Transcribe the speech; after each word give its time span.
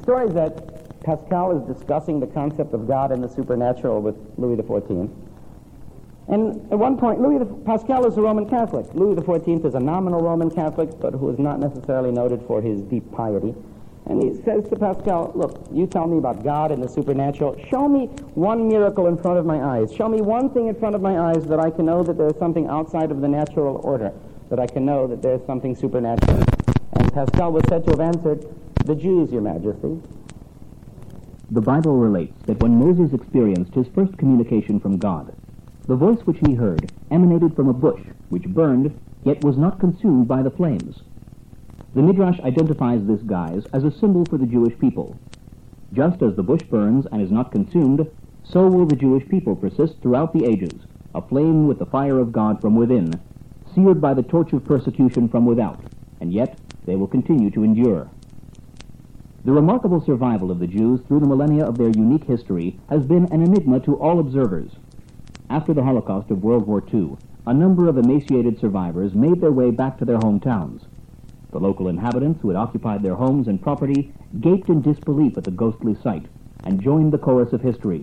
The 0.00 0.04
story 0.04 0.28
is 0.28 0.34
that 0.34 1.00
Pascal 1.02 1.52
is 1.52 1.76
discussing 1.76 2.20
the 2.20 2.26
concept 2.26 2.72
of 2.72 2.88
God 2.88 3.12
and 3.12 3.22
the 3.22 3.28
supernatural 3.28 4.00
with 4.00 4.16
Louis 4.38 4.56
XIV. 4.56 5.10
And 6.28 6.72
at 6.72 6.78
one 6.78 6.96
point, 6.96 7.20
Louis 7.20 7.38
the, 7.38 7.44
Pascal 7.44 8.06
is 8.06 8.16
a 8.16 8.22
Roman 8.22 8.48
Catholic. 8.48 8.86
Louis 8.94 9.14
XIV 9.16 9.62
is 9.66 9.74
a 9.74 9.78
nominal 9.78 10.22
Roman 10.22 10.50
Catholic, 10.50 10.98
but 11.00 11.12
who 11.12 11.28
is 11.28 11.38
not 11.38 11.60
necessarily 11.60 12.10
noted 12.10 12.42
for 12.46 12.62
his 12.62 12.80
deep 12.80 13.12
piety. 13.12 13.54
And 14.06 14.22
he 14.22 14.42
says 14.42 14.66
to 14.70 14.76
Pascal, 14.76 15.32
look, 15.34 15.68
you 15.70 15.86
tell 15.86 16.06
me 16.06 16.16
about 16.16 16.42
God 16.42 16.70
and 16.70 16.82
the 16.82 16.88
supernatural. 16.88 17.62
Show 17.68 17.86
me 17.86 18.06
one 18.32 18.68
miracle 18.68 19.06
in 19.06 19.18
front 19.18 19.38
of 19.38 19.44
my 19.44 19.62
eyes. 19.62 19.92
Show 19.92 20.08
me 20.08 20.22
one 20.22 20.48
thing 20.48 20.68
in 20.68 20.74
front 20.76 20.94
of 20.94 21.02
my 21.02 21.18
eyes 21.28 21.44
that 21.44 21.60
I 21.60 21.68
can 21.68 21.84
know 21.84 22.02
that 22.04 22.16
there's 22.16 22.38
something 22.38 22.68
outside 22.68 23.10
of 23.10 23.20
the 23.20 23.28
natural 23.28 23.82
order, 23.84 24.14
that 24.48 24.58
I 24.58 24.66
can 24.66 24.86
know 24.86 25.06
that 25.08 25.20
there's 25.20 25.44
something 25.44 25.76
supernatural. 25.76 26.42
And 26.94 27.12
Pascal 27.12 27.52
was 27.52 27.64
said 27.68 27.84
to 27.84 27.90
have 27.90 28.00
answered, 28.00 28.46
the 28.84 28.94
Jews, 28.94 29.30
Your 29.30 29.42
Majesty. 29.42 30.00
The 31.50 31.60
Bible 31.60 31.98
relates 31.98 32.42
that 32.46 32.62
when 32.62 32.78
Moses 32.78 33.12
experienced 33.12 33.74
his 33.74 33.86
first 33.94 34.16
communication 34.16 34.80
from 34.80 34.96
God, 34.96 35.34
the 35.86 35.96
voice 35.96 36.20
which 36.24 36.38
he 36.46 36.54
heard 36.54 36.90
emanated 37.10 37.54
from 37.54 37.68
a 37.68 37.74
bush 37.74 38.00
which 38.30 38.44
burned, 38.44 38.98
yet 39.22 39.44
was 39.44 39.58
not 39.58 39.80
consumed 39.80 40.26
by 40.28 40.42
the 40.42 40.50
flames. 40.50 41.02
The 41.94 42.02
Midrash 42.02 42.40
identifies 42.40 43.04
this 43.04 43.20
guise 43.22 43.66
as 43.72 43.84
a 43.84 43.90
symbol 43.90 44.24
for 44.24 44.38
the 44.38 44.46
Jewish 44.46 44.78
people. 44.78 45.16
Just 45.92 46.22
as 46.22 46.34
the 46.36 46.42
bush 46.42 46.62
burns 46.62 47.06
and 47.12 47.20
is 47.20 47.30
not 47.30 47.52
consumed, 47.52 48.08
so 48.44 48.66
will 48.66 48.86
the 48.86 48.96
Jewish 48.96 49.28
people 49.28 49.56
persist 49.56 50.00
throughout 50.00 50.32
the 50.32 50.46
ages, 50.46 50.80
aflame 51.14 51.66
with 51.66 51.78
the 51.78 51.86
fire 51.86 52.18
of 52.18 52.32
God 52.32 52.60
from 52.60 52.76
within, 52.76 53.20
seared 53.74 54.00
by 54.00 54.14
the 54.14 54.22
torch 54.22 54.52
of 54.52 54.64
persecution 54.64 55.28
from 55.28 55.44
without, 55.44 55.80
and 56.20 56.32
yet 56.32 56.58
they 56.86 56.96
will 56.96 57.08
continue 57.08 57.50
to 57.50 57.64
endure. 57.64 58.08
The 59.42 59.52
remarkable 59.52 60.02
survival 60.02 60.50
of 60.50 60.58
the 60.58 60.66
Jews 60.66 61.00
through 61.08 61.20
the 61.20 61.26
millennia 61.26 61.64
of 61.64 61.78
their 61.78 61.88
unique 61.88 62.24
history 62.24 62.78
has 62.90 63.06
been 63.06 63.24
an 63.32 63.40
enigma 63.40 63.80
to 63.80 63.96
all 63.96 64.20
observers. 64.20 64.72
After 65.48 65.72
the 65.72 65.82
Holocaust 65.82 66.30
of 66.30 66.44
World 66.44 66.66
War 66.66 66.84
II, 66.92 67.16
a 67.46 67.54
number 67.54 67.88
of 67.88 67.96
emaciated 67.96 68.60
survivors 68.60 69.14
made 69.14 69.40
their 69.40 69.50
way 69.50 69.70
back 69.70 69.96
to 69.96 70.04
their 70.04 70.18
hometowns. 70.18 70.82
The 71.52 71.58
local 71.58 71.88
inhabitants 71.88 72.42
who 72.42 72.48
had 72.50 72.58
occupied 72.58 73.02
their 73.02 73.14
homes 73.14 73.48
and 73.48 73.62
property 73.62 74.12
gaped 74.40 74.68
in 74.68 74.82
disbelief 74.82 75.38
at 75.38 75.44
the 75.44 75.50
ghostly 75.50 75.94
sight 75.94 76.26
and 76.64 76.82
joined 76.82 77.10
the 77.10 77.18
chorus 77.18 77.54
of 77.54 77.62
history. 77.62 78.02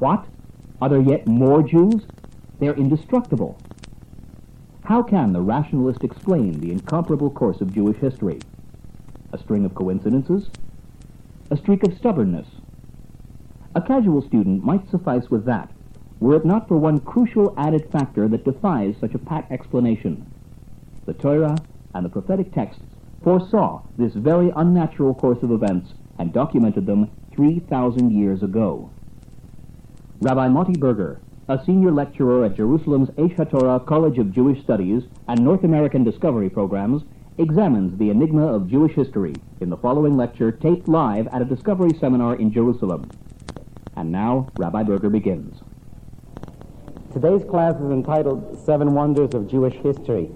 What? 0.00 0.26
Are 0.80 0.88
there 0.88 1.00
yet 1.00 1.28
more 1.28 1.62
Jews? 1.62 2.06
They're 2.58 2.74
indestructible. 2.74 3.56
How 4.82 5.04
can 5.04 5.32
the 5.32 5.42
rationalist 5.42 6.02
explain 6.02 6.58
the 6.58 6.72
incomparable 6.72 7.30
course 7.30 7.60
of 7.60 7.72
Jewish 7.72 7.98
history? 7.98 8.40
A 9.32 9.38
string 9.38 9.64
of 9.64 9.76
coincidences? 9.76 10.50
A 11.52 11.56
streak 11.58 11.86
of 11.86 11.94
stubbornness? 11.98 12.46
A 13.74 13.82
casual 13.82 14.22
student 14.22 14.64
might 14.64 14.88
suffice 14.88 15.28
with 15.30 15.44
that, 15.44 15.70
were 16.18 16.34
it 16.34 16.46
not 16.46 16.66
for 16.66 16.78
one 16.78 16.98
crucial 17.00 17.52
added 17.58 17.90
factor 17.92 18.26
that 18.26 18.46
defies 18.46 18.94
such 18.98 19.12
a 19.12 19.18
pat 19.18 19.46
explanation. 19.50 20.24
The 21.04 21.12
Torah 21.12 21.58
and 21.94 22.06
the 22.06 22.08
prophetic 22.08 22.54
texts 22.54 22.82
foresaw 23.22 23.82
this 23.98 24.14
very 24.14 24.50
unnatural 24.56 25.12
course 25.12 25.42
of 25.42 25.52
events 25.52 25.92
and 26.18 26.32
documented 26.32 26.86
them 26.86 27.10
3,000 27.34 28.10
years 28.10 28.42
ago. 28.42 28.88
Rabbi 30.22 30.48
Motti 30.48 30.80
Berger, 30.80 31.20
a 31.48 31.62
senior 31.66 31.90
lecturer 31.90 32.46
at 32.46 32.56
Jerusalem's 32.56 33.10
Aish 33.10 33.36
HaTorah 33.36 33.84
College 33.84 34.16
of 34.16 34.32
Jewish 34.32 34.62
Studies 34.62 35.02
and 35.28 35.44
North 35.44 35.64
American 35.64 36.02
Discovery 36.02 36.48
Programs, 36.48 37.02
examines 37.38 37.98
the 37.98 38.10
enigma 38.10 38.46
of 38.46 38.68
Jewish 38.68 38.92
history 38.92 39.34
in 39.60 39.70
the 39.70 39.76
following 39.76 40.16
lecture 40.16 40.52
taped 40.52 40.88
live 40.88 41.26
at 41.28 41.40
a 41.40 41.44
Discovery 41.44 41.96
seminar 41.98 42.36
in 42.36 42.52
Jerusalem. 42.52 43.10
And 43.96 44.12
now, 44.12 44.48
Rabbi 44.58 44.82
Berger 44.82 45.10
begins. 45.10 45.60
Today's 47.12 47.44
class 47.44 47.74
is 47.76 47.90
entitled 47.90 48.58
Seven 48.64 48.94
Wonders 48.94 49.34
of 49.34 49.48
Jewish 49.48 49.74
History. 49.74 50.30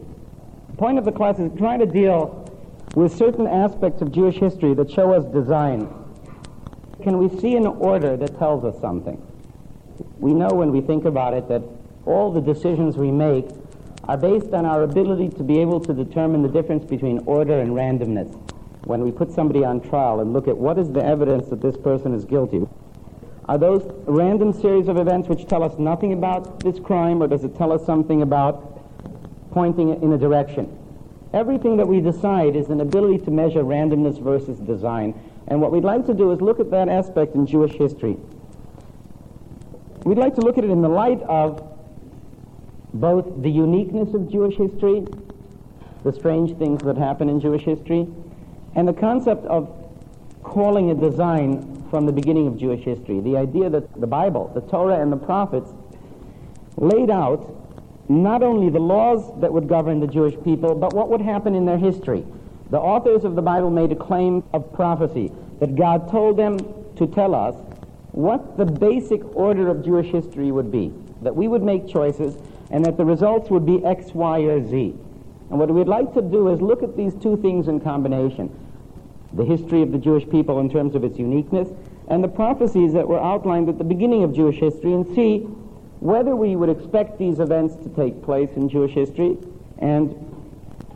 The 0.71 0.77
point 0.77 0.99
of 0.99 1.05
the 1.05 1.13
class 1.13 1.39
is 1.39 1.51
trying 1.57 1.81
to 1.81 1.87
deal 1.87 2.43
with 2.95 3.15
certain 3.15 3.47
aspects 3.47 4.01
of 4.01 4.13
Jewish 4.13 4.37
history 4.37 4.75
that 4.75 4.91
show 4.91 5.13
us 5.13 5.25
design. 5.33 5.89
Can 7.03 7.19
we 7.19 7.29
see 7.41 7.57
an 7.57 7.67
order 7.67 8.17
that 8.17 8.39
tells 8.39 8.65
us 8.65 8.81
something? 8.81 9.21
We 10.19 10.33
know 10.33 10.49
when 10.49 10.73
we 10.73 10.81
think 10.81 11.05
about 11.05 11.35
it 11.35 11.49
that 11.49 11.63
all 12.07 12.33
the 12.33 12.41
decisions 12.41 12.97
we 12.97 13.11
make 13.11 13.49
are 14.09 14.17
based 14.17 14.53
on 14.53 14.65
our 14.65 14.83
ability 14.83 15.29
to 15.31 15.43
be 15.43 15.61
able 15.61 15.81
to 15.81 15.93
determine 15.93 16.43
the 16.43 16.49
difference 16.49 16.85
between 16.85 17.19
order 17.27 17.61
and 17.61 17.73
randomness. 17.73 18.33
When 18.85 19.03
we 19.03 19.11
put 19.11 19.33
somebody 19.33 19.65
on 19.65 19.81
trial 19.81 20.21
and 20.21 20.33
look 20.33 20.47
at 20.47 20.57
what 20.57 20.79
is 20.79 20.93
the 20.93 21.05
evidence 21.05 21.49
that 21.49 21.61
this 21.61 21.77
person 21.77 22.15
is 22.15 22.25
guilty, 22.25 22.69
are 23.49 23.59
those 23.59 23.83
random 24.07 24.53
series 24.53 24.89
of 24.89 24.97
events 24.97 25.29
which 25.29 25.47
tell 25.47 25.63
us 25.63 25.79
nothing 25.79 26.13
about 26.13 26.61
this 26.61 26.79
crime, 26.79 27.23
or 27.23 27.27
does 27.27 27.45
it 27.45 27.57
tell 27.57 27.73
us 27.73 27.85
something 27.85 28.23
about 28.23 28.83
pointing 29.51 30.03
in 30.03 30.13
a 30.13 30.19
direction? 30.19 30.77
Everything 31.33 31.77
that 31.77 31.87
we 31.87 32.01
decide 32.01 32.57
is 32.57 32.71
an 32.71 32.81
ability 32.81 33.25
to 33.25 33.31
measure 33.31 33.63
randomness 33.63 34.21
versus 34.23 34.59
design. 34.61 35.15
And 35.49 35.61
what 35.61 35.71
we'd 35.73 35.85
like 35.85 36.07
to 36.07 36.15
do 36.15 36.31
is 36.33 36.41
look 36.41 36.61
at 36.61 36.71
that 36.71 36.89
aspect 36.89 37.35
in 37.35 37.47
Jewish 37.47 37.73
history. 37.73 38.17
We'd 40.05 40.19
like 40.19 40.35
to 40.37 40.41
look 40.41 40.59
at 40.59 40.65
it 40.65 40.71
in 40.71 40.83
the 40.83 40.89
light 40.89 41.21
of 41.23 41.76
both 42.95 43.43
the 43.43 43.51
uniqueness 43.51 44.15
of 44.15 44.31
Jewish 44.31 44.57
history, 44.57 45.07
the 46.05 46.13
strange 46.13 46.57
things 46.59 46.83
that 46.85 46.97
happen 46.97 47.29
in 47.29 47.41
Jewish 47.41 47.63
history, 47.63 48.07
and 48.75 48.87
the 48.87 48.93
concept 48.93 49.45
of 49.47 49.69
calling 50.43 50.91
a 50.91 50.95
design 50.95 51.85
from 51.91 52.07
the 52.07 52.13
beginning 52.13 52.47
of 52.47 52.57
Jewish 52.57 52.85
history. 52.85 53.21
The 53.21 53.37
idea 53.37 53.71
that 53.71 54.01
the 54.01 54.07
Bible, 54.07 54.51
the 54.55 54.61
Torah, 54.61 55.01
and 55.01 55.13
the 55.13 55.17
prophets 55.17 55.73
laid 56.77 57.11
out 57.11 57.53
not 58.09 58.43
only 58.43 58.71
the 58.71 58.79
laws 58.79 59.41
that 59.41 59.53
would 59.53 59.69
govern 59.69 60.01
the 60.01 60.07
Jewish 60.07 60.35
people, 60.45 60.75
but 60.75 60.95
what 60.95 61.09
would 61.09 61.21
happen 61.21 61.55
in 61.55 61.67
their 61.67 61.79
history. 61.79 62.25
The 62.71 62.79
authors 62.79 63.25
of 63.25 63.35
the 63.35 63.43
Bible 63.43 63.71
made 63.71 63.93
a 63.93 63.97
claim 63.97 64.45
of 64.53 64.73
prophecy 64.73 65.33
that 65.61 65.75
God 65.75 66.11
told 66.11 66.37
them 66.37 66.59
to 66.97 67.07
tell 67.07 67.35
us 67.35 67.55
what 68.13 68.57
the 68.57 68.65
basic 68.65 69.23
order 69.37 69.69
of 69.69 69.85
Jewish 69.85 70.07
history 70.07 70.51
would 70.51 70.71
be, 70.71 70.93
that 71.23 71.35
we 71.35 71.49
would 71.49 71.63
make 71.63 71.89
choices 71.89 72.37
and 72.71 72.85
that 72.85 72.97
the 72.97 73.05
results 73.05 73.51
would 73.51 73.65
be 73.65 73.85
X, 73.85 74.13
Y, 74.13 74.41
or 74.41 74.63
Z. 74.67 74.95
And 75.51 75.59
what 75.59 75.71
we'd 75.71 75.87
like 75.87 76.13
to 76.15 76.23
do 76.23 76.49
is 76.49 76.61
look 76.61 76.83
at 76.83 76.97
these 76.97 77.15
two 77.15 77.37
things 77.37 77.69
in 77.69 77.81
combination. 77.81 78.51
The 79.33 79.45
history 79.45 79.83
of 79.83 79.93
the 79.93 79.99
Jewish 79.99 80.29
people 80.29 80.61
in 80.61 80.71
terms 80.71 80.95
of 80.95 81.05
its 81.05 81.19
uniqueness 81.19 81.69
and 82.09 82.23
the 82.23 82.29
prophecies 82.29 82.93
that 82.93 83.07
were 83.07 83.21
outlined 83.21 83.69
at 83.69 83.79
the 83.79 83.85
beginning 83.85 84.23
of 84.23 84.35
Jewish 84.35 84.57
history 84.57 84.93
and 84.93 85.07
see 85.15 85.41
whether 86.01 86.37
we 86.37 86.57
would 86.57 86.69
expect 86.69 87.19
these 87.19 87.41
events 87.41 87.75
to 87.77 87.89
take 87.91 88.23
place 88.23 88.51
in 88.57 88.69
Jewish 88.69 88.93
history 88.93 89.37
and 89.79 90.15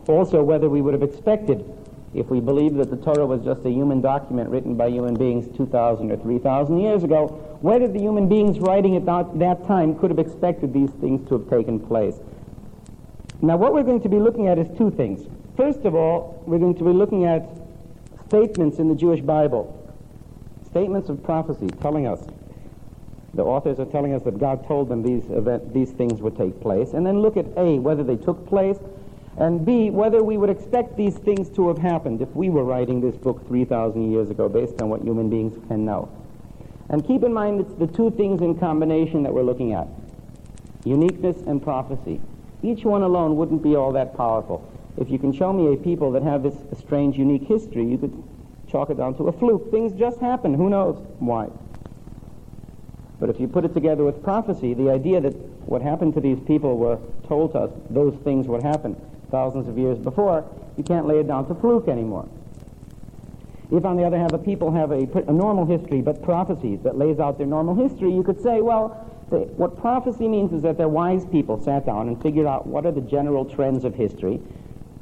also 0.08 0.42
whether 0.42 0.68
we 0.68 0.80
would 0.80 0.94
have 0.94 1.02
expected 1.02 1.64
if 2.12 2.28
we 2.28 2.40
believe 2.40 2.74
that 2.74 2.90
the 2.90 2.96
Torah 2.96 3.26
was 3.26 3.40
just 3.42 3.64
a 3.64 3.70
human 3.70 4.00
document 4.00 4.50
written 4.50 4.74
by 4.74 4.88
human 4.88 5.14
beings 5.14 5.46
2,000 5.56 6.10
or 6.10 6.16
3,000 6.16 6.80
years 6.80 7.04
ago, 7.04 7.28
whether 7.60 7.86
the 7.86 8.00
human 8.00 8.28
beings 8.28 8.58
writing 8.58 8.96
at 8.96 9.06
that, 9.06 9.38
that 9.38 9.66
time 9.66 9.96
could 9.98 10.10
have 10.10 10.18
expected 10.18 10.72
these 10.72 10.90
things 11.00 11.26
to 11.28 11.38
have 11.38 11.48
taken 11.48 11.78
place. 11.78 12.16
Now, 13.42 13.56
what 13.56 13.72
we're 13.72 13.84
going 13.84 14.02
to 14.02 14.08
be 14.08 14.18
looking 14.18 14.48
at 14.48 14.58
is 14.58 14.66
two 14.76 14.90
things. 14.90 15.26
First 15.56 15.84
of 15.84 15.94
all, 15.94 16.42
we're 16.46 16.58
going 16.58 16.74
to 16.76 16.84
be 16.84 16.92
looking 16.92 17.26
at 17.26 17.48
statements 18.26 18.78
in 18.78 18.88
the 18.88 18.94
Jewish 18.94 19.20
Bible, 19.20 19.76
statements 20.68 21.08
of 21.08 21.22
prophecy 21.22 21.68
telling 21.80 22.06
us, 22.06 22.26
the 23.34 23.42
authors 23.42 23.78
are 23.78 23.86
telling 23.86 24.12
us 24.14 24.22
that 24.24 24.38
God 24.38 24.66
told 24.66 24.88
them 24.88 25.02
these, 25.02 25.24
event, 25.30 25.72
these 25.72 25.92
things 25.92 26.20
would 26.20 26.36
take 26.36 26.60
place, 26.60 26.92
and 26.92 27.06
then 27.06 27.20
look 27.20 27.36
at 27.36 27.46
A, 27.56 27.78
whether 27.78 28.02
they 28.02 28.16
took 28.16 28.46
place, 28.48 28.78
and 29.40 29.64
B, 29.64 29.88
whether 29.88 30.22
we 30.22 30.36
would 30.36 30.50
expect 30.50 30.98
these 30.98 31.16
things 31.16 31.48
to 31.56 31.68
have 31.68 31.78
happened 31.78 32.20
if 32.20 32.28
we 32.36 32.50
were 32.50 32.62
writing 32.62 33.00
this 33.00 33.16
book 33.16 33.46
3,000 33.48 34.12
years 34.12 34.28
ago 34.28 34.50
based 34.50 34.82
on 34.82 34.90
what 34.90 35.00
human 35.00 35.30
beings 35.30 35.58
can 35.66 35.86
know. 35.86 36.10
And 36.90 37.06
keep 37.06 37.24
in 37.24 37.32
mind 37.32 37.58
it's 37.58 37.72
the 37.74 37.86
two 37.86 38.10
things 38.10 38.42
in 38.42 38.58
combination 38.58 39.22
that 39.22 39.32
we're 39.32 39.42
looking 39.42 39.72
at 39.72 39.88
uniqueness 40.84 41.38
and 41.46 41.62
prophecy. 41.62 42.20
Each 42.62 42.84
one 42.84 43.00
alone 43.00 43.36
wouldn't 43.36 43.62
be 43.62 43.76
all 43.76 43.92
that 43.92 44.14
powerful. 44.14 44.62
If 44.98 45.08
you 45.08 45.18
can 45.18 45.32
show 45.32 45.54
me 45.54 45.72
a 45.72 45.76
people 45.76 46.12
that 46.12 46.22
have 46.22 46.42
this 46.42 46.56
strange, 46.78 47.16
unique 47.16 47.44
history, 47.44 47.86
you 47.86 47.96
could 47.96 48.22
chalk 48.70 48.90
it 48.90 48.98
down 48.98 49.14
to 49.16 49.28
a 49.28 49.32
fluke. 49.32 49.70
Things 49.70 49.92
just 49.92 50.20
happen. 50.20 50.52
Who 50.52 50.68
knows 50.68 50.96
why? 51.18 51.48
But 53.18 53.30
if 53.30 53.40
you 53.40 53.48
put 53.48 53.64
it 53.64 53.72
together 53.72 54.04
with 54.04 54.22
prophecy, 54.22 54.74
the 54.74 54.90
idea 54.90 55.20
that 55.22 55.34
what 55.66 55.80
happened 55.80 56.12
to 56.14 56.20
these 56.20 56.40
people 56.40 56.76
were 56.76 56.98
told 57.26 57.52
to 57.52 57.60
us, 57.60 57.70
those 57.88 58.14
things 58.22 58.46
would 58.46 58.62
happen 58.62 59.00
thousands 59.30 59.68
of 59.68 59.78
years 59.78 59.98
before, 59.98 60.44
you 60.76 60.84
can't 60.84 61.06
lay 61.06 61.18
it 61.18 61.26
down 61.26 61.46
to 61.48 61.54
fluke 61.54 61.88
anymore. 61.88 62.28
If, 63.70 63.84
on 63.84 63.96
the 63.96 64.04
other 64.04 64.18
hand, 64.18 64.32
a 64.32 64.38
people 64.38 64.72
have 64.72 64.90
a, 64.90 65.06
a 65.28 65.32
normal 65.32 65.64
history 65.64 66.00
but 66.00 66.22
prophecies 66.22 66.80
that 66.82 66.98
lays 66.98 67.20
out 67.20 67.38
their 67.38 67.46
normal 67.46 67.74
history, 67.74 68.12
you 68.12 68.22
could 68.22 68.42
say, 68.42 68.60
well, 68.60 69.06
the, 69.30 69.38
what 69.56 69.78
prophecy 69.78 70.26
means 70.26 70.52
is 70.52 70.62
that 70.62 70.76
their 70.76 70.88
wise 70.88 71.24
people 71.26 71.62
sat 71.62 71.86
down 71.86 72.08
and 72.08 72.20
figured 72.20 72.46
out 72.46 72.66
what 72.66 72.84
are 72.84 72.90
the 72.90 73.00
general 73.00 73.44
trends 73.44 73.84
of 73.84 73.94
history, 73.94 74.40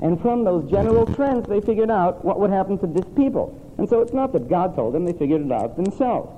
and 0.00 0.20
from 0.20 0.44
those 0.44 0.70
general 0.70 1.06
trends, 1.14 1.48
they 1.48 1.60
figured 1.60 1.90
out 1.90 2.24
what 2.24 2.38
would 2.38 2.50
happen 2.50 2.78
to 2.78 2.86
this 2.86 3.06
people. 3.16 3.58
And 3.78 3.88
so 3.88 4.00
it's 4.00 4.12
not 4.12 4.32
that 4.32 4.48
God 4.48 4.74
told 4.74 4.94
them, 4.94 5.04
they 5.04 5.12
figured 5.12 5.40
it 5.40 5.52
out 5.52 5.76
themselves. 5.76 6.30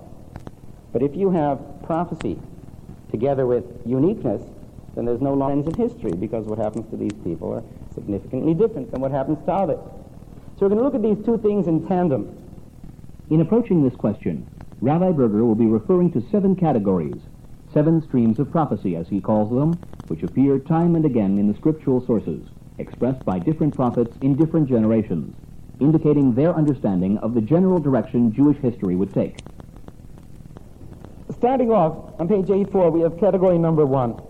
But 0.92 1.02
if 1.02 1.16
you 1.16 1.30
have 1.30 1.60
prophecy 1.82 2.38
together 3.10 3.46
with 3.46 3.64
uniqueness, 3.84 4.42
then 4.94 5.04
there's 5.04 5.20
no 5.20 5.34
lines 5.34 5.66
of 5.66 5.76
history 5.76 6.12
because 6.12 6.46
what 6.46 6.58
happens 6.58 6.88
to 6.90 6.96
these 6.96 7.12
people 7.24 7.52
are 7.54 7.62
significantly 8.00 8.54
different 8.54 8.90
than 8.90 9.00
what 9.00 9.12
happens 9.12 9.38
to 9.44 9.52
others. 9.52 9.78
So 10.58 10.66
we're 10.66 10.70
going 10.70 10.78
to 10.78 10.84
look 10.84 10.94
at 10.94 11.02
these 11.02 11.24
two 11.24 11.38
things 11.38 11.66
in 11.66 11.86
tandem. 11.86 12.36
In 13.30 13.40
approaching 13.40 13.82
this 13.82 13.96
question, 13.96 14.46
Rabbi 14.80 15.12
Berger 15.12 15.44
will 15.44 15.54
be 15.54 15.66
referring 15.66 16.10
to 16.12 16.26
seven 16.30 16.56
categories, 16.56 17.20
seven 17.72 18.02
streams 18.02 18.38
of 18.38 18.50
prophecy, 18.50 18.96
as 18.96 19.08
he 19.08 19.20
calls 19.20 19.50
them, 19.50 19.74
which 20.08 20.22
appear 20.22 20.58
time 20.58 20.96
and 20.96 21.04
again 21.04 21.38
in 21.38 21.46
the 21.50 21.56
scriptural 21.56 22.04
sources, 22.04 22.42
expressed 22.78 23.24
by 23.24 23.38
different 23.38 23.74
prophets 23.74 24.16
in 24.22 24.36
different 24.36 24.68
generations, 24.68 25.34
indicating 25.80 26.34
their 26.34 26.54
understanding 26.54 27.18
of 27.18 27.34
the 27.34 27.40
general 27.40 27.78
direction 27.78 28.32
Jewish 28.34 28.56
history 28.58 28.96
would 28.96 29.14
take. 29.14 29.38
Starting 31.36 31.70
off 31.70 32.18
on 32.18 32.28
page 32.28 32.50
84, 32.50 32.90
we 32.90 33.00
have 33.00 33.18
category 33.18 33.58
number 33.58 33.86
one, 33.86 34.20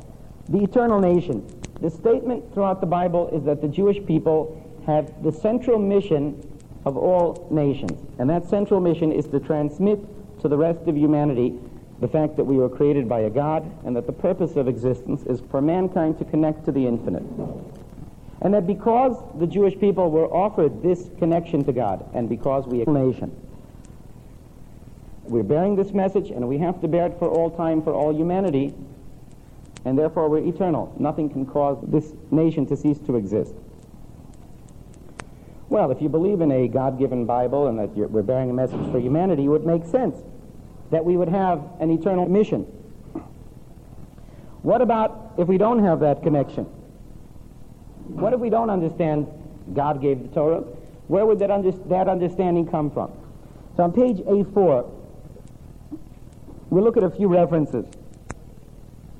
the 0.48 0.62
eternal 0.62 1.00
nation. 1.00 1.59
The 1.80 1.90
statement 1.90 2.52
throughout 2.52 2.80
the 2.80 2.86
Bible 2.86 3.28
is 3.28 3.44
that 3.44 3.62
the 3.62 3.68
Jewish 3.68 4.04
people 4.06 4.60
have 4.86 5.22
the 5.22 5.32
central 5.32 5.78
mission 5.78 6.46
of 6.84 6.96
all 6.96 7.46
nations. 7.50 7.98
And 8.18 8.28
that 8.30 8.48
central 8.48 8.80
mission 8.80 9.12
is 9.12 9.26
to 9.28 9.40
transmit 9.40 9.98
to 10.40 10.48
the 10.48 10.56
rest 10.56 10.86
of 10.88 10.96
humanity 10.96 11.58
the 12.00 12.08
fact 12.08 12.36
that 12.36 12.44
we 12.44 12.56
were 12.56 12.68
created 12.68 13.08
by 13.08 13.20
a 13.20 13.30
God 13.30 13.70
and 13.84 13.94
that 13.94 14.06
the 14.06 14.12
purpose 14.12 14.56
of 14.56 14.68
existence 14.68 15.22
is 15.24 15.40
for 15.50 15.60
mankind 15.60 16.18
to 16.18 16.24
connect 16.24 16.64
to 16.64 16.72
the 16.72 16.86
infinite. 16.86 17.24
And 18.42 18.54
that 18.54 18.66
because 18.66 19.22
the 19.38 19.46
Jewish 19.46 19.78
people 19.78 20.10
were 20.10 20.26
offered 20.26 20.82
this 20.82 21.10
connection 21.18 21.62
to 21.64 21.72
God 21.72 22.08
and 22.14 22.28
because 22.28 22.66
we 22.66 22.82
are 22.82 22.88
a 22.88 22.92
nation, 22.92 23.36
we're 25.24 25.42
bearing 25.42 25.76
this 25.76 25.92
message 25.92 26.30
and 26.30 26.48
we 26.48 26.56
have 26.58 26.80
to 26.80 26.88
bear 26.88 27.06
it 27.06 27.18
for 27.18 27.28
all 27.28 27.50
time, 27.50 27.82
for 27.82 27.92
all 27.92 28.14
humanity, 28.14 28.74
and 29.84 29.98
therefore 29.98 30.28
we're 30.28 30.44
eternal. 30.46 30.94
Nothing 30.98 31.28
can 31.28 31.46
cause 31.46 31.78
this 31.82 32.12
nation 32.30 32.66
to 32.66 32.76
cease 32.76 32.98
to 33.00 33.16
exist. 33.16 33.54
Well, 35.68 35.90
if 35.90 36.02
you 36.02 36.08
believe 36.08 36.40
in 36.40 36.50
a 36.50 36.68
God-given 36.68 37.26
Bible 37.26 37.68
and 37.68 37.78
that 37.78 37.90
we're 38.10 38.22
bearing 38.22 38.50
a 38.50 38.52
message 38.52 38.80
for 38.90 38.98
humanity, 38.98 39.44
it 39.44 39.48
would 39.48 39.64
make 39.64 39.84
sense 39.84 40.16
that 40.90 41.04
we 41.04 41.16
would 41.16 41.28
have 41.28 41.62
an 41.78 41.90
eternal 41.90 42.28
mission. 42.28 42.62
What 44.62 44.82
about 44.82 45.34
if 45.38 45.46
we 45.46 45.58
don't 45.58 45.82
have 45.84 46.00
that 46.00 46.22
connection? 46.22 46.64
What 48.08 48.32
if 48.32 48.40
we 48.40 48.50
don't 48.50 48.68
understand 48.68 49.28
God 49.72 50.02
gave 50.02 50.22
the 50.22 50.28
Torah? 50.28 50.64
Where 51.06 51.24
would 51.24 51.38
that, 51.38 51.50
under, 51.50 51.70
that 51.70 52.08
understanding 52.08 52.66
come 52.66 52.90
from? 52.90 53.12
So 53.76 53.84
on 53.84 53.92
page 53.92 54.18
A4, 54.18 54.90
we'll 56.70 56.84
look 56.84 56.96
at 56.96 57.04
a 57.04 57.10
few 57.10 57.28
references 57.28 57.86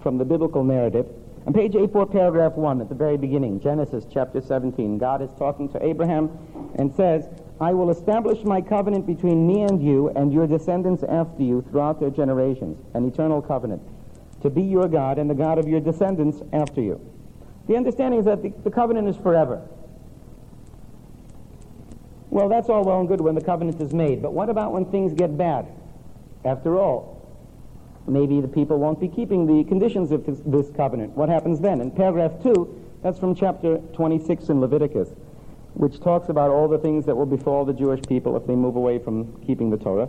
from 0.03 0.19
the 0.19 0.25
biblical 0.25 0.65
narrative. 0.65 1.07
On 1.47 1.53
page 1.53 1.73
A4, 1.73 2.13
paragraph 2.13 2.53
1, 2.53 2.81
at 2.81 2.89
the 2.89 2.95
very 2.95 3.17
beginning, 3.17 3.61
Genesis 3.61 4.05
chapter 4.13 4.41
17, 4.41 4.99
God 4.99 5.23
is 5.23 5.31
talking 5.39 5.69
to 5.71 5.85
Abraham 5.85 6.31
and 6.77 6.95
says, 6.95 7.29
I 7.61 7.73
will 7.73 7.91
establish 7.91 8.45
my 8.45 8.61
covenant 8.61 9.07
between 9.07 9.47
me 9.47 9.63
and 9.63 9.83
you 9.83 10.09
and 10.11 10.33
your 10.33 10.47
descendants 10.47 11.03
after 11.03 11.43
you 11.43 11.63
throughout 11.71 11.99
their 11.99 12.11
generations, 12.11 12.79
an 12.95 13.07
eternal 13.07 13.41
covenant, 13.41 13.83
to 14.43 14.51
be 14.51 14.63
your 14.63 14.89
God 14.89 15.19
and 15.19 15.29
the 15.29 15.35
God 15.35 15.59
of 15.59 15.69
your 15.69 15.81
descendants 15.81 16.43
after 16.53 16.81
you. 16.81 17.01
The 17.69 17.77
understanding 17.77 18.21
is 18.21 18.27
that 18.27 18.43
the, 18.43 18.53
the 18.65 18.71
covenant 18.71 19.09
is 19.09 19.17
forever. 19.17 19.67
Well, 22.31 22.49
that's 22.49 22.69
all 22.69 22.85
well 22.85 23.01
and 23.01 23.09
good 23.09 23.21
when 23.21 23.35
the 23.35 23.45
covenant 23.45 23.81
is 23.81 23.93
made, 23.93 24.23
but 24.23 24.33
what 24.33 24.49
about 24.49 24.73
when 24.73 24.85
things 24.87 25.13
get 25.13 25.37
bad? 25.37 25.67
After 26.45 26.79
all, 26.79 27.20
maybe 28.11 28.41
the 28.41 28.49
people 28.49 28.79
won't 28.79 29.01
be 29.01 29.09
keeping 29.09 29.47
the 29.47 29.65
conditions 29.69 30.13
of 30.13 30.27
this, 30.27 30.41
this 30.45 30.71
covenant. 30.77 31.17
What 31.17 31.29
happens 31.29 31.61
then? 31.61 31.81
In 31.81 31.91
paragraph 31.91 32.43
2, 32.43 32.99
that's 33.03 33.19
from 33.19 33.35
chapter 33.35 33.79
26 33.95 34.49
in 34.49 34.61
Leviticus, 34.61 35.09
which 35.75 36.01
talks 36.01 36.29
about 36.29 36.51
all 36.51 36.69
the 36.69 36.79
things 36.79 37.07
that 37.07 37.17
will 37.17 37.27
befall 37.27 37.65
the 37.65 37.73
Jewish 37.73 38.01
people 38.03 38.37
if 38.37 38.47
they 38.47 38.55
move 38.55 38.77
away 38.77 38.99
from 38.99 39.41
keeping 39.47 39.71
the 39.71 39.79
Torah. 39.79 40.09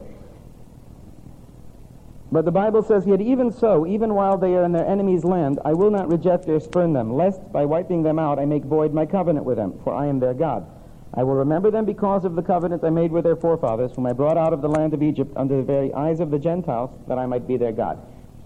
But 2.31 2.45
the 2.45 2.51
Bible 2.51 2.81
says, 2.81 3.05
Yet 3.05 3.19
even 3.19 3.51
so, 3.51 3.85
even 3.85 4.13
while 4.13 4.37
they 4.37 4.55
are 4.55 4.63
in 4.63 4.71
their 4.71 4.87
enemy's 4.87 5.25
land, 5.25 5.59
I 5.65 5.73
will 5.73 5.91
not 5.91 6.09
reject 6.09 6.47
or 6.47 6.59
spurn 6.59 6.93
them, 6.93 7.13
lest 7.13 7.51
by 7.51 7.65
wiping 7.65 8.03
them 8.03 8.17
out 8.17 8.39
I 8.39 8.45
make 8.45 8.63
void 8.63 8.93
my 8.93 9.05
covenant 9.05 9.45
with 9.45 9.57
them, 9.57 9.79
for 9.83 9.93
I 9.93 10.07
am 10.07 10.19
their 10.19 10.33
God. 10.33 10.65
I 11.13 11.23
will 11.23 11.35
remember 11.35 11.71
them 11.71 11.83
because 11.83 12.23
of 12.23 12.35
the 12.35 12.41
covenant 12.41 12.83
I 12.83 12.89
made 12.89 13.11
with 13.11 13.25
their 13.25 13.35
forefathers, 13.35 13.91
whom 13.95 14.05
I 14.05 14.13
brought 14.13 14.37
out 14.37 14.53
of 14.53 14.61
the 14.61 14.69
land 14.69 14.93
of 14.93 15.03
Egypt 15.03 15.33
under 15.35 15.57
the 15.57 15.63
very 15.63 15.93
eyes 15.93 16.21
of 16.21 16.31
the 16.31 16.39
Gentiles, 16.39 16.89
that 17.07 17.17
I 17.17 17.25
might 17.25 17.47
be 17.47 17.57
their 17.57 17.73
God. 17.73 17.99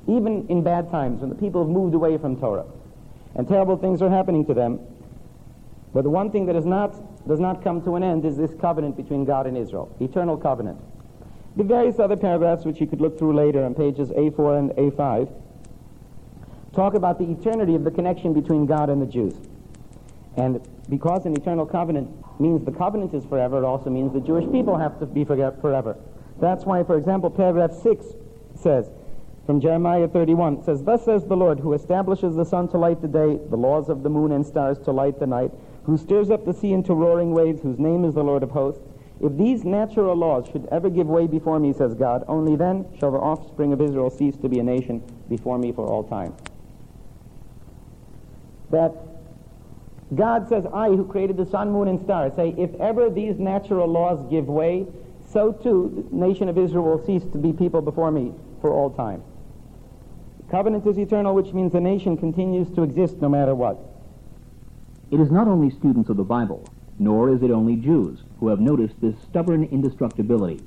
Even 0.08 0.48
in 0.50 0.64
bad 0.64 0.90
times, 0.90 1.22
when 1.22 1.30
the 1.30 1.36
people 1.36 1.62
have 1.62 1.70
moved 1.70 1.94
away 1.94 2.18
from 2.18 2.40
Torah, 2.40 2.66
and 3.36 3.48
terrible 3.48 3.78
things 3.78 4.02
are 4.02 4.10
happening 4.10 4.46
to 4.46 4.54
them, 4.54 4.80
but 5.94 6.04
the 6.04 6.10
one 6.10 6.32
thing 6.32 6.48
that 6.48 6.56
is 6.56 6.66
not, 6.66 6.96
does 7.28 7.40
not 7.40 7.64
come 7.64 7.82
to 7.84 7.96
an 7.96 8.04
end 8.04 8.26
is 8.26 8.36
this 8.36 8.54
covenant 8.60 8.98
between 8.98 9.26
God 9.26 9.46
and 9.46 9.58
Israel, 9.58 9.96
eternal 10.00 10.36
covenant. 10.36 10.80
The 11.56 11.64
various 11.64 12.00
other 12.00 12.18
paragraphs, 12.18 12.66
which 12.66 12.82
you 12.82 12.88
could 12.88 13.00
look 13.00 13.18
through 13.18 13.34
later 13.34 13.64
on 13.64 13.76
pages 13.76 14.10
A4 14.10 14.60
and 14.60 14.72
A5, 14.72 15.32
talk 16.74 16.96
about 16.96 17.18
the 17.18 17.32
eternity 17.32 17.76
of 17.76 17.84
the 17.84 17.92
connection 17.92 18.34
between 18.34 18.66
God 18.66 18.90
and 18.90 19.02
the 19.02 19.06
Jews. 19.06 19.36
And 20.38 20.68
because 20.90 21.26
an 21.26 21.36
eternal 21.36 21.66
covenant 21.66 22.10
means 22.40 22.66
the 22.66 22.72
covenant 22.72 23.14
is 23.14 23.26
forever, 23.26 23.60
it 23.60 23.64
also 23.64 23.90
means 23.90 24.14
the 24.14 24.20
Jewish 24.20 24.50
people 24.52 24.78
have 24.78 25.00
to 25.00 25.06
be 25.06 25.24
forever. 25.24 25.98
That's 26.40 26.66
why, 26.66 26.84
for 26.84 26.98
example, 26.98 27.30
paragraph 27.30 27.72
6 27.74 28.06
says, 28.56 28.90
from 29.46 29.62
Jeremiah 29.62 30.08
31, 30.08 30.64
says, 30.64 30.84
Thus 30.84 31.06
says 31.06 31.24
the 31.26 31.38
Lord, 31.38 31.60
who 31.60 31.74
establishes 31.74 32.36
the 32.36 32.46
sun 32.46 32.68
to 32.70 32.78
light 32.78 33.02
the 33.02 33.08
day, 33.08 33.40
the 33.50 33.56
laws 33.56 33.90
of 33.90 34.02
the 34.02 34.10
moon 34.10 34.32
and 34.32 34.46
stars 34.46 34.80
to 34.80 34.92
light 34.92 35.20
the 35.20 35.28
night, 35.28 35.52
who 35.84 35.98
stirs 35.98 36.32
up 36.32 36.46
the 36.46 36.54
sea 36.54 36.74
into 36.74 36.96
roaring 36.96 37.31
waves, 37.31 37.62
whose 37.62 37.78
name 37.78 38.04
is 38.06 38.16
the 38.16 38.24
Lord 38.24 38.42
of 38.42 38.50
hosts. 38.50 38.81
If 39.22 39.38
these 39.38 39.64
natural 39.64 40.16
laws 40.16 40.50
should 40.52 40.68
ever 40.72 40.90
give 40.90 41.08
way 41.08 41.28
before 41.28 41.60
me, 41.60 41.74
says 41.74 41.94
God, 41.94 42.26
only 42.28 42.56
then 42.56 42.88
shall 43.00 43.12
the 43.12 43.20
offspring 43.20 43.72
of 43.72 43.81
Israel 43.81 44.10
cease 44.10 44.36
to 44.38 44.50
be 44.50 44.60
a 44.60 44.64
nation 44.64 45.04
before 45.30 45.60
me 45.60 45.72
for 45.72 45.88
all 45.88 46.04
time. 46.04 46.36
That 48.72 48.94
God 50.14 50.47
says, 50.47 50.66
I 50.71 50.90
who 50.90 51.06
created 51.06 51.38
the 51.38 51.47
sun, 51.47 51.71
moon, 51.71 51.88
and 51.88 52.00
stars, 52.04 52.33
say, 52.35 52.54
if 52.57 52.74
ever 52.80 53.09
these 53.09 53.40
natural 53.40 53.88
laws 53.88 54.24
give 54.30 54.47
way, 54.47 54.85
so 55.31 55.52
too 55.52 56.07
the 56.12 56.16
nation 56.16 56.47
of 56.47 56.57
Israel 56.57 56.83
will 56.83 57.06
cease 57.06 57.24
to 57.31 57.38
be 57.38 57.52
people 57.52 57.81
before 57.81 58.12
me 58.12 58.31
for 58.62 58.71
all 58.71 58.92
time. 58.92 59.24
Covenant 60.52 60.85
is 60.85 61.00
eternal, 61.00 61.33
which 61.33 61.54
means 61.54 61.71
the 61.71 61.81
nation 61.81 62.18
continues 62.18 62.69
to 62.76 62.83
exist 62.83 63.18
no 63.19 63.28
matter 63.28 63.56
what. 63.56 63.80
It 65.09 65.19
is 65.19 65.31
not 65.31 65.47
only 65.47 65.71
students 65.71 66.09
of 66.09 66.18
the 66.18 66.24
Bible, 66.24 66.64
nor 67.00 67.33
is 67.33 67.42
it 67.42 67.50
only 67.50 67.76
Jews, 67.76 68.19
who 68.40 68.50
have 68.50 68.59
noticed 68.59 69.02
this 69.02 69.16
stubborn 69.24 69.64
indestructibility. 69.66 70.62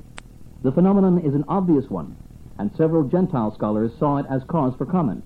The 0.63 0.73
phenomenon 0.73 1.19
is 1.19 1.35
an 1.35 1.45
obvious 1.47 1.89
one, 1.89 2.17
and 2.59 2.75
several 2.77 3.05
Gentile 3.05 3.55
scholars 3.55 3.93
saw 3.97 4.17
it 4.19 4.27
as 4.29 4.43
cause 4.45 4.75
for 4.77 4.85
comment. 4.85 5.25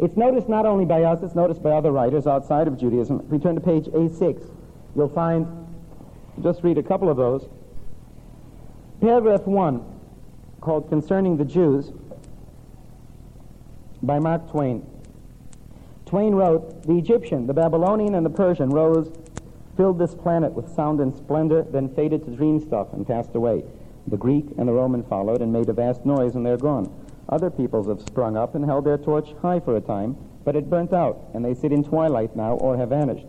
It's 0.00 0.16
noticed 0.16 0.48
not 0.48 0.64
only 0.64 0.86
by 0.86 1.02
us, 1.02 1.22
it's 1.22 1.34
noticed 1.34 1.62
by 1.62 1.72
other 1.72 1.92
writers 1.92 2.26
outside 2.26 2.66
of 2.66 2.78
Judaism. 2.78 3.20
If 3.20 3.26
we 3.26 3.38
turn 3.38 3.54
to 3.54 3.60
page 3.60 3.84
A6, 3.86 4.50
you'll 4.96 5.10
find, 5.10 5.46
just 6.42 6.62
read 6.62 6.78
a 6.78 6.82
couple 6.82 7.10
of 7.10 7.18
those. 7.18 7.46
Paragraph 9.02 9.46
1, 9.46 9.84
called 10.62 10.88
Concerning 10.88 11.36
the 11.36 11.44
Jews, 11.44 11.92
by 14.02 14.18
Mark 14.18 14.50
Twain. 14.50 14.86
Twain 16.06 16.34
wrote, 16.34 16.82
The 16.84 16.96
Egyptian, 16.96 17.46
the 17.46 17.52
Babylonian, 17.52 18.14
and 18.14 18.24
the 18.24 18.30
Persian 18.30 18.70
rose, 18.70 19.12
filled 19.76 19.98
this 19.98 20.14
planet 20.14 20.52
with 20.52 20.74
sound 20.74 21.00
and 21.00 21.14
splendor, 21.14 21.62
then 21.70 21.94
faded 21.94 22.24
to 22.24 22.30
dream 22.30 22.58
stuff 22.58 22.92
and 22.94 23.06
passed 23.06 23.34
away. 23.34 23.64
The 24.06 24.16
Greek 24.16 24.46
and 24.56 24.66
the 24.66 24.72
Roman 24.72 25.02
followed 25.02 25.42
and 25.42 25.52
made 25.52 25.68
a 25.68 25.74
vast 25.74 26.06
noise, 26.06 26.34
and 26.36 26.44
they're 26.44 26.56
gone. 26.56 26.90
Other 27.30 27.48
peoples 27.48 27.86
have 27.86 28.00
sprung 28.00 28.36
up 28.36 28.56
and 28.56 28.64
held 28.64 28.84
their 28.84 28.98
torch 28.98 29.34
high 29.40 29.60
for 29.60 29.76
a 29.76 29.80
time, 29.80 30.16
but 30.44 30.56
it 30.56 30.68
burnt 30.68 30.92
out, 30.92 31.30
and 31.32 31.44
they 31.44 31.54
sit 31.54 31.72
in 31.72 31.84
twilight 31.84 32.34
now 32.34 32.54
or 32.54 32.76
have 32.76 32.88
vanished. 32.88 33.26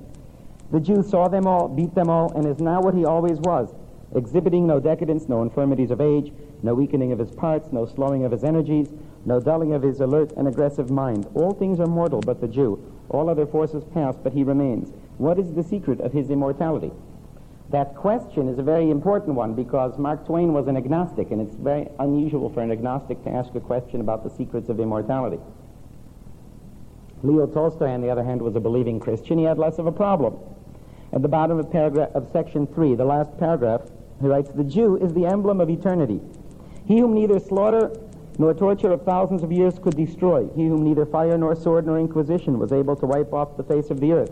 The 0.72 0.80
Jew 0.80 1.04
saw 1.04 1.28
them 1.28 1.46
all, 1.46 1.68
beat 1.68 1.94
them 1.94 2.10
all, 2.10 2.32
and 2.34 2.48
is 2.48 2.60
now 2.60 2.82
what 2.82 2.96
he 2.96 3.06
always 3.06 3.38
was, 3.40 3.76
exhibiting 4.16 4.66
no 4.66 4.80
decadence, 4.80 5.30
no 5.30 5.44
infirmities 5.44 5.92
of 5.92 6.02
age, 6.02 6.34
no 6.64 6.74
weakening 6.74 7.12
of 7.12 7.20
his 7.20 7.32
parts, 7.32 7.72
no 7.72 7.86
slowing 7.86 8.26
of 8.26 8.32
his 8.32 8.44
energies, 8.44 8.92
no 9.26 9.40
dulling 9.40 9.74
of 9.74 9.84
his 9.84 10.00
alert 10.00 10.32
and 10.36 10.48
aggressive 10.48 10.90
mind. 10.90 11.28
All 11.36 11.54
things 11.54 11.80
are 11.80 11.88
mortal 11.88 12.22
but 12.22 12.42
the 12.42 12.48
Jew. 12.48 12.84
All 13.10 13.30
other 13.30 13.46
forces 13.46 13.84
pass, 13.94 14.16
but 14.18 14.34
he 14.34 14.44
remains. 14.44 14.92
What 15.18 15.38
is 15.38 15.54
the 15.54 15.64
secret 15.64 16.02
of 16.02 16.14
his 16.14 16.32
immortality? 16.32 16.92
That 17.72 17.96
question 17.96 18.50
is 18.50 18.60
a 18.60 18.64
very 18.64 18.90
important 18.90 19.36
one 19.36 19.54
because 19.54 19.98
Mark 19.98 20.26
Twain 20.26 20.52
was 20.52 20.68
an 20.68 20.76
agnostic, 20.76 21.32
and 21.32 21.40
it's 21.42 21.56
very 21.56 21.88
unusual 22.00 22.50
for 22.50 22.60
an 22.60 22.70
agnostic 22.70 23.24
to 23.24 23.30
ask 23.30 23.56
a 23.56 23.62
question 23.62 24.02
about 24.02 24.26
the 24.26 24.30
secrets 24.30 24.68
of 24.68 24.82
immortality. 24.82 25.40
Leo 27.24 27.48
Tolstoy, 27.48 27.92
on 27.92 28.02
the 28.02 28.10
other 28.10 28.26
hand, 28.26 28.42
was 28.42 28.58
a 28.58 28.60
believing 28.60 29.00
Christian. 29.00 29.38
He 29.38 29.46
had 29.46 29.58
less 29.58 29.78
of 29.78 29.88
a 29.88 29.92
problem. 29.92 30.38
At 31.14 31.22
the 31.22 31.30
bottom 31.30 31.60
of 31.60 31.72
paragraph 31.72 32.10
of 32.14 32.30
section 32.34 32.68
three, 32.68 32.94
the 32.94 33.06
last 33.06 33.38
paragraph, 33.38 33.82
He 34.20 34.28
writes, 34.28 34.50
The 34.50 34.66
Jew 34.66 34.98
is 34.98 35.14
the 35.14 35.26
emblem 35.26 35.62
of 35.62 35.70
eternity. 35.70 36.20
He 36.86 37.00
whom 37.00 37.14
neither 37.14 37.40
slaughter 37.40 37.96
nor 38.38 38.54
torture 38.54 38.92
of 38.92 39.04
thousands 39.04 39.44
of 39.44 39.52
years 39.52 39.80
could 39.80 39.96
destroy. 39.96 40.50
He 40.56 40.66
whom 40.66 40.84
neither 40.84 41.06
fire 41.06 41.38
nor 41.38 41.56
sword 41.56 41.86
nor 41.86 42.00
inquisition 42.00 42.60
was 42.60 42.74
able 42.74 42.98
to 42.98 43.06
wipe 43.06 43.32
off 43.32 43.56
the 43.56 43.64
face 43.64 43.90
of 43.90 44.02
the 44.02 44.12
earth. 44.12 44.32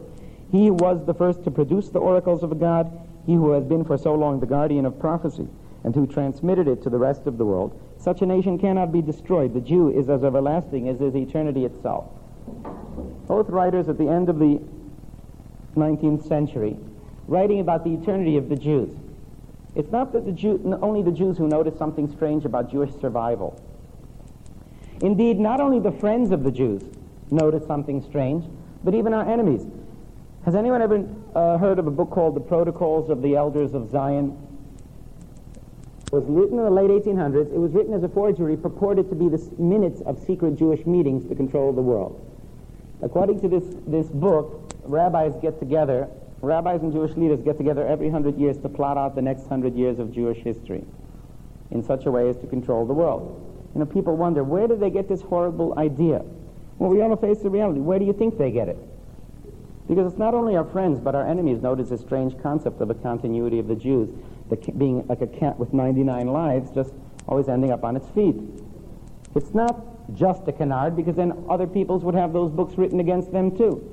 He 0.51 0.71
was 0.71 1.05
the 1.05 1.13
first 1.13 1.45
to 1.45 1.51
produce 1.51 1.89
the 1.89 1.99
oracles 1.99 2.43
of 2.43 2.59
God. 2.59 2.91
He 3.29 3.35
who 3.35 3.51
has 3.51 3.63
been 3.63 3.85
for 3.85 3.95
so 3.95 4.15
long 4.15 4.39
the 4.39 4.47
guardian 4.47 4.87
of 4.87 4.97
prophecy 4.99 5.47
and 5.83 5.93
who 5.93 6.07
transmitted 6.07 6.67
it 6.67 6.81
to 6.81 6.89
the 6.89 6.97
rest 6.97 7.27
of 7.27 7.37
the 7.37 7.45
world. 7.45 7.79
Such 7.99 8.23
a 8.23 8.25
nation 8.25 8.57
cannot 8.57 8.91
be 8.91 9.03
destroyed. 9.03 9.53
The 9.53 9.61
Jew 9.61 9.89
is 9.89 10.09
as 10.09 10.23
everlasting 10.23 10.89
as 10.89 10.99
is 10.99 11.15
eternity 11.15 11.63
itself. 11.63 12.05
Both 13.27 13.49
writers 13.49 13.87
at 13.87 13.99
the 13.99 14.07
end 14.07 14.29
of 14.29 14.39
the 14.39 14.59
19th 15.75 16.27
century 16.27 16.75
writing 17.27 17.59
about 17.59 17.83
the 17.83 17.93
eternity 17.93 18.35
of 18.35 18.49
the 18.49 18.55
Jews. 18.55 18.89
It's 19.75 19.91
not 19.91 20.11
that 20.13 20.25
the 20.25 20.31
Jew, 20.31 20.79
only 20.81 21.03
the 21.03 21.11
Jews 21.11 21.37
who 21.37 21.47
notice 21.47 21.77
something 21.77 22.11
strange 22.11 22.45
about 22.45 22.71
Jewish 22.71 22.95
survival. 22.99 23.61
Indeed, 25.03 25.39
not 25.39 25.61
only 25.61 25.79
the 25.79 25.91
friends 25.91 26.31
of 26.31 26.43
the 26.43 26.51
Jews 26.51 26.81
notice 27.29 27.67
something 27.67 28.01
strange, 28.01 28.45
but 28.83 28.95
even 28.95 29.13
our 29.13 29.29
enemies. 29.29 29.67
Has 30.45 30.55
anyone 30.55 30.81
ever 30.81 31.05
uh, 31.35 31.57
heard 31.57 31.79
of 31.79 31.87
a 31.87 31.91
book 31.91 32.11
called 32.11 32.33
The 32.33 32.39
Protocols 32.39 33.09
of 33.09 33.21
the 33.21 33.35
Elders 33.35 33.73
of 33.73 33.91
Zion? 33.91 34.37
It 36.05 36.13
was 36.13 36.23
written 36.27 36.57
in 36.57 36.63
the 36.63 36.71
late 36.71 36.89
1800s. 36.89 37.53
It 37.53 37.59
was 37.59 37.73
written 37.73 37.93
as 37.93 38.03
a 38.03 38.09
forgery 38.09 38.55
purported 38.55 39.09
to 39.09 39.15
be 39.15 39.27
the 39.27 39.37
minutes 39.61 40.01
of 40.01 40.17
secret 40.17 40.55
Jewish 40.55 40.85
meetings 40.85 41.27
to 41.27 41.35
control 41.35 41.73
the 41.73 41.81
world. 41.81 42.25
According 43.01 43.41
to 43.41 43.49
this, 43.49 43.63
this 43.85 44.07
book, 44.07 44.73
rabbis 44.85 45.35
get 45.41 45.59
together, 45.59 46.07
rabbis 46.41 46.81
and 46.81 46.93
Jewish 46.93 47.15
leaders 47.17 47.41
get 47.41 47.57
together 47.57 47.85
every 47.85 48.09
hundred 48.09 48.37
years 48.37 48.57
to 48.59 48.69
plot 48.69 48.97
out 48.97 49.15
the 49.15 49.21
next 49.21 49.47
hundred 49.47 49.75
years 49.75 49.99
of 49.99 50.11
Jewish 50.11 50.37
history 50.37 50.85
in 51.69 51.83
such 51.83 52.05
a 52.05 52.11
way 52.11 52.29
as 52.29 52.37
to 52.37 52.47
control 52.47 52.85
the 52.85 52.93
world. 52.93 53.45
You 53.75 53.81
know, 53.81 53.85
people 53.85 54.15
wonder, 54.15 54.43
where 54.43 54.67
did 54.67 54.79
they 54.79 54.89
get 54.89 55.09
this 55.09 55.21
horrible 55.21 55.77
idea? 55.77 56.23
Well, 56.79 56.89
we 56.89 57.01
all 57.01 57.15
face 57.17 57.39
the 57.39 57.49
reality. 57.49 57.81
Where 57.81 57.99
do 57.99 58.05
you 58.05 58.13
think 58.13 58.37
they 58.37 58.51
get 58.51 58.69
it? 58.69 58.77
Because 59.89 60.05
it's 60.05 60.19
not 60.19 60.35
only 60.35 60.55
our 60.55 60.63
friends, 60.63 60.99
but 60.99 61.15
our 61.15 61.27
enemies 61.27 61.63
notice 61.63 61.89
this 61.89 62.01
strange 62.01 62.39
concept 62.43 62.79
of 62.79 62.91
a 62.91 62.93
continuity 62.93 63.57
of 63.57 63.67
the 63.67 63.75
Jews, 63.75 64.07
the, 64.49 64.55
being 64.77 65.05
like 65.07 65.21
a 65.21 65.27
cat 65.27 65.57
with 65.57 65.73
99 65.73 66.27
lives, 66.27 66.69
just 66.69 66.93
always 67.27 67.49
ending 67.49 67.71
up 67.71 67.83
on 67.83 67.95
its 67.95 68.07
feet. 68.09 68.35
It's 69.35 69.53
not 69.55 70.15
just 70.15 70.47
a 70.47 70.51
canard, 70.51 70.95
because 70.95 71.15
then 71.15 71.43
other 71.49 71.65
peoples 71.65 72.03
would 72.03 72.13
have 72.13 72.33
those 72.33 72.51
books 72.51 72.77
written 72.77 72.99
against 72.99 73.31
them 73.31 73.57
too. 73.57 73.83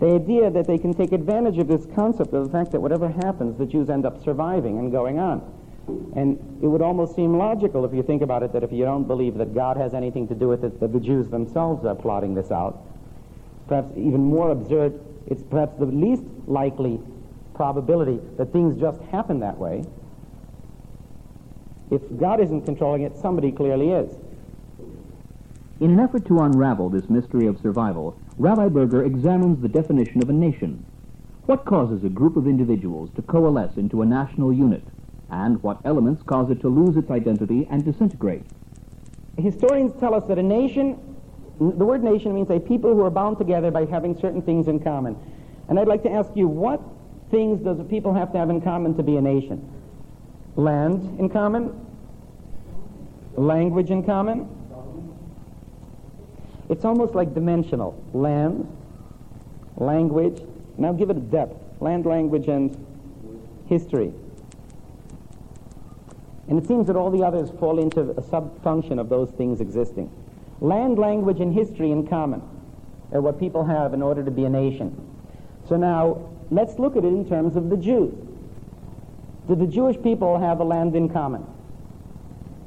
The 0.00 0.14
idea 0.14 0.50
that 0.50 0.66
they 0.66 0.78
can 0.78 0.94
take 0.94 1.12
advantage 1.12 1.58
of 1.58 1.68
this 1.68 1.86
concept 1.94 2.32
of 2.32 2.44
the 2.44 2.50
fact 2.50 2.72
that 2.72 2.80
whatever 2.80 3.08
happens, 3.08 3.58
the 3.58 3.66
Jews 3.66 3.90
end 3.90 4.06
up 4.06 4.24
surviving 4.24 4.78
and 4.78 4.90
going 4.90 5.18
on. 5.18 5.40
And 6.16 6.38
it 6.62 6.66
would 6.66 6.80
almost 6.80 7.14
seem 7.14 7.36
logical 7.36 7.84
if 7.84 7.92
you 7.92 8.02
think 8.02 8.22
about 8.22 8.42
it 8.42 8.52
that 8.54 8.62
if 8.62 8.72
you 8.72 8.84
don't 8.86 9.04
believe 9.04 9.34
that 9.36 9.54
God 9.54 9.76
has 9.76 9.92
anything 9.92 10.26
to 10.28 10.34
do 10.34 10.48
with 10.48 10.64
it, 10.64 10.80
that 10.80 10.94
the 10.94 11.00
Jews 11.00 11.28
themselves 11.28 11.84
are 11.84 11.94
plotting 11.94 12.34
this 12.34 12.50
out. 12.50 12.82
Perhaps 13.68 13.92
even 13.96 14.24
more 14.24 14.50
absurd, 14.50 14.98
it's 15.26 15.42
perhaps 15.42 15.78
the 15.78 15.86
least 15.86 16.22
likely 16.46 17.00
probability 17.54 18.20
that 18.36 18.52
things 18.52 18.80
just 18.80 19.00
happen 19.02 19.40
that 19.40 19.58
way. 19.58 19.84
If 21.90 22.02
God 22.18 22.40
isn't 22.40 22.62
controlling 22.62 23.02
it, 23.02 23.16
somebody 23.16 23.52
clearly 23.52 23.90
is. 23.90 24.16
In 25.80 25.90
an 25.90 26.00
effort 26.00 26.24
to 26.26 26.40
unravel 26.40 26.88
this 26.88 27.08
mystery 27.08 27.46
of 27.46 27.60
survival, 27.60 28.16
Rabbi 28.38 28.68
Berger 28.68 29.04
examines 29.04 29.60
the 29.60 29.68
definition 29.68 30.22
of 30.22 30.30
a 30.30 30.32
nation. 30.32 30.84
What 31.46 31.64
causes 31.64 32.04
a 32.04 32.08
group 32.08 32.36
of 32.36 32.46
individuals 32.46 33.10
to 33.16 33.22
coalesce 33.22 33.76
into 33.76 34.02
a 34.02 34.06
national 34.06 34.52
unit? 34.52 34.82
and 35.30 35.62
what 35.62 35.78
elements 35.84 36.22
cause 36.22 36.50
it 36.50 36.60
to 36.60 36.68
lose 36.68 36.96
its 36.96 37.10
identity 37.10 37.66
and 37.70 37.84
disintegrate. 37.84 38.44
Historians 39.36 39.92
tell 39.98 40.14
us 40.14 40.24
that 40.28 40.38
a 40.38 40.42
nation, 40.42 41.13
the 41.58 41.84
word 41.84 42.02
nation 42.02 42.34
means 42.34 42.50
a 42.50 42.58
people 42.58 42.94
who 42.94 43.02
are 43.02 43.10
bound 43.10 43.38
together 43.38 43.70
by 43.70 43.84
having 43.84 44.18
certain 44.18 44.42
things 44.42 44.66
in 44.66 44.80
common. 44.80 45.16
And 45.68 45.78
I'd 45.78 45.88
like 45.88 46.02
to 46.02 46.10
ask 46.10 46.30
you, 46.34 46.48
what 46.48 46.80
things 47.30 47.60
does 47.60 47.78
a 47.78 47.84
people 47.84 48.12
have 48.12 48.32
to 48.32 48.38
have 48.38 48.50
in 48.50 48.60
common 48.60 48.96
to 48.96 49.02
be 49.02 49.16
a 49.16 49.20
nation? 49.20 49.70
Land 50.56 51.18
in 51.18 51.28
common? 51.28 51.86
Language 53.36 53.90
in 53.90 54.04
common? 54.04 54.48
It's 56.68 56.84
almost 56.84 57.14
like 57.14 57.34
dimensional. 57.34 58.02
Land, 58.12 58.66
language, 59.76 60.42
now 60.76 60.92
give 60.92 61.10
it 61.10 61.16
a 61.16 61.20
depth. 61.20 61.56
Land, 61.80 62.06
language, 62.06 62.48
and 62.48 62.76
history. 63.66 64.12
And 66.48 66.58
it 66.58 66.66
seems 66.66 66.86
that 66.88 66.96
all 66.96 67.10
the 67.10 67.24
others 67.24 67.50
fall 67.58 67.78
into 67.78 68.10
a 68.18 68.22
sub-function 68.22 68.98
of 68.98 69.08
those 69.08 69.30
things 69.30 69.60
existing. 69.60 70.10
Land, 70.60 70.98
language, 70.98 71.40
and 71.40 71.52
history 71.52 71.90
in 71.90 72.06
common 72.06 72.42
are 73.12 73.20
what 73.20 73.38
people 73.38 73.64
have 73.64 73.94
in 73.94 74.02
order 74.02 74.24
to 74.24 74.30
be 74.30 74.44
a 74.44 74.48
nation. 74.48 74.94
So 75.68 75.76
now, 75.76 76.28
let's 76.50 76.78
look 76.78 76.96
at 76.96 77.04
it 77.04 77.08
in 77.08 77.28
terms 77.28 77.56
of 77.56 77.70
the 77.70 77.76
Jews. 77.76 78.14
Do 79.48 79.54
the 79.54 79.66
Jewish 79.66 80.00
people 80.02 80.38
have 80.38 80.60
a 80.60 80.64
land 80.64 80.96
in 80.96 81.08
common? 81.08 81.46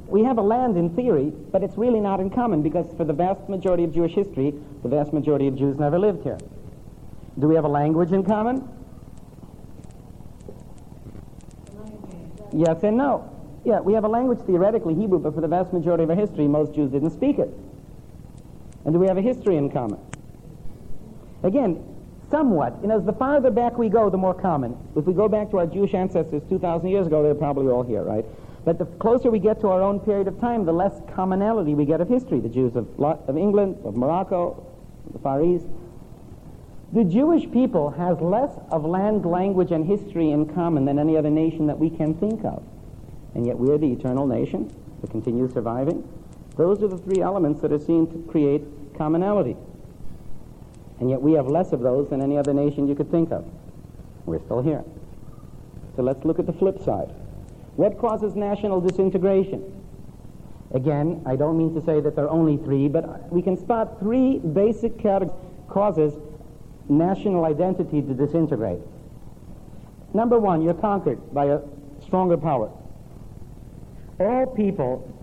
We 0.06 0.24
have 0.24 0.38
a 0.38 0.42
land 0.42 0.76
in 0.76 0.94
theory, 0.94 1.32
but 1.52 1.62
it's 1.62 1.76
really 1.76 2.00
not 2.00 2.20
in 2.20 2.30
common 2.30 2.62
because 2.62 2.86
for 2.96 3.04
the 3.04 3.12
vast 3.12 3.48
majority 3.48 3.84
of 3.84 3.92
Jewish 3.92 4.12
history, 4.12 4.54
the 4.82 4.88
vast 4.88 5.12
majority 5.12 5.48
of 5.48 5.56
Jews 5.56 5.78
never 5.78 5.98
lived 5.98 6.22
here. 6.22 6.38
Do 7.38 7.46
we 7.46 7.54
have 7.56 7.64
a 7.64 7.68
language 7.68 8.12
in 8.12 8.24
common? 8.24 8.68
Yes 12.52 12.82
and 12.82 12.96
no. 12.96 13.30
Yeah, 13.64 13.80
we 13.80 13.92
have 13.92 14.04
a 14.04 14.08
language 14.08 14.38
theoretically, 14.46 14.94
Hebrew, 14.94 15.18
but 15.18 15.34
for 15.34 15.40
the 15.40 15.48
vast 15.48 15.72
majority 15.72 16.04
of 16.04 16.10
our 16.10 16.16
history, 16.16 16.48
most 16.48 16.74
Jews 16.74 16.90
didn't 16.90 17.10
speak 17.10 17.38
it. 17.38 17.52
And 18.88 18.94
do 18.94 18.98
we 18.98 19.06
have 19.06 19.18
a 19.18 19.20
history 19.20 19.58
in 19.58 19.70
common? 19.70 20.00
Again, 21.42 21.84
somewhat. 22.30 22.82
Know, 22.82 22.96
as 22.96 23.04
the 23.04 23.12
farther 23.12 23.50
back 23.50 23.76
we 23.76 23.90
go, 23.90 24.08
the 24.08 24.16
more 24.16 24.32
common. 24.32 24.78
If 24.96 25.04
we 25.04 25.12
go 25.12 25.28
back 25.28 25.50
to 25.50 25.58
our 25.58 25.66
Jewish 25.66 25.92
ancestors 25.92 26.40
2,000 26.48 26.88
years 26.88 27.06
ago, 27.06 27.22
they're 27.22 27.34
probably 27.34 27.70
all 27.70 27.82
here, 27.82 28.02
right? 28.02 28.24
But 28.64 28.78
the 28.78 28.86
closer 28.86 29.30
we 29.30 29.40
get 29.40 29.60
to 29.60 29.68
our 29.68 29.82
own 29.82 30.00
period 30.00 30.26
of 30.26 30.40
time, 30.40 30.64
the 30.64 30.72
less 30.72 31.02
commonality 31.14 31.74
we 31.74 31.84
get 31.84 32.00
of 32.00 32.08
history. 32.08 32.40
The 32.40 32.48
Jews 32.48 32.76
of, 32.76 32.88
of 32.98 33.36
England, 33.36 33.76
of 33.84 33.94
Morocco, 33.94 34.66
the 35.12 35.18
Far 35.18 35.44
East. 35.44 35.66
The 36.94 37.04
Jewish 37.04 37.50
people 37.52 37.90
has 37.90 38.18
less 38.22 38.58
of 38.70 38.86
land, 38.86 39.26
language, 39.26 39.70
and 39.70 39.86
history 39.86 40.30
in 40.30 40.46
common 40.54 40.86
than 40.86 40.98
any 40.98 41.14
other 41.14 41.28
nation 41.28 41.66
that 41.66 41.78
we 41.78 41.90
can 41.90 42.14
think 42.14 42.42
of 42.42 42.64
and 43.34 43.46
yet 43.46 43.56
we 43.58 43.70
are 43.70 43.78
the 43.78 43.90
eternal 43.90 44.26
nation 44.26 44.68
that 45.00 45.10
continues 45.10 45.52
surviving. 45.52 46.06
Those 46.56 46.82
are 46.82 46.88
the 46.88 46.98
three 46.98 47.22
elements 47.22 47.60
that 47.60 47.72
are 47.72 47.78
seen 47.78 48.08
to 48.08 48.28
create 48.28 48.64
commonality. 48.98 49.56
And 51.00 51.08
yet 51.08 51.22
we 51.22 51.32
have 51.32 51.46
less 51.46 51.72
of 51.72 51.80
those 51.80 52.10
than 52.10 52.20
any 52.20 52.36
other 52.36 52.52
nation 52.52 52.88
you 52.88 52.94
could 52.94 53.10
think 53.10 53.30
of. 53.30 53.44
We're 54.26 54.40
still 54.40 54.60
here. 54.60 54.84
So 55.96 56.02
let's 56.02 56.24
look 56.24 56.38
at 56.38 56.46
the 56.46 56.52
flip 56.52 56.82
side. 56.82 57.14
What 57.76 57.98
causes 57.98 58.34
national 58.34 58.80
disintegration? 58.80 59.74
Again, 60.74 61.22
I 61.24 61.36
don't 61.36 61.56
mean 61.56 61.74
to 61.74 61.80
say 61.86 62.00
that 62.00 62.14
there 62.16 62.24
are 62.26 62.30
only 62.30 62.56
three, 62.58 62.88
but 62.88 63.32
we 63.32 63.40
can 63.40 63.56
spot 63.56 64.00
three 64.00 64.38
basic 64.38 65.00
causes 65.68 66.14
national 66.88 67.44
identity 67.44 68.02
to 68.02 68.12
disintegrate. 68.12 68.80
Number 70.12 70.38
one, 70.38 70.60
you're 70.60 70.74
conquered 70.74 71.32
by 71.32 71.46
a 71.46 71.60
stronger 72.02 72.36
power 72.36 72.70
all 74.20 74.46
people 74.46 75.14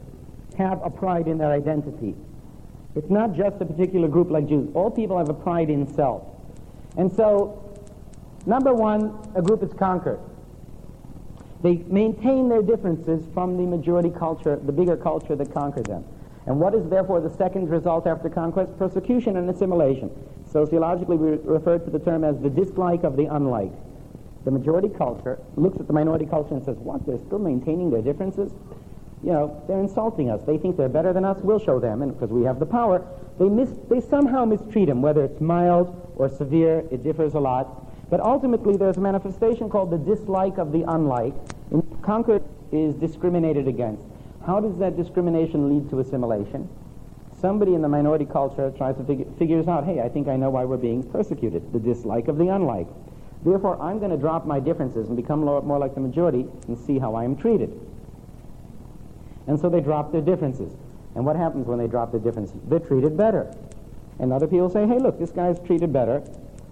have 0.58 0.82
a 0.84 0.90
pride 0.90 1.28
in 1.28 1.38
their 1.38 1.52
identity. 1.52 2.16
It's 2.96 3.10
not 3.10 3.34
just 3.34 3.62
a 3.62 3.66
particular 3.66 4.08
group 4.08 4.32
like 4.32 4.48
Jews. 4.48 4.70
All 4.74 4.90
people 4.90 5.18
have 5.18 5.30
a 5.30 5.34
pride 5.34 5.70
in 5.70 5.86
self. 5.94 6.24
And 6.98 7.12
so, 7.12 7.78
number 8.46 8.74
one, 8.74 9.18
a 9.36 9.42
group 9.42 9.62
is 9.64 9.74
conquered. 9.74 10.20
They 11.62 11.78
maintain 11.88 12.48
their 12.48 12.62
differences 12.62 13.26
from 13.34 13.58
the 13.58 13.64
majority 13.64 14.10
culture, 14.10 14.56
the 14.56 14.72
bigger 14.72 14.96
culture 14.96 15.36
that 15.36 15.54
conquered 15.54 15.88
them. 15.88 16.06
And 16.46 16.60
what 16.60 16.76
is 16.76 16.88
therefore 16.88 17.22
the 17.22 17.30
second 17.30 17.70
result 17.70 18.06
after 18.08 18.30
conquest? 18.30 18.78
Persecution 18.78 19.36
and 19.38 19.50
assimilation. 19.50 20.12
Sociologically, 20.46 21.18
we 21.18 21.38
refer 21.44 21.80
to 21.80 21.90
the 21.90 22.00
term 22.00 22.24
as 22.24 22.40
the 22.40 22.50
dislike 22.50 23.04
of 23.04 23.18
the 23.18 23.26
unlike. 23.26 23.72
The 24.46 24.52
majority 24.52 24.90
culture 24.90 25.40
looks 25.56 25.80
at 25.80 25.88
the 25.88 25.94
minority 25.94 26.28
culture 26.28 26.54
and 26.54 26.64
says, 26.64 26.78
what, 26.78 27.06
they're 27.06 27.20
still 27.26 27.40
maintaining 27.40 27.90
their 27.90 28.04
differences? 28.04 28.54
You 29.26 29.32
know, 29.32 29.64
they're 29.68 29.80
insulting 29.80 30.30
us. 30.30 30.40
They 30.46 30.60
think 30.60 30.78
they're 30.78 30.88
better 30.88 31.12
than 31.12 31.26
us. 31.26 31.40
We'll 31.42 31.58
show 31.58 31.80
them, 31.80 32.04
and 32.04 32.14
because 32.14 32.30
we 32.30 32.44
have 32.44 32.60
the 32.60 32.66
power, 32.68 33.04
they 33.40 33.50
mis- 33.50 33.80
they 33.90 34.00
somehow 34.00 34.46
mistreat 34.46 34.88
them, 34.88 35.02
whether 35.02 35.24
it's 35.24 35.42
mild 35.42 36.14
or 36.16 36.30
severe. 36.30 36.84
It 36.92 37.04
differs 37.04 37.34
a 37.34 37.40
lot. 37.40 37.82
But 38.12 38.20
ultimately, 38.20 38.78
there's 38.78 38.98
a 38.98 39.02
manifestation 39.02 39.68
called 39.68 39.90
the 39.90 39.98
dislike 39.98 40.60
of 40.60 40.72
the 40.72 40.84
unlike. 40.88 41.34
And 41.72 42.04
conquered 42.04 42.44
is 42.72 42.94
discriminated 42.94 43.68
against. 43.68 44.04
How 44.46 44.60
does 44.60 44.78
that 44.78 44.96
discrimination 44.96 45.70
lead 45.70 45.90
to 45.90 46.02
assimilation? 46.02 46.70
Somebody 47.42 47.74
in 47.74 47.82
the 47.82 47.90
minority 47.90 48.26
culture 48.26 48.72
tries 48.78 48.96
to 48.98 49.04
figure, 49.04 49.26
figures 49.40 49.68
out, 49.68 49.86
hey, 49.86 50.02
I 50.02 50.10
think 50.10 50.28
I 50.28 50.36
know 50.36 50.52
why 50.52 50.66
we're 50.66 50.78
being 50.78 51.02
persecuted. 51.02 51.74
The 51.74 51.80
dislike 51.80 52.28
of 52.28 52.38
the 52.38 52.50
unlike. 52.50 52.88
Therefore, 53.44 53.82
I'm 53.82 53.98
going 53.98 54.12
to 54.12 54.18
drop 54.18 54.46
my 54.46 54.60
differences 54.60 55.08
and 55.08 55.18
become 55.18 55.40
more 55.40 55.80
like 55.80 55.96
the 55.96 56.02
majority 56.02 56.46
and 56.68 56.78
see 56.78 57.00
how 57.00 57.16
I 57.16 57.24
am 57.24 57.36
treated. 57.36 57.74
And 59.48 59.60
so 59.60 59.70
they 59.70 59.82
drop 59.82 60.12
their 60.12 60.22
differences. 60.22 60.74
And 61.16 61.26
what 61.26 61.36
happens 61.36 61.68
when 61.68 61.80
they 61.80 61.88
drop 61.88 62.12
their 62.12 62.20
differences? 62.20 62.60
They're 62.68 62.80
treated 62.80 63.16
better. 63.16 63.54
And 64.20 64.32
other 64.32 64.48
people 64.48 64.70
say, 64.70 64.88
hey, 64.88 64.98
look, 64.98 65.20
this 65.20 65.32
guy's 65.32 65.60
treated 65.60 65.92
better, 65.92 66.24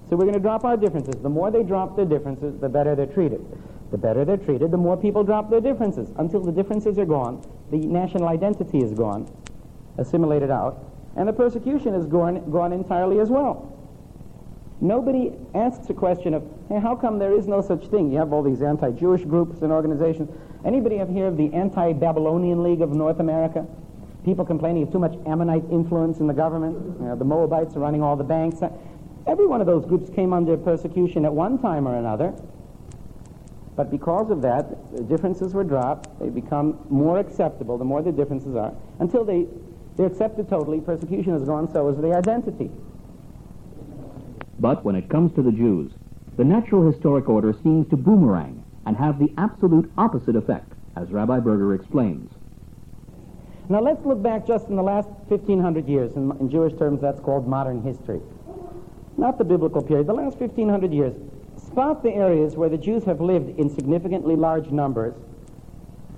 so 0.10 0.15
we're 0.15 0.25
going 0.25 0.34
to 0.34 0.39
drop 0.39 0.63
our 0.63 0.77
differences. 0.77 1.15
The 1.22 1.30
more 1.30 1.50
they 1.50 1.63
drop 1.63 1.96
their 1.96 2.06
differences, 2.06 2.60
the 2.60 2.70
better 2.70 2.96
they're 2.96 3.06
treated. 3.06 3.44
The 3.92 3.98
better 3.98 4.25
they're 4.25 4.38
treated, 4.38 4.72
the 4.72 4.77
more 4.77 4.96
people 4.96 5.24
drop 5.24 5.50
their 5.50 5.62
differences. 5.62 6.12
Until 6.18 6.42
the 6.42 6.51
differences 6.51 7.00
are 7.00 7.06
gone, 7.06 7.44
the 7.72 7.77
national 7.77 8.27
identity 8.27 8.80
is 8.80 8.94
gone, 8.94 9.32
assimilated 9.98 10.51
out, 10.51 10.86
and 11.15 11.27
the 11.27 11.34
persecution 11.34 11.94
is 11.94 12.06
gone, 12.06 12.50
gone 12.51 12.74
entirely 12.74 13.20
as 13.20 13.30
well. 13.30 13.73
Nobody 14.84 15.32
asks 15.56 15.90
a 15.90 15.94
question 15.94 16.34
of, 16.34 16.44
hey, 16.68 16.78
how 16.78 16.94
come 16.94 17.18
there 17.18 17.34
is 17.34 17.48
no 17.48 17.62
such 17.62 17.88
thing? 17.88 18.12
You 18.12 18.18
have 18.18 18.34
all 18.34 18.44
these 18.44 18.62
anti-Jewish 18.62 19.24
groups 19.24 19.62
and 19.62 19.72
organizations. 19.72 20.30
Anybody 20.66 21.00
ever 21.00 21.10
hear 21.10 21.28
of 21.28 21.38
the 21.38 21.54
Anti-Babylonian 21.54 22.62
League 22.62 22.82
of 22.82 22.90
North 22.92 23.22
America? 23.22 23.66
People 24.25 24.44
complaining 24.44 24.84
of 24.84 24.92
too 24.92 25.00
much 25.00 25.16
Ammonite 25.25 25.63
influence 25.72 26.20
in 26.20 26.28
the 26.28 26.34
government. 26.34 27.00
You 27.00 27.06
know, 27.06 27.16
the 27.16 27.24
Moabites 27.24 27.78
are 27.78 27.80
running 27.80 28.04
all 28.04 28.18
the 28.18 28.25
banks. 28.25 28.60
Every 29.25 29.48
one 29.48 29.62
of 29.62 29.68
those 29.68 29.86
groups 29.86 30.10
came 30.10 30.34
under 30.34 30.58
persecution 30.58 31.24
at 31.24 31.34
one 31.34 31.60
time 31.60 31.88
or 31.88 31.96
another. 31.96 32.34
But 33.78 33.90
because 33.90 34.32
of 34.32 34.42
that, 34.42 34.94
the 34.94 35.04
differences 35.04 35.54
were 35.54 35.63
dropped. 35.63 36.20
They 36.20 36.28
become 36.28 36.78
more 36.90 37.20
acceptable 37.20 37.78
the 37.78 37.86
more 37.86 38.02
the 38.02 38.12
differences 38.12 38.58
are. 38.58 38.74
Until 39.00 39.24
they, 39.24 39.48
they're 39.96 40.08
accepted 40.08 40.50
totally, 40.50 40.82
persecution 40.82 41.32
has 41.32 41.46
gone, 41.46 41.72
so 41.72 41.88
is 41.88 41.96
the 41.96 42.13
identity. 42.13 42.70
But 44.60 44.83
when 44.83 44.95
it 44.95 45.10
comes 45.10 45.33
to 45.36 45.41
the 45.41 45.51
Jews, 45.51 45.91
the 46.38 46.43
natural 46.43 46.86
historic 46.86 47.29
order 47.29 47.53
seems 47.63 47.88
to 47.89 47.98
boomerang 47.98 48.63
and 48.86 48.98
have 48.98 49.19
the 49.19 49.31
absolute 49.38 49.91
opposite 49.98 50.36
effect, 50.36 50.72
as 50.95 51.12
Rabbi 51.12 51.39
Berger 51.39 51.74
explains. 51.74 52.31
Now 53.69 53.79
let's 53.79 54.05
look 54.05 54.22
back 54.22 54.45
just 54.45 54.67
in 54.67 54.75
the 54.75 54.83
last 54.83 55.07
1500 55.27 55.88
years. 55.88 56.13
In, 56.15 56.31
in 56.39 56.50
Jewish 56.50 56.74
terms, 56.77 57.01
that's 57.01 57.19
called 57.19 57.48
modern 57.48 57.81
history. 57.81 58.22
Not 59.17 59.38
the 59.38 59.43
biblical 59.43 59.81
period, 59.81 60.07
the 60.07 60.13
last 60.13 60.38
1500 60.38 60.91
years. 60.91 61.13
Spot 61.57 62.03
the 62.03 62.12
areas 62.12 62.55
where 62.55 62.69
the 62.69 62.77
Jews 62.77 63.03
have 63.05 63.22
lived 63.22 63.57
in 63.60 63.69
significantly 63.69 64.36
large 64.36 64.69
numbers, 64.69 65.13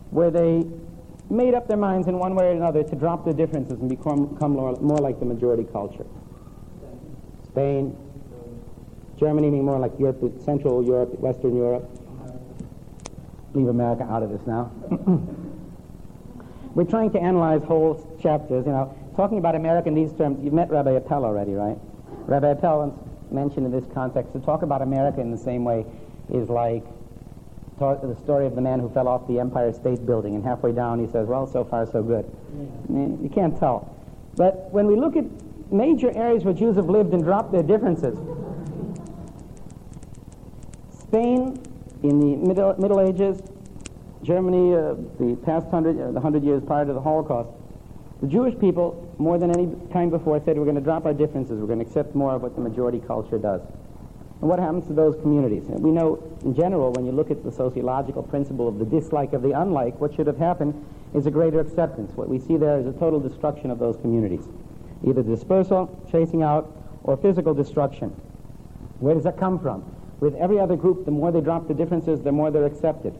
where 0.09 0.31
they 0.31 0.65
made 1.29 1.53
up 1.53 1.67
their 1.67 1.77
minds 1.77 2.07
in 2.07 2.17
one 2.17 2.35
way 2.35 2.47
or 2.47 2.51
another 2.51 2.83
to 2.83 2.95
drop 2.95 3.25
their 3.25 3.33
differences 3.33 3.79
and 3.79 3.89
become, 3.89 4.27
become 4.27 4.53
more, 4.53 4.75
more 4.77 4.97
like 4.97 5.19
the 5.19 5.25
majority 5.25 5.65
culture. 5.71 6.05
Spain, 7.45 7.95
Germany 9.17 9.49
being 9.49 9.65
more 9.65 9.79
like 9.79 9.97
Europe, 9.99 10.21
Central 10.43 10.83
Europe, 10.83 11.17
Western 11.19 11.55
Europe. 11.55 11.89
Leave 13.53 13.67
America 13.67 14.03
out 14.03 14.21
of 14.21 14.29
this 14.29 14.45
now. 14.45 14.69
We're 16.75 16.83
trying 16.83 17.11
to 17.11 17.19
analyze 17.19 17.63
whole 17.63 17.95
chapters, 18.21 18.65
you 18.65 18.71
know, 18.73 18.93
talking 19.15 19.37
about 19.37 19.55
America 19.55 19.87
in 19.87 19.95
these 19.95 20.11
terms. 20.13 20.43
You've 20.43 20.53
met 20.53 20.69
Rabbi 20.69 20.91
Appel 20.91 21.23
already, 21.23 21.53
right? 21.53 21.77
Rabbi 22.27 22.51
Appel 22.51 22.79
once 22.79 22.99
mentioned 23.31 23.65
in 23.65 23.71
this 23.71 23.85
context 23.93 24.33
to 24.33 24.39
talk 24.39 24.61
about 24.61 24.81
America 24.81 25.21
in 25.21 25.31
the 25.31 25.37
same 25.37 25.63
way 25.63 25.85
is 26.29 26.49
like 26.49 26.83
talk, 27.79 28.01
the 28.01 28.15
story 28.15 28.45
of 28.45 28.55
the 28.55 28.61
man 28.61 28.79
who 28.79 28.89
fell 28.89 29.07
off 29.07 29.27
the 29.27 29.39
Empire 29.39 29.71
State 29.71 30.05
Building, 30.05 30.35
and 30.35 30.43
halfway 30.43 30.71
down 30.71 30.99
he 30.99 31.11
says, 31.11 31.27
well, 31.27 31.47
so 31.47 31.63
far 31.63 31.85
so 31.85 32.03
good. 32.03 32.29
Yeah. 32.89 32.99
Eh, 32.99 33.07
you 33.23 33.31
can't 33.33 33.57
tell. 33.57 33.95
But 34.35 34.71
when 34.71 34.87
we 34.87 34.95
look 34.95 35.15
at 35.15 35.25
major 35.71 36.11
areas 36.15 36.43
where 36.43 36.53
Jews 36.53 36.75
have 36.75 36.89
lived 36.89 37.13
and 37.13 37.23
dropped 37.23 37.51
their 37.51 37.63
differences, 37.63 38.17
Spain 41.15 41.57
in 42.03 42.19
the 42.19 42.35
Middle, 42.35 42.75
Middle 42.77 42.99
Ages, 42.99 43.41
Germany, 44.21 44.73
uh, 44.73 44.95
the 45.17 45.39
past 45.45 45.65
hundred, 45.69 45.97
uh, 45.97 46.11
the 46.11 46.19
hundred 46.19 46.43
years 46.43 46.61
prior 46.61 46.85
to 46.85 46.91
the 46.91 46.99
Holocaust, 46.99 47.47
the 48.21 48.27
Jewish 48.27 48.59
people, 48.59 49.09
more 49.17 49.37
than 49.37 49.49
any 49.49 49.73
time 49.93 50.09
before, 50.09 50.41
said 50.43 50.57
we're 50.57 50.65
going 50.65 50.75
to 50.75 50.81
drop 50.81 51.05
our 51.05 51.13
differences. 51.13 51.61
We're 51.61 51.67
going 51.67 51.79
to 51.79 51.85
accept 51.85 52.15
more 52.15 52.35
of 52.35 52.41
what 52.41 52.55
the 52.55 52.61
majority 52.61 52.99
culture 52.99 53.37
does. 53.37 53.61
And 54.41 54.49
what 54.49 54.59
happens 54.59 54.87
to 54.87 54.93
those 54.93 55.15
communities? 55.21 55.63
We 55.69 55.91
know, 55.91 56.21
in 56.43 56.53
general, 56.53 56.91
when 56.91 57.05
you 57.05 57.13
look 57.13 57.31
at 57.31 57.45
the 57.45 57.51
sociological 57.51 58.23
principle 58.23 58.67
of 58.67 58.77
the 58.77 58.85
dislike 58.85 59.31
of 59.31 59.41
the 59.41 59.53
unlike, 59.53 60.01
what 60.01 60.13
should 60.15 60.27
have 60.27 60.37
happened 60.37 60.73
is 61.13 61.27
a 61.27 61.31
greater 61.31 61.61
acceptance. 61.61 62.11
What 62.17 62.27
we 62.27 62.39
see 62.39 62.57
there 62.57 62.77
is 62.77 62.87
a 62.87 62.91
total 62.91 63.21
destruction 63.21 63.71
of 63.71 63.79
those 63.79 63.95
communities, 63.95 64.49
either 65.07 65.23
dispersal, 65.23 65.97
chasing 66.11 66.43
out, 66.43 66.75
or 67.03 67.15
physical 67.15 67.53
destruction. 67.53 68.09
Where 68.99 69.15
does 69.15 69.23
that 69.23 69.37
come 69.37 69.59
from? 69.59 69.94
With 70.19 70.35
every 70.35 70.59
other 70.59 70.75
group, 70.75 71.05
the 71.05 71.11
more 71.11 71.31
they 71.31 71.41
drop 71.41 71.67
the 71.67 71.73
differences, 71.73 72.21
the 72.21 72.31
more 72.31 72.51
they're 72.51 72.65
accepted. 72.65 73.17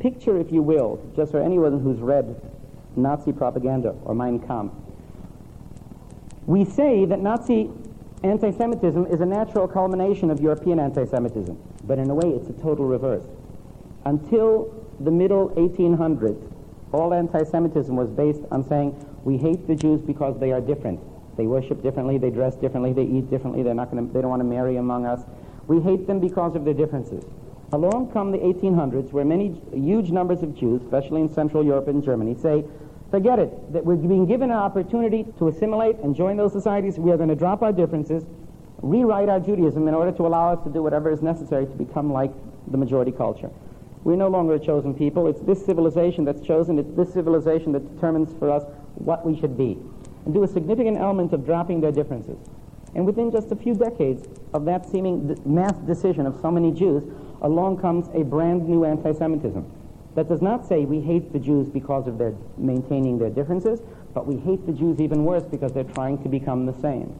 Picture, 0.00 0.38
if 0.38 0.52
you 0.52 0.62
will, 0.62 1.00
just 1.16 1.30
for 1.30 1.40
anyone 1.40 1.80
who's 1.80 2.00
read 2.00 2.34
Nazi 2.96 3.32
propaganda 3.32 3.94
or 4.04 4.14
Mein 4.14 4.38
Kampf, 4.40 4.74
we 6.46 6.64
say 6.64 7.04
that 7.06 7.20
Nazi 7.20 7.70
anti-Semitism 8.22 9.06
is 9.06 9.20
a 9.20 9.26
natural 9.26 9.68
culmination 9.68 10.30
of 10.30 10.40
European 10.40 10.78
anti-Semitism, 10.78 11.58
but 11.84 11.98
in 11.98 12.10
a 12.10 12.14
way 12.14 12.30
it's 12.30 12.48
a 12.48 12.62
total 12.62 12.86
reverse. 12.86 13.24
Until 14.04 14.74
the 15.00 15.10
middle 15.10 15.50
1800s, 15.50 16.50
all 16.92 17.12
anti-Semitism 17.14 17.94
was 17.94 18.08
based 18.10 18.42
on 18.50 18.66
saying 18.68 18.94
we 19.24 19.36
hate 19.36 19.66
the 19.66 19.74
Jews 19.74 20.00
because 20.00 20.38
they 20.38 20.52
are 20.52 20.60
different. 20.60 21.00
They 21.36 21.46
worship 21.46 21.82
differently, 21.82 22.18
they 22.18 22.30
dress 22.30 22.54
differently, 22.56 22.92
they 22.92 23.02
eat 23.02 23.28
differently, 23.30 23.62
they're 23.62 23.74
not 23.74 23.90
to, 23.90 23.96
they 23.96 24.20
don't 24.20 24.30
want 24.30 24.40
to 24.40 24.48
marry 24.48 24.76
among 24.76 25.06
us. 25.06 25.22
We 25.66 25.80
hate 25.80 26.06
them 26.06 26.20
because 26.20 26.54
of 26.56 26.64
their 26.64 26.74
differences. 26.74 27.24
Along 27.72 28.10
come 28.12 28.30
the 28.30 28.38
1800s, 28.38 29.12
where 29.12 29.24
many 29.24 29.60
huge 29.72 30.10
numbers 30.10 30.42
of 30.42 30.54
Jews, 30.54 30.82
especially 30.82 31.22
in 31.22 31.32
Central 31.32 31.64
Europe 31.64 31.88
and 31.88 32.02
Germany, 32.04 32.34
say, 32.34 32.64
forget 33.10 33.38
it, 33.38 33.72
that 33.72 33.84
we're 33.84 33.96
being 33.96 34.26
given 34.26 34.50
an 34.50 34.56
opportunity 34.56 35.24
to 35.38 35.48
assimilate 35.48 35.96
and 35.96 36.14
join 36.14 36.36
those 36.36 36.52
societies. 36.52 36.98
We 36.98 37.10
are 37.10 37.16
going 37.16 37.30
to 37.30 37.34
drop 37.34 37.62
our 37.62 37.72
differences, 37.72 38.24
rewrite 38.82 39.28
our 39.28 39.40
Judaism 39.40 39.88
in 39.88 39.94
order 39.94 40.12
to 40.12 40.26
allow 40.26 40.52
us 40.52 40.62
to 40.64 40.70
do 40.70 40.82
whatever 40.82 41.10
is 41.10 41.22
necessary 41.22 41.66
to 41.66 41.72
become 41.72 42.12
like 42.12 42.32
the 42.68 42.76
majority 42.76 43.12
culture. 43.12 43.50
We're 44.04 44.16
no 44.16 44.28
longer 44.28 44.54
a 44.54 44.58
chosen 44.58 44.94
people. 44.94 45.26
It's 45.28 45.40
this 45.40 45.64
civilization 45.64 46.24
that's 46.24 46.42
chosen. 46.42 46.78
It's 46.78 46.94
this 46.94 47.12
civilization 47.12 47.72
that 47.72 47.94
determines 47.94 48.34
for 48.38 48.50
us 48.50 48.64
what 48.96 49.24
we 49.24 49.38
should 49.40 49.56
be. 49.56 49.78
And 50.26 50.34
do 50.34 50.44
a 50.44 50.48
significant 50.48 50.98
element 50.98 51.32
of 51.32 51.44
dropping 51.44 51.80
their 51.80 51.92
differences. 51.92 52.38
And 52.94 53.06
within 53.06 53.30
just 53.30 53.50
a 53.50 53.56
few 53.56 53.74
decades 53.74 54.28
of 54.52 54.64
that 54.66 54.88
seeming 54.88 55.36
mass 55.44 55.74
decision 55.86 56.26
of 56.26 56.38
so 56.40 56.50
many 56.50 56.70
Jews, 56.70 57.02
along 57.42 57.78
comes 57.80 58.08
a 58.14 58.22
brand 58.22 58.68
new 58.68 58.84
anti-Semitism. 58.84 59.64
That 60.14 60.28
does 60.28 60.40
not 60.40 60.66
say 60.66 60.84
we 60.84 61.00
hate 61.00 61.32
the 61.32 61.40
Jews 61.40 61.68
because 61.68 62.06
of 62.06 62.18
their 62.18 62.34
maintaining 62.56 63.18
their 63.18 63.30
differences, 63.30 63.80
but 64.14 64.26
we 64.26 64.36
hate 64.36 64.64
the 64.64 64.72
Jews 64.72 65.00
even 65.00 65.24
worse 65.24 65.42
because 65.42 65.72
they're 65.72 65.82
trying 65.84 66.22
to 66.22 66.28
become 66.28 66.66
the 66.66 66.80
same. 66.80 67.18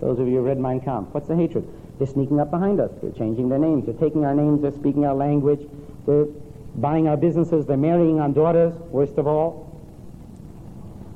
Those 0.00 0.18
of 0.18 0.26
you 0.26 0.36
who 0.36 0.42
read 0.42 0.58
Mein 0.58 0.80
Kampf, 0.80 1.12
what's 1.12 1.28
the 1.28 1.36
hatred? 1.36 1.68
They're 1.98 2.06
sneaking 2.06 2.40
up 2.40 2.50
behind 2.50 2.80
us. 2.80 2.90
They're 3.02 3.12
changing 3.12 3.50
their 3.50 3.58
names. 3.58 3.84
They're 3.84 3.94
taking 3.94 4.24
our 4.24 4.34
names. 4.34 4.62
They're 4.62 4.72
speaking 4.72 5.04
our 5.04 5.14
language. 5.14 5.60
They're 6.06 6.24
buying 6.76 7.06
our 7.08 7.18
businesses. 7.18 7.66
They're 7.66 7.76
marrying 7.76 8.20
our 8.20 8.30
daughters, 8.30 8.72
worst 8.88 9.18
of 9.18 9.26
all. 9.26 9.69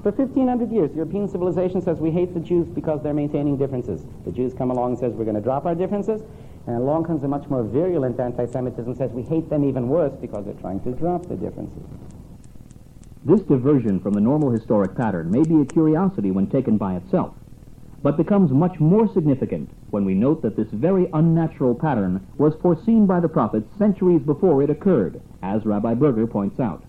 For 0.04 0.10
1,500 0.10 0.70
years, 0.70 0.94
European 0.94 1.26
civilization 1.30 1.80
says 1.80 1.98
we 1.98 2.10
hate 2.10 2.34
the 2.34 2.40
Jews 2.40 2.68
because 2.68 3.02
they're 3.02 3.14
maintaining 3.14 3.56
differences. 3.56 4.04
The 4.26 4.32
Jews 4.32 4.52
come 4.52 4.70
along 4.70 4.90
and 4.90 4.98
says 4.98 5.14
we're 5.14 5.24
going 5.24 5.34
to 5.34 5.40
drop 5.40 5.64
our 5.64 5.74
differences, 5.74 6.20
and 6.66 6.76
along 6.76 7.04
comes 7.04 7.24
a 7.24 7.28
much 7.28 7.48
more 7.48 7.62
virulent 7.62 8.20
anti-Semitism 8.20 8.96
says 8.96 9.12
we 9.12 9.22
hate 9.22 9.48
them 9.48 9.64
even 9.64 9.88
worse 9.88 10.12
because 10.20 10.44
they're 10.44 10.60
trying 10.60 10.80
to 10.80 10.92
drop 10.92 11.24
the 11.24 11.36
differences. 11.36 11.82
This 13.24 13.40
diversion 13.40 13.98
from 13.98 14.12
the 14.12 14.20
normal 14.20 14.50
historic 14.50 14.94
pattern 14.94 15.30
may 15.30 15.42
be 15.42 15.62
a 15.62 15.64
curiosity 15.64 16.30
when 16.30 16.48
taken 16.48 16.76
by 16.76 16.96
itself, 16.96 17.34
but 18.02 18.18
becomes 18.18 18.50
much 18.50 18.78
more 18.78 19.10
significant 19.10 19.70
when 19.88 20.04
we 20.04 20.12
note 20.12 20.42
that 20.42 20.54
this 20.54 20.68
very 20.70 21.08
unnatural 21.14 21.74
pattern 21.74 22.26
was 22.36 22.54
foreseen 22.60 23.06
by 23.06 23.20
the 23.20 23.28
prophets 23.30 23.70
centuries 23.78 24.20
before 24.20 24.62
it 24.62 24.68
occurred, 24.68 25.22
as 25.42 25.64
Rabbi 25.64 25.94
Berger 25.94 26.26
points 26.26 26.60
out. 26.60 26.84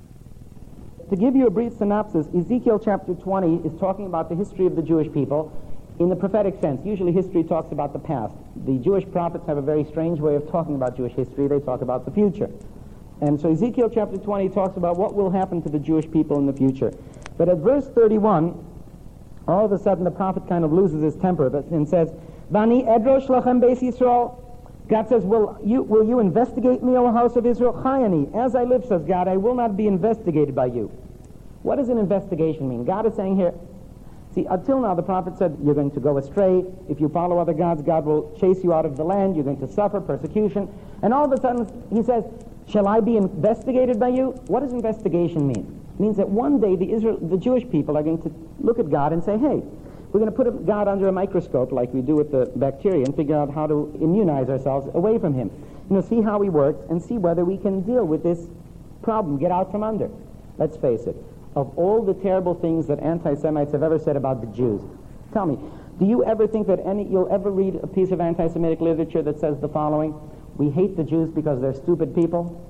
To 1.10 1.16
give 1.16 1.36
you 1.36 1.46
a 1.46 1.52
brief 1.52 1.78
synopsis, 1.78 2.26
Ezekiel 2.36 2.80
chapter 2.80 3.14
20 3.14 3.68
is 3.68 3.80
talking 3.80 4.08
about 4.08 4.28
the 4.28 4.36
history 4.36 4.66
of 4.66 4.76
the 4.76 4.82
Jewish 4.82 5.12
people 5.14 5.52
in 6.00 6.10
the 6.10 6.16
prophetic 6.16 6.60
sense. 6.60 6.84
Usually 6.84 7.12
history 7.12 7.44
talks 7.44 7.72
about 7.72 7.94
the 7.94 8.00
past. 8.00 8.34
The 8.66 8.80
Jewish 8.80 9.06
prophets 9.12 9.46
have 9.46 9.58
a 9.58 9.62
very 9.62 9.84
strange 9.84 10.20
way 10.20 10.34
of 10.34 10.50
talking 10.50 10.74
about 10.74 10.98
Jewish 10.98 11.14
history. 11.14 11.48
They 11.48 11.60
talk 11.60 11.82
about 11.82 12.06
the 12.06 12.12
future. 12.12 12.50
And 13.22 13.40
so 13.40 13.52
Ezekiel 13.52 13.92
chapter 13.94 14.18
20 14.18 14.50
talks 14.50 14.78
about 14.78 14.98
what 14.98 15.14
will 15.14 15.30
happen 15.30 15.62
to 15.62 15.70
the 15.70 15.78
Jewish 15.78 16.10
people 16.10 16.40
in 16.40 16.48
the 16.48 16.54
future. 16.54 16.92
But 17.38 17.50
at 17.50 17.58
verse 17.58 17.88
31, 17.88 18.66
all 19.48 19.66
of 19.66 19.72
a 19.74 19.78
sudden 19.78 20.06
the 20.06 20.12
prophet 20.12 20.48
kind 20.50 20.66
of 20.66 20.74
loses 20.74 21.04
his 21.04 21.16
temper 21.16 21.56
and 21.72 21.88
says, 21.88 22.12
Bani 22.50 22.82
edrosh 22.82 23.28
lachem 23.28 23.62
beis 23.62 23.80
Yisrael. 23.80 24.42
God 24.88 25.10
says, 25.10 25.24
will 25.24 25.58
you, 25.64 25.82
will 25.82 26.08
you 26.08 26.20
investigate 26.20 26.84
me, 26.84 26.96
O 26.96 27.12
house 27.12 27.36
of 27.36 27.46
Israel? 27.46 27.74
Chayani. 27.74 28.36
As 28.36 28.56
I 28.56 28.64
live, 28.64 28.86
says 28.86 29.04
God, 29.04 29.28
I 29.28 29.38
will 29.38 29.56
not 29.56 29.76
be 29.76 29.88
investigated 29.88 30.54
by 30.54 30.68
you. 30.68 30.92
What 31.64 31.78
does 31.78 31.90
an 31.90 31.98
investigation 31.98 32.70
mean? 32.70 32.86
God 32.86 33.08
is 33.08 33.16
saying 33.16 33.38
here, 33.38 33.54
See, 34.36 34.46
until 34.50 34.82
now, 34.82 34.94
the 34.94 35.02
prophet 35.02 35.38
said, 35.38 35.58
You're 35.64 35.74
going 35.74 35.92
to 35.92 36.02
go 36.02 36.18
astray. 36.18 36.66
If 36.90 37.00
you 37.00 37.08
follow 37.08 37.40
other 37.40 37.54
gods, 37.54 37.82
God 37.82 38.04
will 38.04 38.38
chase 38.38 38.66
you 38.66 38.74
out 38.74 38.86
of 38.86 38.98
the 38.98 39.04
land. 39.04 39.34
You're 39.36 39.46
going 39.46 39.62
to 39.62 39.68
suffer 39.68 40.02
persecution. 40.02 40.68
And 41.02 41.14
all 41.14 41.24
of 41.24 41.32
a 41.32 41.40
sudden, 41.40 41.66
he 41.90 42.04
says, 42.04 42.26
Shall 42.68 42.86
I 42.86 43.00
be 43.00 43.16
investigated 43.16 43.98
by 43.98 44.10
you? 44.10 44.32
What 44.48 44.60
does 44.60 44.74
investigation 44.74 45.48
mean? 45.48 45.82
It 45.94 46.00
means 46.02 46.18
that 46.18 46.28
one 46.28 46.60
day 46.60 46.76
the, 46.76 46.92
Israel, 46.92 47.18
the 47.18 47.38
Jewish 47.38 47.64
people 47.70 47.98
are 47.98 48.04
going 48.04 48.22
to 48.24 48.34
look 48.60 48.78
at 48.78 48.90
God 48.90 49.14
and 49.14 49.24
say, 49.24 49.38
Hey, 49.38 49.64
we're 50.16 50.20
going 50.20 50.32
to 50.32 50.44
put 50.44 50.66
God 50.66 50.88
under 50.88 51.10
a 51.10 51.12
microscope 51.12 51.74
like 51.74 51.94
we 51.94 52.02
do 52.02 52.16
with 52.16 52.32
the 52.32 52.50
bacteria 52.56 53.04
and 53.04 53.14
figure 53.18 53.36
out 53.36 53.54
how 53.54 53.68
to 53.68 53.92
immunize 54.02 54.48
ourselves 54.48 54.88
away 54.94 55.20
from 55.20 55.34
him. 55.34 55.52
You 55.90 55.98
know, 55.98 56.02
see 56.02 56.22
how 56.22 56.40
he 56.40 56.48
works 56.48 56.86
and 56.90 57.04
see 57.04 57.18
whether 57.18 57.44
we 57.44 57.58
can 57.58 57.82
deal 57.82 58.06
with 58.06 58.24
this 58.24 58.48
problem, 59.04 59.38
get 59.38 59.52
out 59.52 59.72
from 59.72 59.84
under. 59.84 60.10
Let's 60.58 60.78
face 60.78 61.02
it 61.02 61.18
of 61.54 61.78
all 61.78 62.02
the 62.02 62.14
terrible 62.14 62.54
things 62.54 62.88
that 62.88 63.02
anti-Semites 63.02 63.74
have 63.74 63.84
ever 63.84 64.00
said 64.00 64.16
about 64.16 64.40
the 64.40 64.48
Jews. 64.56 64.82
Tell 65.34 65.46
me, 65.46 65.60
do 66.00 66.06
you 66.06 66.24
ever 66.24 66.48
think 66.48 66.68
that 66.68 66.80
any, 66.86 67.06
you'll 67.06 67.30
ever 67.30 67.52
read 67.52 67.76
a 67.84 67.88
piece 67.88 68.12
of 68.12 68.22
anti-Semitic 68.22 68.80
literature 68.80 69.22
that 69.22 69.38
says 69.42 69.60
the 69.60 69.68
following? 69.68 70.16
We 70.56 70.70
hate 70.70 70.96
the 70.96 71.04
Jews 71.04 71.30
because 71.30 71.60
they're 71.60 71.74
stupid 71.74 72.16
people. 72.16 72.66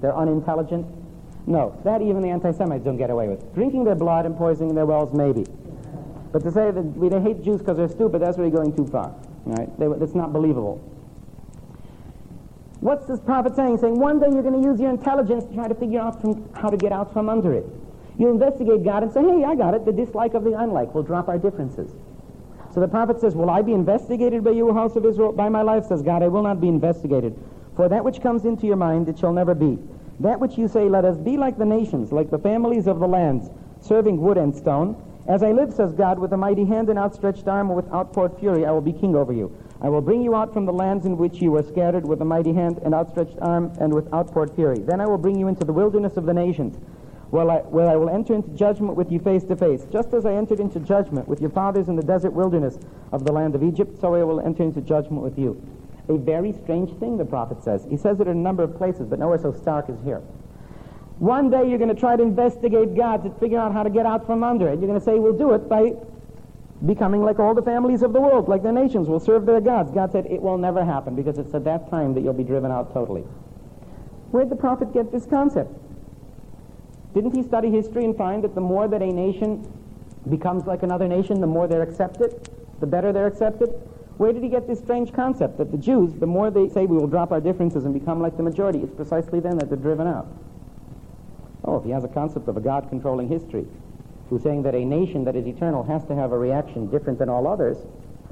They're 0.00 0.16
unintelligent. 0.16 0.86
No, 1.48 1.76
that 1.82 2.00
even 2.00 2.22
the 2.22 2.28
anti-Semites 2.28 2.84
don't 2.84 2.96
get 2.96 3.10
away 3.10 3.26
with. 3.26 3.52
Drinking 3.56 3.82
their 3.82 3.96
blood 3.96 4.24
and 4.24 4.36
poisoning 4.36 4.76
their 4.76 4.86
wells, 4.86 5.12
maybe. 5.12 5.44
But 6.32 6.42
to 6.42 6.50
say 6.50 6.70
that 6.70 6.82
we 6.82 7.08
hate 7.08 7.42
Jews 7.42 7.58
because 7.58 7.76
they're 7.76 7.88
stupid, 7.88 8.22
that's 8.22 8.38
really 8.38 8.50
going 8.50 8.74
too 8.74 8.86
far. 8.86 9.14
Right? 9.44 9.68
That's 9.78 10.14
not 10.14 10.32
believable. 10.32 10.80
What's 12.80 13.06
this 13.06 13.20
prophet 13.20 13.56
saying? 13.56 13.78
Saying 13.78 13.98
one 13.98 14.20
day 14.20 14.26
you're 14.30 14.42
going 14.42 14.60
to 14.60 14.68
use 14.68 14.78
your 14.78 14.90
intelligence 14.90 15.44
to 15.44 15.54
try 15.54 15.68
to 15.68 15.74
figure 15.74 16.00
out 16.00 16.20
from, 16.20 16.48
how 16.54 16.68
to 16.68 16.76
get 16.76 16.92
out 16.92 17.12
from 17.12 17.28
under 17.28 17.52
it. 17.52 17.66
You 18.18 18.30
investigate 18.30 18.84
God 18.84 19.02
and 19.02 19.12
say, 19.12 19.22
hey, 19.22 19.44
I 19.44 19.54
got 19.54 19.74
it. 19.74 19.84
The 19.84 19.92
dislike 19.92 20.34
of 20.34 20.44
the 20.44 20.52
unlike. 20.52 20.94
We'll 20.94 21.04
drop 21.04 21.28
our 21.28 21.38
differences. 21.38 21.90
So 22.76 22.80
the 22.80 22.88
prophet 22.88 23.18
says, 23.22 23.34
Will 23.34 23.48
I 23.48 23.62
be 23.62 23.72
investigated 23.72 24.44
by 24.44 24.50
you, 24.50 24.70
house 24.74 24.96
of 24.96 25.06
Israel? 25.06 25.32
By 25.32 25.48
my 25.48 25.62
life, 25.62 25.86
says 25.86 26.02
God, 26.02 26.22
I 26.22 26.28
will 26.28 26.42
not 26.42 26.60
be 26.60 26.68
investigated. 26.68 27.34
For 27.74 27.88
that 27.88 28.04
which 28.04 28.20
comes 28.20 28.44
into 28.44 28.66
your 28.66 28.76
mind, 28.76 29.08
it 29.08 29.18
shall 29.18 29.32
never 29.32 29.54
be. 29.54 29.78
That 30.20 30.38
which 30.38 30.58
you 30.58 30.68
say, 30.68 30.86
Let 30.86 31.06
us 31.06 31.16
be 31.16 31.38
like 31.38 31.56
the 31.56 31.64
nations, 31.64 32.12
like 32.12 32.30
the 32.30 32.38
families 32.38 32.86
of 32.86 33.00
the 33.00 33.08
lands, 33.08 33.48
serving 33.80 34.20
wood 34.20 34.36
and 34.36 34.54
stone. 34.54 34.94
As 35.28 35.42
I 35.42 35.50
live, 35.50 35.72
says 35.72 35.92
God, 35.92 36.20
with 36.20 36.32
a 36.32 36.36
mighty 36.36 36.64
hand 36.64 36.88
and 36.88 36.96
outstretched 36.96 37.48
arm 37.48 37.68
and 37.68 37.76
with 37.76 37.92
outpoured 37.92 38.38
fury, 38.38 38.64
I 38.64 38.70
will 38.70 38.80
be 38.80 38.92
king 38.92 39.16
over 39.16 39.32
you. 39.32 39.50
I 39.80 39.88
will 39.88 40.00
bring 40.00 40.22
you 40.22 40.36
out 40.36 40.52
from 40.52 40.66
the 40.66 40.72
lands 40.72 41.04
in 41.04 41.16
which 41.16 41.42
you 41.42 41.50
were 41.50 41.64
scattered 41.64 42.06
with 42.06 42.20
a 42.22 42.24
mighty 42.24 42.52
hand 42.52 42.78
and 42.84 42.94
outstretched 42.94 43.38
arm 43.42 43.72
and 43.80 43.92
with 43.92 44.12
outpoured 44.14 44.54
fury. 44.54 44.78
Then 44.78 45.00
I 45.00 45.06
will 45.06 45.18
bring 45.18 45.36
you 45.36 45.48
into 45.48 45.64
the 45.64 45.72
wilderness 45.72 46.16
of 46.16 46.26
the 46.26 46.32
nations 46.32 46.78
where 47.30 47.50
I, 47.50 47.56
where 47.58 47.88
I 47.88 47.96
will 47.96 48.08
enter 48.08 48.34
into 48.34 48.50
judgment 48.50 48.94
with 48.94 49.10
you 49.10 49.18
face 49.18 49.42
to 49.44 49.56
face. 49.56 49.84
Just 49.90 50.14
as 50.14 50.24
I 50.26 50.34
entered 50.34 50.60
into 50.60 50.78
judgment 50.78 51.26
with 51.26 51.40
your 51.40 51.50
fathers 51.50 51.88
in 51.88 51.96
the 51.96 52.02
desert 52.02 52.32
wilderness 52.32 52.78
of 53.10 53.24
the 53.24 53.32
land 53.32 53.56
of 53.56 53.64
Egypt, 53.64 54.00
so 54.00 54.14
I 54.14 54.22
will 54.22 54.40
enter 54.40 54.62
into 54.62 54.80
judgment 54.80 55.22
with 55.22 55.36
you. 55.36 55.60
A 56.08 56.16
very 56.16 56.52
strange 56.52 56.96
thing, 57.00 57.16
the 57.16 57.24
prophet 57.24 57.64
says. 57.64 57.84
He 57.90 57.96
says 57.96 58.20
it 58.20 58.28
in 58.28 58.36
a 58.36 58.40
number 58.40 58.62
of 58.62 58.76
places, 58.76 59.08
but 59.08 59.18
nowhere 59.18 59.38
so 59.38 59.52
stark 59.52 59.90
as 59.90 59.96
here. 60.04 60.22
One 61.18 61.48
day 61.48 61.68
you're 61.68 61.78
going 61.78 61.94
to 61.94 61.98
try 61.98 62.14
to 62.16 62.22
investigate 62.22 62.94
God 62.94 63.24
to 63.24 63.30
figure 63.40 63.58
out 63.58 63.72
how 63.72 63.82
to 63.82 63.90
get 63.90 64.04
out 64.04 64.26
from 64.26 64.42
under 64.42 64.68
it. 64.68 64.78
You're 64.78 64.88
going 64.88 64.98
to 64.98 65.04
say, 65.04 65.18
we'll 65.18 65.36
do 65.36 65.54
it 65.54 65.68
by 65.68 65.94
becoming 66.84 67.22
like 67.22 67.38
all 67.38 67.54
the 67.54 67.62
families 67.62 68.02
of 68.02 68.12
the 68.12 68.20
world, 68.20 68.48
like 68.48 68.62
the 68.62 68.72
nations, 68.72 69.08
will 69.08 69.20
serve 69.20 69.46
their 69.46 69.60
gods. 69.60 69.90
God 69.92 70.12
said, 70.12 70.26
it 70.26 70.42
will 70.42 70.58
never 70.58 70.84
happen 70.84 71.14
because 71.14 71.38
it's 71.38 71.54
at 71.54 71.64
that 71.64 71.88
time 71.88 72.12
that 72.14 72.20
you'll 72.20 72.34
be 72.34 72.44
driven 72.44 72.70
out 72.70 72.92
totally. 72.92 73.22
Where'd 74.30 74.50
the 74.50 74.56
prophet 74.56 74.92
get 74.92 75.10
this 75.10 75.24
concept? 75.24 75.72
Didn't 77.14 77.34
he 77.34 77.42
study 77.42 77.70
history 77.70 78.04
and 78.04 78.14
find 78.14 78.44
that 78.44 78.54
the 78.54 78.60
more 78.60 78.86
that 78.88 79.00
a 79.00 79.06
nation 79.06 79.66
becomes 80.28 80.66
like 80.66 80.82
another 80.82 81.08
nation, 81.08 81.40
the 81.40 81.46
more 81.46 81.66
they're 81.66 81.82
accepted, 81.82 82.50
the 82.80 82.86
better 82.86 83.10
they're 83.10 83.26
accepted? 83.26 83.68
Where 84.18 84.34
did 84.34 84.42
he 84.42 84.50
get 84.50 84.66
this 84.66 84.80
strange 84.80 85.14
concept 85.14 85.56
that 85.56 85.70
the 85.70 85.78
Jews, 85.78 86.12
the 86.14 86.26
more 86.26 86.50
they 86.50 86.68
say 86.68 86.84
we 86.84 86.98
will 86.98 87.06
drop 87.06 87.32
our 87.32 87.40
differences 87.40 87.86
and 87.86 87.94
become 87.94 88.20
like 88.20 88.36
the 88.36 88.42
majority, 88.42 88.80
it's 88.80 88.94
precisely 88.94 89.40
then 89.40 89.56
that 89.58 89.70
they're 89.70 89.78
driven 89.78 90.06
out? 90.06 90.26
Oh, 91.66 91.76
if 91.76 91.84
he 91.84 91.90
has 91.90 92.04
a 92.04 92.08
concept 92.08 92.48
of 92.48 92.56
a 92.56 92.60
God 92.60 92.88
controlling 92.88 93.28
history, 93.28 93.66
who's 94.30 94.42
saying 94.42 94.62
that 94.62 94.74
a 94.74 94.84
nation 94.84 95.24
that 95.24 95.36
is 95.36 95.46
eternal 95.46 95.82
has 95.84 96.04
to 96.06 96.14
have 96.14 96.32
a 96.32 96.38
reaction 96.38 96.88
different 96.88 97.18
than 97.18 97.28
all 97.28 97.46
others, 97.46 97.76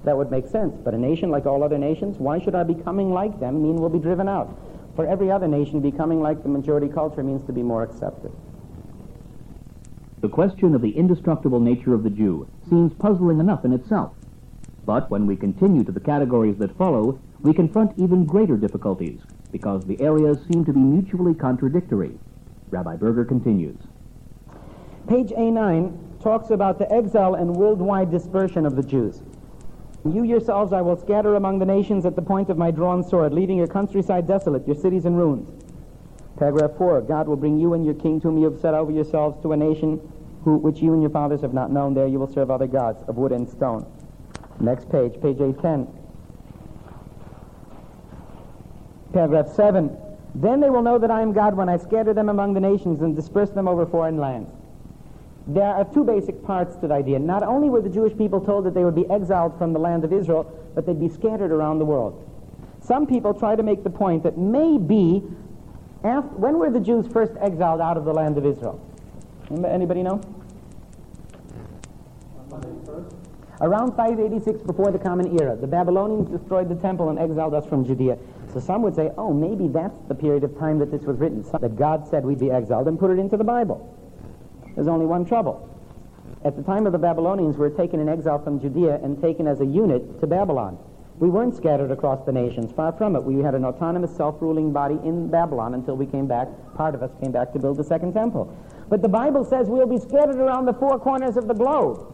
that 0.04 0.16
would 0.16 0.30
make 0.30 0.46
sense. 0.46 0.76
But 0.84 0.94
a 0.94 0.98
nation 0.98 1.30
like 1.30 1.46
all 1.46 1.62
other 1.62 1.78
nations, 1.78 2.18
why 2.18 2.38
should 2.38 2.54
our 2.54 2.64
becoming 2.64 3.12
like 3.12 3.40
them 3.40 3.62
mean 3.62 3.76
we'll 3.76 3.88
be 3.88 3.98
driven 3.98 4.28
out? 4.28 4.56
For 4.96 5.06
every 5.06 5.30
other 5.30 5.48
nation, 5.48 5.80
becoming 5.80 6.20
like 6.20 6.42
the 6.42 6.48
majority 6.48 6.88
culture 6.88 7.22
means 7.22 7.44
to 7.46 7.52
be 7.52 7.62
more 7.62 7.82
accepted. 7.82 8.32
The 10.20 10.28
question 10.28 10.74
of 10.74 10.82
the 10.82 10.96
indestructible 10.96 11.60
nature 11.60 11.94
of 11.94 12.02
the 12.02 12.10
Jew 12.10 12.48
seems 12.68 12.94
puzzling 12.94 13.40
enough 13.40 13.64
in 13.64 13.72
itself. 13.72 14.12
But 14.86 15.10
when 15.10 15.26
we 15.26 15.36
continue 15.36 15.82
to 15.84 15.92
the 15.92 16.00
categories 16.00 16.58
that 16.58 16.76
follow, 16.76 17.18
we 17.40 17.52
confront 17.52 17.98
even 17.98 18.24
greater 18.24 18.56
difficulties 18.56 19.20
because 19.50 19.84
the 19.84 20.00
areas 20.00 20.38
seem 20.50 20.64
to 20.64 20.72
be 20.72 20.80
mutually 20.80 21.34
contradictory. 21.34 22.18
Rabbi 22.74 22.96
Berger 22.96 23.24
continues. 23.24 23.76
Page 25.08 25.30
A9 25.30 26.20
talks 26.20 26.50
about 26.50 26.80
the 26.80 26.90
exile 26.92 27.36
and 27.36 27.54
worldwide 27.54 28.10
dispersion 28.10 28.66
of 28.66 28.74
the 28.74 28.82
Jews. 28.82 29.22
You 30.04 30.24
yourselves 30.24 30.72
I 30.72 30.80
will 30.80 30.96
scatter 30.96 31.36
among 31.36 31.60
the 31.60 31.66
nations 31.66 32.04
at 32.04 32.16
the 32.16 32.22
point 32.22 32.50
of 32.50 32.58
my 32.58 32.72
drawn 32.72 33.04
sword, 33.04 33.32
leaving 33.32 33.58
your 33.58 33.68
countryside 33.68 34.26
desolate, 34.26 34.66
your 34.66 34.74
cities 34.74 35.04
in 35.04 35.14
ruins. 35.14 35.48
Paragraph 36.36 36.72
4, 36.76 37.02
God 37.02 37.28
will 37.28 37.36
bring 37.36 37.60
you 37.60 37.74
and 37.74 37.84
your 37.84 37.94
king 37.94 38.20
whom 38.20 38.38
you 38.38 38.50
have 38.50 38.60
set 38.60 38.74
over 38.74 38.90
yourselves 38.90 39.40
to 39.42 39.52
a 39.52 39.56
nation 39.56 40.00
who, 40.42 40.56
which 40.56 40.80
you 40.80 40.92
and 40.94 41.00
your 41.00 41.12
fathers 41.12 41.42
have 41.42 41.54
not 41.54 41.70
known. 41.70 41.94
There 41.94 42.08
you 42.08 42.18
will 42.18 42.32
serve 42.32 42.50
other 42.50 42.66
gods 42.66 42.98
of 43.06 43.16
wood 43.16 43.30
and 43.30 43.48
stone. 43.48 43.86
Next 44.58 44.90
page, 44.90 45.12
page 45.22 45.40
810. 45.40 45.86
Paragraph 49.12 49.46
7. 49.54 49.96
Then 50.34 50.60
they 50.60 50.70
will 50.70 50.82
know 50.82 50.98
that 50.98 51.10
I 51.10 51.22
am 51.22 51.32
God 51.32 51.56
when 51.56 51.68
I 51.68 51.76
scatter 51.76 52.12
them 52.12 52.28
among 52.28 52.54
the 52.54 52.60
nations 52.60 53.02
and 53.02 53.14
disperse 53.14 53.50
them 53.50 53.68
over 53.68 53.86
foreign 53.86 54.18
lands. 54.18 54.50
There 55.46 55.62
are 55.62 55.84
two 55.84 56.04
basic 56.04 56.42
parts 56.42 56.74
to 56.76 56.88
the 56.88 56.94
idea. 56.94 57.18
Not 57.18 57.42
only 57.42 57.68
were 57.68 57.82
the 57.82 57.90
Jewish 57.90 58.16
people 58.16 58.40
told 58.40 58.64
that 58.64 58.74
they 58.74 58.84
would 58.84 58.94
be 58.94 59.08
exiled 59.10 59.56
from 59.58 59.72
the 59.72 59.78
land 59.78 60.04
of 60.04 60.12
Israel, 60.12 60.50
but 60.74 60.86
they'd 60.86 60.98
be 60.98 61.08
scattered 61.08 61.52
around 61.52 61.78
the 61.78 61.84
world. 61.84 62.28
Some 62.80 63.06
people 63.06 63.32
try 63.32 63.54
to 63.54 63.62
make 63.62 63.84
the 63.84 63.90
point 63.90 64.22
that 64.24 64.36
maybe, 64.36 65.22
after, 66.02 66.28
when 66.36 66.58
were 66.58 66.70
the 66.70 66.80
Jews 66.80 67.06
first 67.06 67.32
exiled 67.40 67.80
out 67.80 67.96
of 67.96 68.04
the 68.04 68.12
land 68.12 68.38
of 68.38 68.44
Israel? 68.44 68.80
Anybody 69.50 70.02
know? 70.02 70.20
Around 73.60 73.92
586 73.92 74.62
before 74.62 74.90
the 74.90 74.98
Common 74.98 75.38
Era, 75.40 75.56
the 75.56 75.66
Babylonians 75.66 76.28
destroyed 76.28 76.68
the 76.68 76.74
temple 76.74 77.10
and 77.10 77.18
exiled 77.18 77.54
us 77.54 77.64
from 77.66 77.84
Judea. 77.84 78.18
So 78.54 78.60
some 78.60 78.82
would 78.82 78.94
say, 78.94 79.10
oh, 79.18 79.34
maybe 79.34 79.66
that's 79.66 80.00
the 80.06 80.14
period 80.14 80.44
of 80.44 80.56
time 80.56 80.78
that 80.78 80.92
this 80.92 81.02
was 81.02 81.18
written, 81.18 81.42
that 81.60 81.74
God 81.74 82.06
said 82.08 82.24
we'd 82.24 82.38
be 82.38 82.52
exiled 82.52 82.86
and 82.86 82.96
put 82.96 83.10
it 83.10 83.18
into 83.18 83.36
the 83.36 83.42
Bible. 83.44 83.82
There's 84.76 84.86
only 84.86 85.06
one 85.06 85.24
trouble. 85.24 85.68
At 86.44 86.56
the 86.56 86.62
time 86.62 86.86
of 86.86 86.92
the 86.92 86.98
Babylonians, 86.98 87.56
we 87.56 87.68
were 87.68 87.76
taken 87.76 87.98
in 87.98 88.08
exile 88.08 88.38
from 88.38 88.60
Judea 88.60 89.00
and 89.02 89.20
taken 89.20 89.48
as 89.48 89.60
a 89.60 89.66
unit 89.66 90.20
to 90.20 90.28
Babylon. 90.28 90.78
We 91.18 91.30
weren't 91.30 91.56
scattered 91.56 91.90
across 91.90 92.24
the 92.24 92.32
nations, 92.32 92.70
far 92.72 92.92
from 92.92 93.16
it. 93.16 93.24
We 93.24 93.42
had 93.42 93.56
an 93.56 93.64
autonomous, 93.64 94.16
self-ruling 94.16 94.72
body 94.72 95.00
in 95.04 95.28
Babylon 95.28 95.74
until 95.74 95.96
we 95.96 96.06
came 96.06 96.28
back, 96.28 96.46
part 96.76 96.94
of 96.94 97.02
us 97.02 97.10
came 97.20 97.32
back 97.32 97.52
to 97.54 97.58
build 97.58 97.76
the 97.76 97.84
second 97.84 98.12
temple. 98.12 98.56
But 98.88 99.02
the 99.02 99.08
Bible 99.08 99.44
says 99.44 99.68
we'll 99.68 99.86
be 99.86 99.98
scattered 99.98 100.36
around 100.36 100.66
the 100.66 100.74
four 100.74 100.98
corners 101.00 101.36
of 101.36 101.48
the 101.48 101.54
globe. 101.54 102.13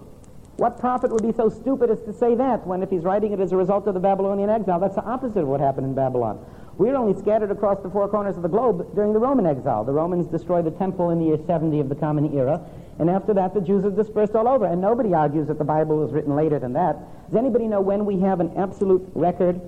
What 0.60 0.78
prophet 0.78 1.10
would 1.10 1.22
be 1.22 1.32
so 1.32 1.48
stupid 1.48 1.88
as 1.88 2.02
to 2.02 2.12
say 2.12 2.34
that 2.34 2.66
when 2.66 2.82
if 2.82 2.90
he's 2.90 3.02
writing 3.02 3.32
it 3.32 3.40
as 3.40 3.50
a 3.50 3.56
result 3.56 3.86
of 3.86 3.94
the 3.94 4.00
Babylonian 4.00 4.50
exile, 4.50 4.78
that's 4.78 4.94
the 4.94 5.04
opposite 5.04 5.40
of 5.40 5.48
what 5.48 5.58
happened 5.58 5.86
in 5.86 5.94
Babylon. 5.94 6.38
We 6.76 6.88
were 6.88 6.96
only 6.96 7.18
scattered 7.18 7.50
across 7.50 7.80
the 7.80 7.88
four 7.88 8.06
corners 8.10 8.36
of 8.36 8.42
the 8.42 8.48
globe 8.50 8.94
during 8.94 9.14
the 9.14 9.18
Roman 9.18 9.46
exile. 9.46 9.84
The 9.84 9.94
Romans 9.94 10.26
destroyed 10.26 10.66
the 10.66 10.70
temple 10.72 11.08
in 11.08 11.18
the 11.18 11.24
year 11.24 11.38
70 11.46 11.80
of 11.80 11.88
the 11.88 11.94
Common 11.94 12.36
Era, 12.36 12.60
and 12.98 13.08
after 13.08 13.32
that 13.32 13.54
the 13.54 13.62
Jews 13.62 13.86
are 13.86 13.90
dispersed 13.90 14.34
all 14.34 14.46
over. 14.46 14.66
And 14.66 14.82
nobody 14.82 15.14
argues 15.14 15.48
that 15.48 15.56
the 15.56 15.64
Bible 15.64 15.96
was 15.96 16.12
written 16.12 16.36
later 16.36 16.58
than 16.58 16.74
that. 16.74 16.98
Does 17.30 17.38
anybody 17.38 17.66
know 17.66 17.80
when 17.80 18.04
we 18.04 18.20
have 18.20 18.40
an 18.40 18.52
absolute 18.58 19.10
record 19.14 19.58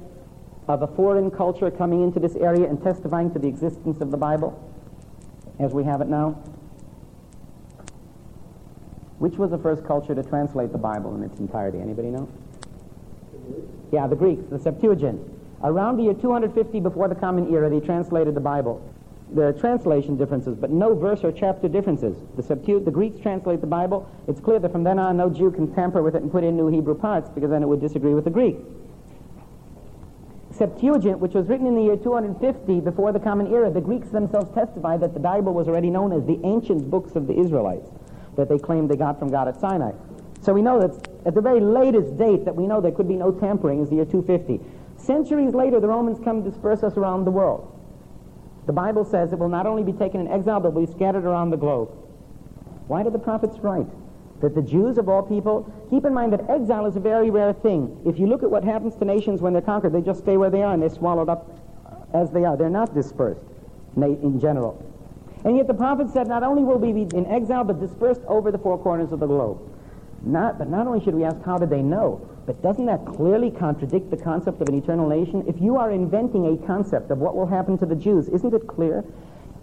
of 0.68 0.83
a 0.83 0.88
foreign 0.88 1.31
culture 1.31 1.70
coming 1.70 2.02
into 2.02 2.20
this 2.20 2.37
area 2.37 2.68
and 2.68 2.83
testifying 2.83 3.33
to 3.33 3.38
the 3.38 3.48
existence 3.48 4.02
of 4.02 4.11
the 4.11 4.18
Bible 4.18 4.52
as 5.59 5.72
we 5.72 5.85
have 5.85 6.02
it 6.02 6.09
now? 6.09 6.38
Which 9.22 9.38
was 9.38 9.52
the 9.52 9.58
first 9.58 9.85
culture 9.85 10.16
to 10.16 10.22
translate 10.24 10.72
the 10.72 10.78
Bible 10.78 11.14
in 11.14 11.22
its 11.22 11.38
entirety? 11.38 11.78
Anybody 11.78 12.08
know? 12.08 12.28
Yeah, 13.92 14.08
the 14.08 14.16
Greeks, 14.16 14.42
the 14.50 14.58
Septuagint. 14.58 15.20
Around 15.62 15.98
the 15.98 16.02
year 16.02 16.14
250 16.14 16.80
before 16.80 17.06
the 17.06 17.14
Common 17.14 17.48
Era, 17.54 17.70
they 17.70 17.78
translated 17.78 18.35
the 18.35 18.40
Bible. 18.40 18.82
There 19.30 19.46
are 19.46 19.52
translation 19.52 20.16
differences, 20.16 20.56
but 20.56 20.70
no 20.70 20.96
verse 20.96 21.22
or 21.22 21.30
chapter 21.30 21.68
differences. 21.68 22.16
The, 22.35 22.42
Septu- 22.42 22.85
the 22.85 22.90
Greeks 22.90 23.20
translate 23.20 23.61
the 23.61 23.66
Bible. 23.68 24.11
It's 24.26 24.40
clear 24.40 24.58
that 24.58 24.72
from 24.72 24.82
then 24.82 24.98
on, 24.98 25.18
no 25.18 25.30
Jew 25.30 25.52
can 25.52 25.72
tamper 25.72 26.02
with 26.02 26.16
it 26.16 26.22
and 26.22 26.32
put 26.32 26.42
in 26.42 26.56
new 26.56 26.66
Hebrew 26.66 26.96
parts, 26.96 27.30
because 27.30 27.50
then 27.50 27.62
it 27.62 27.66
would 27.66 27.80
disagree 27.80 28.14
with 28.14 28.24
the 28.24 28.30
Greek. 28.30 28.56
Septuagint, 30.50 31.20
which 31.20 31.35
was 31.35 31.46
written 31.46 31.68
in 31.68 31.76
the 31.76 31.82
year 31.82 31.96
250 31.96 32.80
before 32.80 33.12
the 33.12 33.20
Common 33.20 33.46
Era, 33.52 33.70
the 33.70 33.80
Greeks 33.80 34.08
themselves 34.08 34.52
testify 34.52 34.96
that 34.96 35.14
the 35.14 35.20
Bible 35.20 35.54
was 35.54 35.68
already 35.68 35.90
known 35.90 36.12
as 36.12 36.26
the 36.26 36.40
ancient 36.42 36.90
books 36.90 37.14
of 37.14 37.28
the 37.28 37.38
Israelites 37.38 37.88
that 38.37 38.49
they 38.49 38.59
claimed 38.59 38.90
they 38.90 38.97
got 38.97 39.18
from 39.18 39.31
God 39.31 39.49
at 39.49 39.61
Sinai. 39.61 39.92
So 40.40 40.53
we 40.53 40.62
know 40.62 40.81
that 40.81 41.09
at 41.25 41.35
the 41.35 41.40
very 41.40 41.61
latest 41.61 42.18
date 42.18 42.45
that 42.45 42.55
we 42.55 42.66
know 42.66 42.81
there 42.81 42.90
could 42.92 43.09
be 43.09 43.16
no 43.16 43.31
tampering 43.31 43.81
is 43.81 43.88
the 43.88 43.97
year 43.97 44.05
250. 44.05 44.61
Centuries 44.97 45.55
later, 45.55 45.81
the 45.81 45.88
Romans 45.88 46.18
come 46.25 46.42
disperse 46.42 46.83
us 46.83 46.97
around 46.97 47.25
the 47.25 47.31
world. 47.31 47.68
The 48.66 48.73
Bible 48.73 49.05
says 49.05 49.33
it 49.33 49.38
will 49.38 49.49
not 49.49 49.66
only 49.66 49.83
be 49.83 49.92
taken 49.92 50.21
in 50.21 50.29
exile, 50.29 50.61
but 50.61 50.73
will 50.73 50.87
be 50.87 50.92
scattered 50.92 51.25
around 51.25 51.51
the 51.51 51.57
globe. 51.57 51.90
Why 52.87 53.03
did 53.03 53.12
the 53.12 53.18
prophets 53.18 53.59
write? 53.61 53.87
That 54.40 54.55
the 54.55 54.62
Jews 54.62 54.99
of 54.99 55.09
all 55.09 55.23
people, 55.23 55.73
keep 55.90 56.05
in 56.05 56.12
mind 56.12 56.33
that 56.33 56.49
exile 56.51 56.87
is 56.87 56.97
a 56.97 57.01
very 57.01 57.31
rare 57.31 57.53
thing. 57.53 58.01
If 58.05 58.18
you 58.18 58.27
look 58.27 58.42
at 58.42 58.51
what 58.51 58.64
happens 58.64 58.97
to 58.97 59.05
nations 59.05 59.40
when 59.40 59.53
they're 59.53 59.62
conquered, 59.62 59.92
they 59.92 60.01
just 60.01 60.21
stay 60.21 60.37
where 60.37 60.51
they 60.51 60.62
are 60.62 60.73
and 60.73 60.83
they're 60.83 60.90
swallowed 60.90 61.29
up 61.29 61.49
as 62.12 62.31
they 62.31 62.45
are. 62.45 62.57
They're 62.57 62.71
not 62.71 62.95
dispersed 62.95 63.40
in 63.97 64.40
general. 64.40 64.85
And 65.44 65.57
yet 65.57 65.66
the 65.66 65.74
prophet 65.74 66.11
said 66.11 66.28
not 66.28 66.42
only 66.42 66.62
will 66.62 66.78
we 66.78 66.92
be 66.92 67.16
in 67.16 67.26
exile, 67.26 67.64
but 67.64 67.81
dispersed 67.81 68.22
over 68.28 68.52
the 68.52 68.59
four 68.59 68.78
corners 68.78 69.12
of 69.12 69.20
the 69.20 69.26
globe. 69.26 69.59
Not, 70.24 70.59
but 70.59 70.68
not 70.68 70.87
only 70.87 71.02
should 71.05 71.14
we 71.14 71.24
ask 71.24 71.42
how 71.44 71.59
did 71.59 71.70
they 71.70 71.83
know, 71.83 72.26
but 72.46 72.62
doesn't 72.62 72.87
that 72.87 73.05
clearly 73.07 73.50
contradict 73.50 74.11
the 74.11 74.16
concept 74.16 74.61
of 74.61 74.68
an 74.68 74.76
eternal 74.76 75.09
nation? 75.09 75.44
If 75.48 75.61
you 75.61 75.76
are 75.76 75.90
inventing 75.90 76.46
a 76.46 76.66
concept 76.66 77.11
of 77.11 77.18
what 77.18 77.35
will 77.35 77.46
happen 77.46 77.76
to 77.78 77.87
the 77.87 77.96
Jews, 77.96 78.28
isn't 78.28 78.55
it 78.55 78.66
clear 78.68 79.05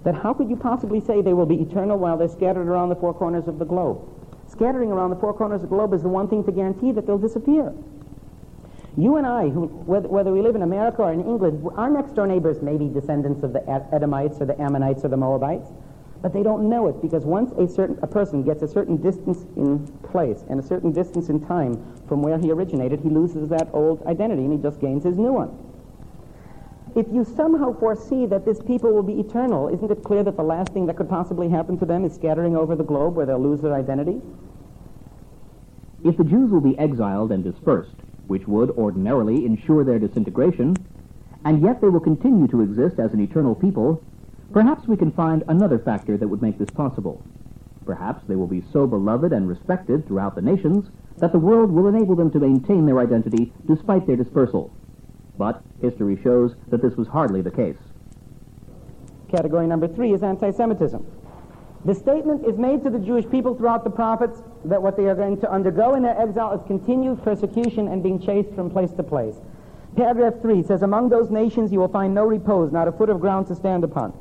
that 0.03 0.15
how 0.15 0.33
could 0.33 0.49
you 0.49 0.55
possibly 0.55 0.99
say 0.99 1.21
they 1.21 1.33
will 1.33 1.45
be 1.45 1.61
eternal 1.61 1.97
while 1.97 2.17
they're 2.17 2.27
scattered 2.27 2.67
around 2.67 2.89
the 2.89 2.95
four 2.95 3.13
corners 3.13 3.47
of 3.47 3.59
the 3.59 3.65
globe? 3.65 4.01
Scattering 4.47 4.91
around 4.91 5.11
the 5.11 5.15
four 5.15 5.33
corners 5.33 5.63
of 5.63 5.69
the 5.69 5.75
globe 5.75 5.93
is 5.93 6.01
the 6.01 6.09
one 6.09 6.27
thing 6.27 6.43
to 6.43 6.51
guarantee 6.51 6.91
that 6.91 7.05
they'll 7.05 7.17
disappear. 7.17 7.73
You 8.99 9.15
and 9.15 9.25
I, 9.25 9.47
who, 9.47 9.67
whether, 9.87 10.09
whether 10.09 10.33
we 10.33 10.41
live 10.41 10.57
in 10.57 10.61
America 10.61 11.03
or 11.03 11.13
in 11.13 11.21
England, 11.21 11.65
our 11.77 11.89
next 11.89 12.15
door 12.15 12.27
neighbors 12.27 12.61
may 12.61 12.75
be 12.75 12.89
descendants 12.89 13.43
of 13.43 13.53
the 13.53 13.63
Edomites 13.93 14.41
or 14.41 14.45
the 14.45 14.59
Ammonites 14.61 15.05
or 15.05 15.07
the 15.07 15.15
Moabites. 15.15 15.69
But 16.21 16.33
they 16.33 16.43
don't 16.43 16.67
know 16.67 16.87
it 16.89 17.01
because 17.01 17.23
once 17.23 17.53
a 17.53 17.65
certain 17.65 17.97
a 18.01 18.07
person 18.07 18.43
gets 18.43 18.61
a 18.61 18.67
certain 18.67 18.97
distance 18.97 19.45
in 19.55 19.87
place 20.11 20.43
and 20.49 20.59
a 20.59 20.63
certain 20.63 20.91
distance 20.91 21.29
in 21.29 21.39
time 21.39 21.81
from 22.09 22.21
where 22.21 22.37
he 22.37 22.51
originated, 22.51 22.99
he 22.99 23.09
loses 23.09 23.47
that 23.47 23.69
old 23.71 24.03
identity 24.05 24.43
and 24.43 24.51
he 24.51 24.59
just 24.59 24.81
gains 24.81 25.05
his 25.05 25.15
new 25.15 25.31
one. 25.31 25.57
If 26.93 27.07
you 27.13 27.23
somehow 27.23 27.79
foresee 27.79 28.25
that 28.25 28.43
this 28.43 28.59
people 28.59 28.91
will 28.91 29.03
be 29.03 29.17
eternal, 29.17 29.69
isn't 29.69 29.89
it 29.89 30.03
clear 30.03 30.23
that 30.25 30.35
the 30.35 30.43
last 30.43 30.73
thing 30.73 30.87
that 30.87 30.97
could 30.97 31.07
possibly 31.07 31.47
happen 31.47 31.79
to 31.79 31.85
them 31.85 32.03
is 32.03 32.13
scattering 32.15 32.57
over 32.57 32.75
the 32.75 32.83
globe 32.83 33.15
where 33.15 33.25
they'll 33.25 33.39
lose 33.39 33.61
their 33.61 33.75
identity? 33.75 34.19
If 36.03 36.17
the 36.17 36.25
Jews 36.25 36.51
will 36.51 36.59
be 36.59 36.77
exiled 36.77 37.31
and 37.31 37.45
dispersed, 37.45 37.95
which 38.29 38.47
would 38.47 38.69
ordinarily 38.71 39.45
ensure 39.45 39.83
their 39.83 39.99
disintegration, 39.99 40.75
and 41.43 41.61
yet 41.61 41.81
they 41.81 41.89
will 41.89 41.99
continue 41.99 42.47
to 42.47 42.61
exist 42.61 42.99
as 42.99 43.13
an 43.13 43.19
eternal 43.19 43.55
people, 43.55 44.01
Perhaps 44.51 44.87
we 44.87 44.97
can 44.97 45.11
find 45.11 45.43
another 45.47 45.77
factor 45.77 46.17
that 46.17 46.27
would 46.27 46.41
make 46.41 46.57
this 46.57 46.71
possible. 46.71 47.23
Perhaps 47.85 48.23
they 48.27 48.35
will 48.35 48.47
be 48.47 48.63
so 48.73 48.87
beloved 48.87 49.31
and 49.31 49.47
respected 49.47 50.07
throughout 50.07 50.35
the 50.35 50.41
nations 50.41 50.89
that 51.17 51.31
the 51.31 51.39
world 51.39 51.71
will 51.71 51.87
enable 51.87 52.15
them 52.15 52.31
to 52.31 52.39
maintain 52.39 52.85
their 52.85 52.99
identity 52.99 53.53
despite 53.67 54.07
their 54.07 54.15
dispersal. 54.15 54.73
But 55.37 55.61
history 55.81 56.19
shows 56.23 56.55
that 56.69 56.81
this 56.81 56.95
was 56.95 57.07
hardly 57.07 57.41
the 57.41 57.51
case. 57.51 57.77
Category 59.29 59.67
number 59.67 59.87
three 59.87 60.13
is 60.13 60.23
anti-Semitism. 60.23 61.05
The 61.85 61.95
statement 61.95 62.45
is 62.45 62.57
made 62.57 62.83
to 62.83 62.89
the 62.89 62.99
Jewish 62.99 63.29
people 63.29 63.55
throughout 63.55 63.85
the 63.85 63.89
prophets 63.89 64.41
that 64.65 64.81
what 64.81 64.97
they 64.97 65.05
are 65.05 65.15
going 65.15 65.39
to 65.39 65.51
undergo 65.51 65.95
in 65.95 66.03
their 66.03 66.19
exile 66.19 66.51
is 66.51 66.61
continued 66.67 67.23
persecution 67.23 67.87
and 67.87 68.03
being 68.03 68.19
chased 68.19 68.53
from 68.53 68.69
place 68.69 68.91
to 68.93 69.03
place. 69.03 69.35
Paragraph 69.95 70.41
3 70.41 70.63
says, 70.63 70.81
Among 70.81 71.09
those 71.09 71.29
nations 71.29 71.71
you 71.71 71.79
will 71.79 71.87
find 71.87 72.13
no 72.13 72.25
repose, 72.25 72.71
not 72.71 72.87
a 72.87 72.91
foot 72.91 73.09
of 73.09 73.21
ground 73.21 73.47
to 73.47 73.55
stand 73.55 73.85
upon. 73.85 74.13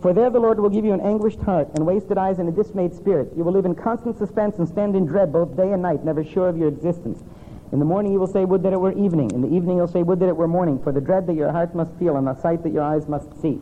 For 0.00 0.12
there 0.12 0.30
the 0.30 0.40
Lord 0.40 0.58
will 0.58 0.70
give 0.70 0.84
you 0.84 0.92
an 0.92 1.00
anguished 1.00 1.38
heart 1.38 1.68
and 1.74 1.86
wasted 1.86 2.18
eyes 2.18 2.40
and 2.40 2.48
a 2.48 2.52
dismayed 2.52 2.92
spirit. 2.92 3.30
You 3.36 3.44
will 3.44 3.52
live 3.52 3.64
in 3.64 3.76
constant 3.76 4.18
suspense 4.18 4.58
and 4.58 4.66
stand 4.66 4.96
in 4.96 5.06
dread 5.06 5.32
both 5.32 5.56
day 5.56 5.72
and 5.72 5.80
night, 5.80 6.04
never 6.04 6.24
sure 6.24 6.48
of 6.48 6.58
your 6.58 6.66
existence. 6.66 7.22
In 7.70 7.78
the 7.78 7.84
morning 7.84 8.12
you 8.12 8.18
will 8.18 8.26
say, 8.26 8.44
Would 8.44 8.64
that 8.64 8.72
it 8.72 8.80
were 8.80 8.92
evening. 8.92 9.30
In 9.30 9.40
the 9.40 9.54
evening 9.54 9.76
you'll 9.76 9.86
say, 9.86 10.02
Would 10.02 10.18
that 10.18 10.28
it 10.28 10.36
were 10.36 10.48
morning, 10.48 10.82
for 10.82 10.90
the 10.90 11.00
dread 11.00 11.28
that 11.28 11.34
your 11.34 11.52
heart 11.52 11.76
must 11.76 11.94
feel 12.00 12.16
and 12.16 12.26
the 12.26 12.34
sight 12.34 12.64
that 12.64 12.72
your 12.72 12.82
eyes 12.82 13.08
must 13.08 13.40
see. 13.40 13.60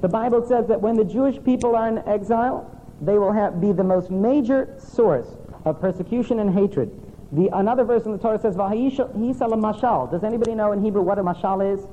The 0.00 0.08
Bible 0.08 0.46
says 0.46 0.66
that 0.68 0.80
when 0.80 0.96
the 0.96 1.04
Jewish 1.04 1.42
people 1.44 1.74
are 1.74 1.88
in 1.88 1.98
exile, 2.06 2.70
they 3.00 3.18
will 3.18 3.32
have, 3.32 3.60
be 3.60 3.72
the 3.72 3.84
most 3.84 4.10
major 4.10 4.74
source 4.78 5.26
of 5.64 5.80
persecution 5.80 6.38
and 6.38 6.52
hatred. 6.52 6.90
The, 7.32 7.50
another 7.52 7.84
verse 7.84 8.04
in 8.04 8.12
the 8.12 8.18
Torah 8.18 8.40
says, 8.40 8.56
mashal. 8.56 10.10
Does 10.10 10.24
anybody 10.24 10.54
know 10.54 10.72
in 10.72 10.82
Hebrew 10.82 11.02
what 11.02 11.18
a 11.18 11.22
mashal 11.22 11.74
is? 11.74 11.86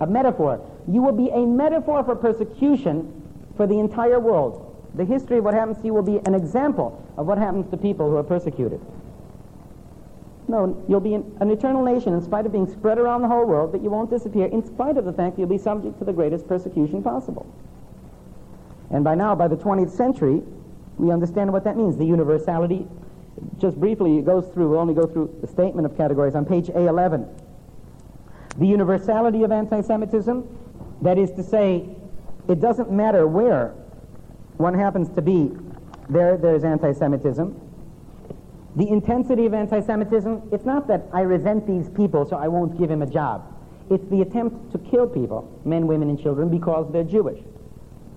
A 0.00 0.06
metaphor. 0.06 0.60
You 0.86 1.02
will 1.02 1.12
be 1.12 1.30
a 1.30 1.46
metaphor 1.46 2.04
for 2.04 2.14
persecution 2.14 3.12
for 3.56 3.66
the 3.66 3.78
entire 3.78 4.20
world. 4.20 4.64
The 4.94 5.04
history 5.04 5.38
of 5.38 5.44
what 5.44 5.54
happens 5.54 5.78
to 5.78 5.84
you 5.84 5.94
will 5.94 6.02
be 6.02 6.18
an 6.26 6.34
example 6.34 7.04
of 7.16 7.26
what 7.26 7.38
happens 7.38 7.70
to 7.70 7.76
people 7.76 8.10
who 8.10 8.16
are 8.16 8.22
persecuted. 8.22 8.80
No, 10.48 10.82
you'll 10.88 11.00
be 11.00 11.12
an, 11.12 11.50
eternal 11.50 11.84
nation 11.84 12.14
in 12.14 12.22
spite 12.22 12.46
of 12.46 12.52
being 12.52 12.66
spread 12.66 12.96
around 12.96 13.20
the 13.20 13.28
whole 13.28 13.44
world, 13.44 13.70
but 13.70 13.82
you 13.82 13.90
won't 13.90 14.08
disappear 14.08 14.46
in 14.46 14.64
spite 14.64 14.96
of 14.96 15.04
the 15.04 15.12
fact 15.12 15.36
that 15.36 15.42
you'll 15.42 15.48
be 15.48 15.58
subject 15.58 15.98
to 15.98 16.06
the 16.06 16.12
greatest 16.12 16.48
persecution 16.48 17.02
possible. 17.02 17.46
And 18.90 19.04
by 19.04 19.14
now, 19.14 19.34
by 19.34 19.46
the 19.46 19.56
20th 19.56 19.90
century, 19.90 20.42
we 20.96 21.12
understand 21.12 21.52
what 21.52 21.64
that 21.64 21.76
means. 21.76 21.98
The 21.98 22.06
universality, 22.06 22.86
just 23.58 23.78
briefly, 23.78 24.18
it 24.18 24.24
goes 24.24 24.48
through, 24.48 24.70
we'll 24.70 24.80
only 24.80 24.94
go 24.94 25.06
through 25.06 25.36
the 25.42 25.46
statement 25.46 25.84
of 25.84 25.94
categories 25.98 26.34
on 26.34 26.46
page 26.46 26.68
A11. 26.68 27.28
The 28.56 28.66
universality 28.66 29.42
of 29.42 29.52
anti-Semitism, 29.52 30.48
that 31.02 31.18
is 31.18 31.30
to 31.32 31.42
say, 31.42 31.90
it 32.48 32.58
doesn't 32.58 32.90
matter 32.90 33.26
where 33.26 33.74
one 34.56 34.72
happens 34.72 35.10
to 35.10 35.20
be, 35.20 35.50
there 36.08 36.38
there's 36.38 36.64
anti-Semitism. 36.64 37.67
The 38.76 38.88
intensity 38.88 39.46
of 39.46 39.54
anti-Semitism, 39.54 40.50
it's 40.52 40.64
not 40.64 40.86
that 40.88 41.06
I 41.12 41.22
resent 41.22 41.66
these 41.66 41.88
people 41.90 42.26
so 42.26 42.36
I 42.36 42.48
won't 42.48 42.78
give 42.78 42.90
him 42.90 43.02
a 43.02 43.06
job. 43.06 43.54
It's 43.90 44.06
the 44.10 44.20
attempt 44.20 44.72
to 44.72 44.78
kill 44.78 45.06
people, 45.06 45.60
men, 45.64 45.86
women, 45.86 46.10
and 46.10 46.20
children, 46.20 46.48
because 46.48 46.92
they're 46.92 47.04
Jewish. 47.04 47.40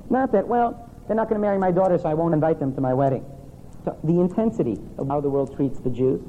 Not 0.09 0.31
that, 0.33 0.47
well, 0.47 0.89
they're 1.07 1.15
not 1.15 1.29
going 1.29 1.39
to 1.39 1.41
marry 1.41 1.57
my 1.57 1.71
daughter 1.71 1.97
so 1.97 2.09
I 2.09 2.13
won't 2.13 2.33
invite 2.33 2.59
them 2.59 2.75
to 2.75 2.81
my 2.81 2.93
wedding. 2.93 3.25
So 3.85 3.97
the 4.03 4.19
intensity 4.19 4.79
of 4.97 5.07
how 5.07 5.21
the 5.21 5.29
world 5.29 5.55
treats 5.55 5.79
the 5.79 5.89
Jews. 5.89 6.21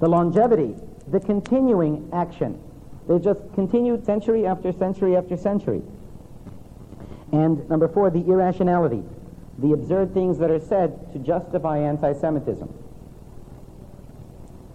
The 0.00 0.08
longevity, 0.08 0.76
the 1.08 1.20
continuing 1.20 2.08
action 2.12 2.58
they 3.08 3.18
just 3.18 3.40
continued 3.54 4.04
century 4.04 4.46
after 4.46 4.72
century 4.72 5.16
after 5.16 5.36
century. 5.36 5.82
And 7.32 7.68
number 7.68 7.88
four, 7.88 8.10
the 8.10 8.24
irrationality, 8.26 9.02
the 9.58 9.72
absurd 9.72 10.14
things 10.14 10.38
that 10.38 10.50
are 10.50 10.60
said 10.60 11.12
to 11.12 11.18
justify 11.18 11.78
anti-Semitism. 11.78 12.72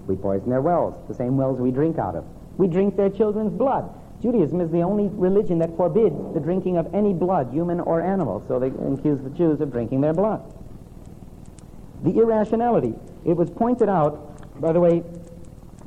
We 0.10 0.16
poison 0.16 0.50
their 0.50 0.62
wells, 0.62 0.96
the 1.08 1.14
same 1.14 1.38
wells 1.38 1.60
we 1.60 1.70
drink 1.70 2.00
out 2.00 2.16
of. 2.16 2.26
We 2.58 2.68
drink 2.68 2.98
their 2.98 3.12
children's 3.12 3.54
blood. 3.54 3.94
Judaism 4.22 4.60
is 4.60 4.72
the 4.72 4.82
only 4.82 5.08
religion 5.10 5.60
that 5.60 5.78
forbids 5.78 6.16
the 6.34 6.40
drinking 6.40 6.78
of 6.78 6.94
any 6.96 7.14
blood, 7.14 7.54
human 7.54 7.80
or 7.80 8.02
animal, 8.02 8.44
so 8.48 8.60
they 8.60 8.68
accuse 8.68 9.22
the 9.22 9.30
Jews 9.30 9.62
of 9.62 9.72
drinking 9.72 10.02
their 10.02 10.14
blood. 10.14 10.42
The 12.04 12.18
irrationality. 12.18 12.96
It 13.24 13.38
was 13.38 13.52
pointed 13.52 13.88
out, 13.88 14.60
by 14.60 14.74
the 14.74 14.80
way, 14.80 15.04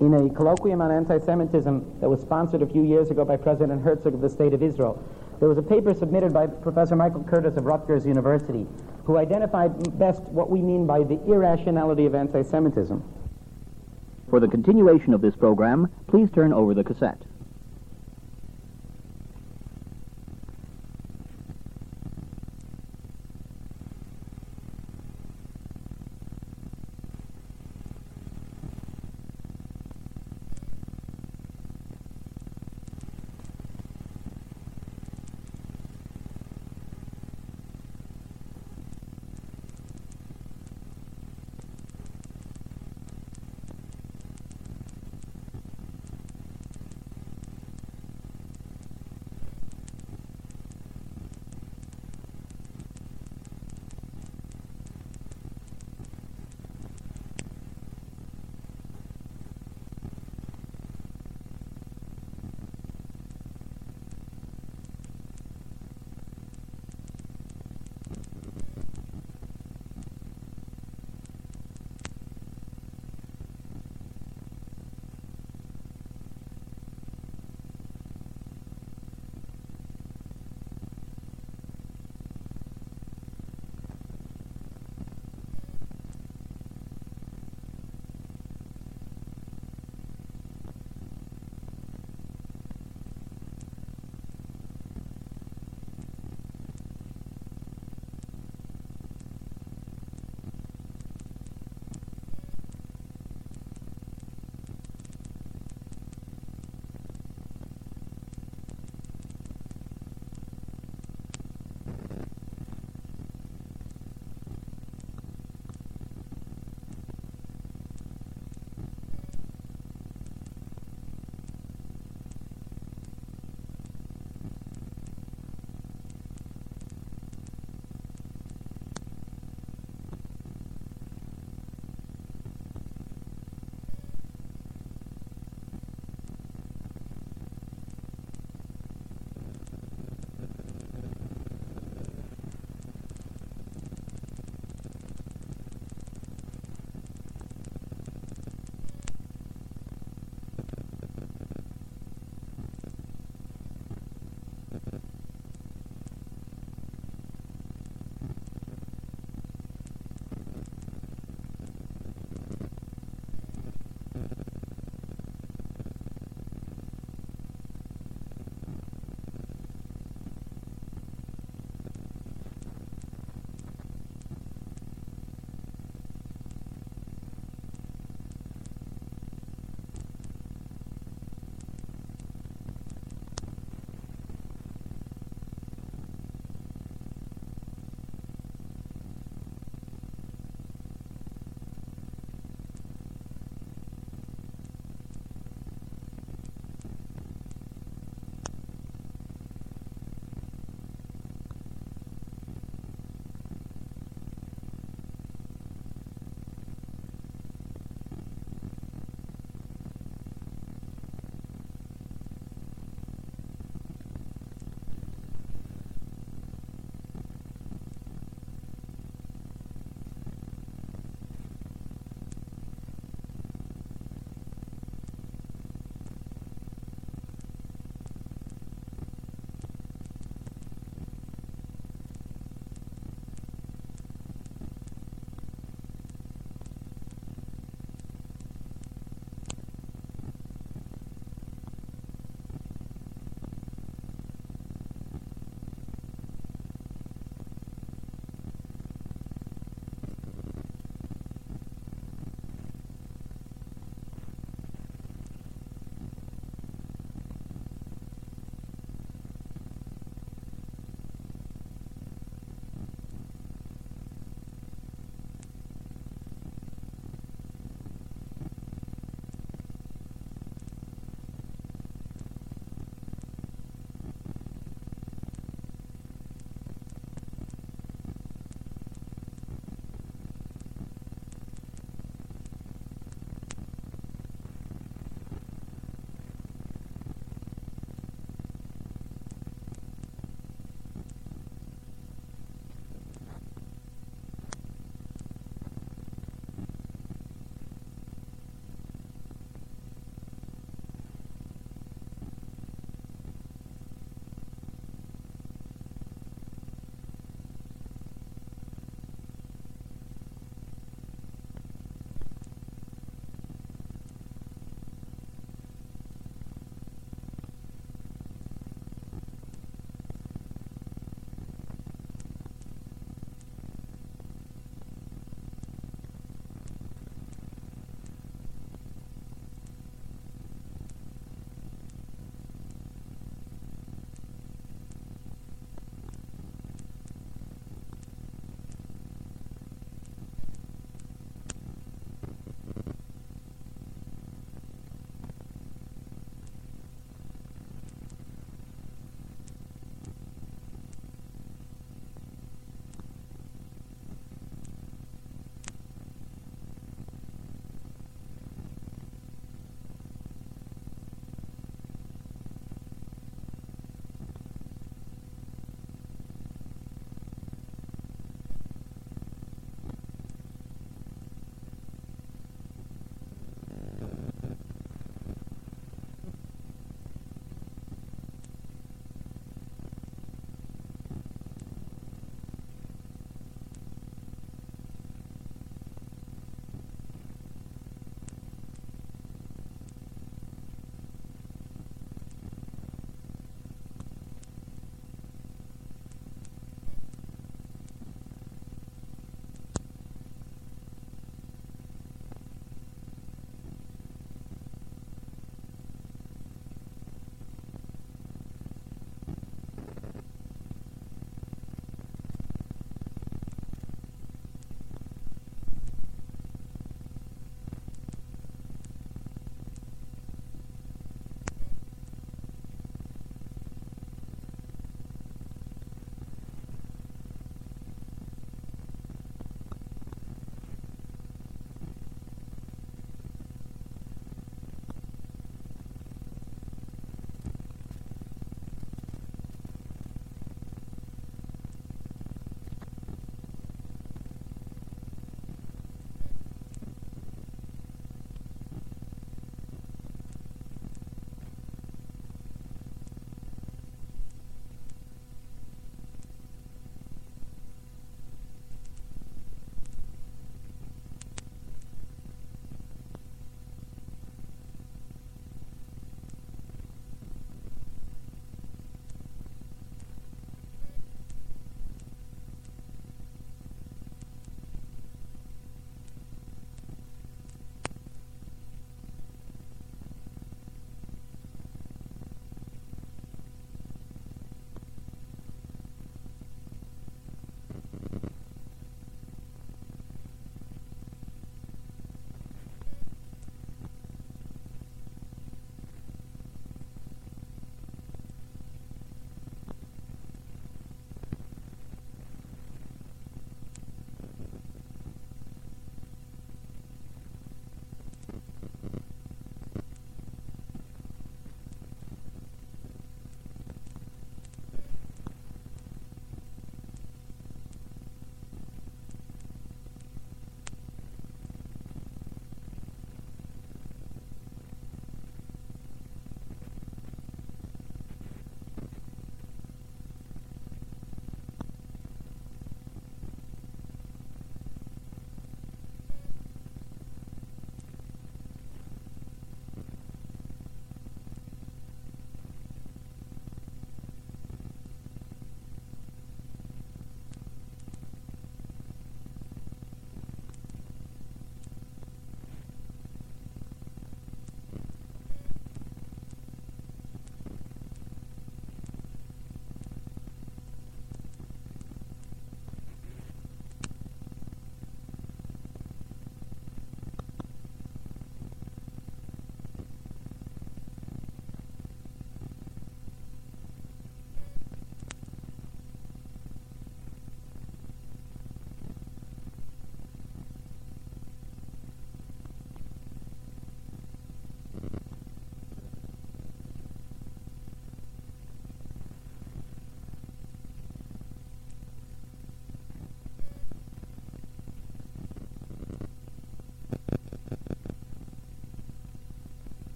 in 0.00 0.12
a 0.12 0.28
colloquium 0.28 0.82
on 0.82 0.90
anti-Semitism 0.90 2.00
that 2.00 2.08
was 2.08 2.20
sponsored 2.20 2.60
a 2.60 2.66
few 2.66 2.82
years 2.82 3.10
ago 3.10 3.24
by 3.24 3.38
President 3.38 3.82
Herzog 3.82 4.12
of 4.12 4.20
the 4.20 4.28
State 4.28 4.52
of 4.52 4.62
Israel. 4.62 5.02
There 5.38 5.48
was 5.48 5.56
a 5.56 5.62
paper 5.62 5.94
submitted 5.94 6.34
by 6.34 6.46
Professor 6.46 6.94
Michael 6.94 7.24
Curtis 7.24 7.56
of 7.56 7.64
Rutgers 7.64 8.04
University 8.04 8.66
who 9.04 9.16
identified 9.16 9.98
best 9.98 10.22
what 10.24 10.50
we 10.50 10.60
mean 10.60 10.86
by 10.86 11.02
the 11.04 11.18
irrationality 11.24 12.04
of 12.04 12.14
anti-Semitism. 12.14 13.02
For 14.30 14.38
the 14.38 14.46
continuation 14.46 15.12
of 15.12 15.22
this 15.22 15.34
program, 15.34 15.88
please 16.06 16.30
turn 16.32 16.52
over 16.52 16.72
the 16.72 16.84
cassette. 16.84 17.24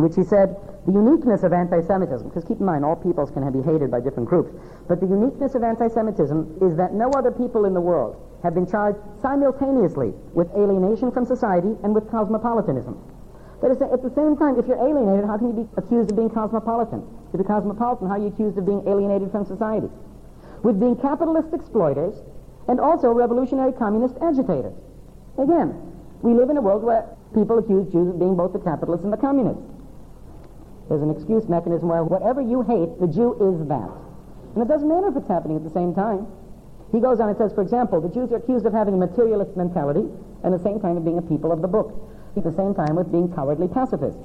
In 0.00 0.08
which 0.08 0.16
he 0.16 0.24
said 0.24 0.56
the 0.88 0.92
uniqueness 0.96 1.44
of 1.44 1.52
anti-Semitism, 1.52 2.26
because 2.26 2.44
keep 2.48 2.56
in 2.58 2.64
mind 2.64 2.88
all 2.88 2.96
peoples 2.96 3.30
can 3.30 3.44
be 3.52 3.60
hated 3.60 3.90
by 3.92 4.00
different 4.00 4.26
groups, 4.26 4.48
but 4.88 4.98
the 4.98 5.06
uniqueness 5.06 5.54
of 5.54 5.62
anti-Semitism 5.62 6.56
is 6.64 6.74
that 6.80 6.96
no 6.96 7.12
other 7.12 7.30
people 7.30 7.66
in 7.68 7.74
the 7.74 7.80
world 7.80 8.16
have 8.42 8.54
been 8.54 8.64
charged 8.64 8.96
simultaneously 9.20 10.16
with 10.32 10.48
alienation 10.56 11.12
from 11.12 11.28
society 11.28 11.76
and 11.84 11.94
with 11.94 12.08
cosmopolitanism. 12.10 12.96
That 13.60 13.70
is, 13.70 13.82
at 13.84 14.00
the 14.00 14.08
same 14.16 14.40
time, 14.40 14.56
if 14.58 14.64
you're 14.64 14.80
alienated, 14.80 15.28
how 15.28 15.36
can 15.36 15.52
you 15.52 15.68
be 15.68 15.68
accused 15.76 16.10
of 16.10 16.16
being 16.16 16.30
cosmopolitan? 16.32 17.04
To 17.32 17.36
be 17.36 17.44
cosmopolitan, 17.44 18.08
how 18.08 18.16
are 18.16 18.24
you 18.24 18.32
accused 18.32 18.56
of 18.56 18.64
being 18.64 18.80
alienated 18.88 19.30
from 19.30 19.44
society? 19.44 19.92
With 20.64 20.80
being 20.80 20.96
capitalist 20.96 21.52
exploiters 21.52 22.16
and 22.68 22.80
also 22.80 23.12
revolutionary 23.12 23.76
communist 23.76 24.16
agitators. 24.24 24.72
Again, 25.36 25.76
we 26.22 26.32
live 26.32 26.48
in 26.48 26.56
a 26.56 26.64
world 26.64 26.82
where 26.82 27.04
people 27.34 27.58
accuse 27.58 27.92
Jews 27.92 28.08
of 28.08 28.18
being 28.18 28.34
both 28.34 28.54
the 28.54 28.64
capitalists 28.64 29.04
and 29.04 29.12
the 29.12 29.20
communists. 29.20 29.69
There's 30.90 31.06
an 31.06 31.14
excuse 31.14 31.48
mechanism 31.48 31.88
where 31.88 32.02
whatever 32.02 32.42
you 32.42 32.62
hate, 32.66 32.98
the 32.98 33.06
Jew 33.06 33.38
is 33.38 33.62
that. 33.70 33.94
And 34.58 34.58
it 34.58 34.66
doesn't 34.66 34.90
matter 34.90 35.06
if 35.06 35.16
it's 35.16 35.30
happening 35.30 35.56
at 35.56 35.62
the 35.62 35.70
same 35.70 35.94
time. 35.94 36.26
He 36.90 36.98
goes 36.98 37.22
on 37.22 37.28
and 37.30 37.38
says, 37.38 37.54
for 37.54 37.62
example, 37.62 38.02
the 38.02 38.10
Jews 38.10 38.32
are 38.34 38.42
accused 38.42 38.66
of 38.66 38.74
having 38.74 38.94
a 38.94 38.96
materialist 38.98 39.56
mentality 39.56 40.02
and 40.42 40.50
at 40.50 40.58
the 40.58 40.66
same 40.66 40.82
time 40.82 40.96
of 40.98 41.04
being 41.04 41.18
a 41.18 41.22
people 41.22 41.54
of 41.54 41.62
the 41.62 41.70
book. 41.70 41.94
At 42.36 42.42
the 42.42 42.50
same 42.50 42.74
time 42.74 42.96
with 42.98 43.06
being 43.14 43.30
cowardly 43.30 43.68
pacifists. 43.68 44.18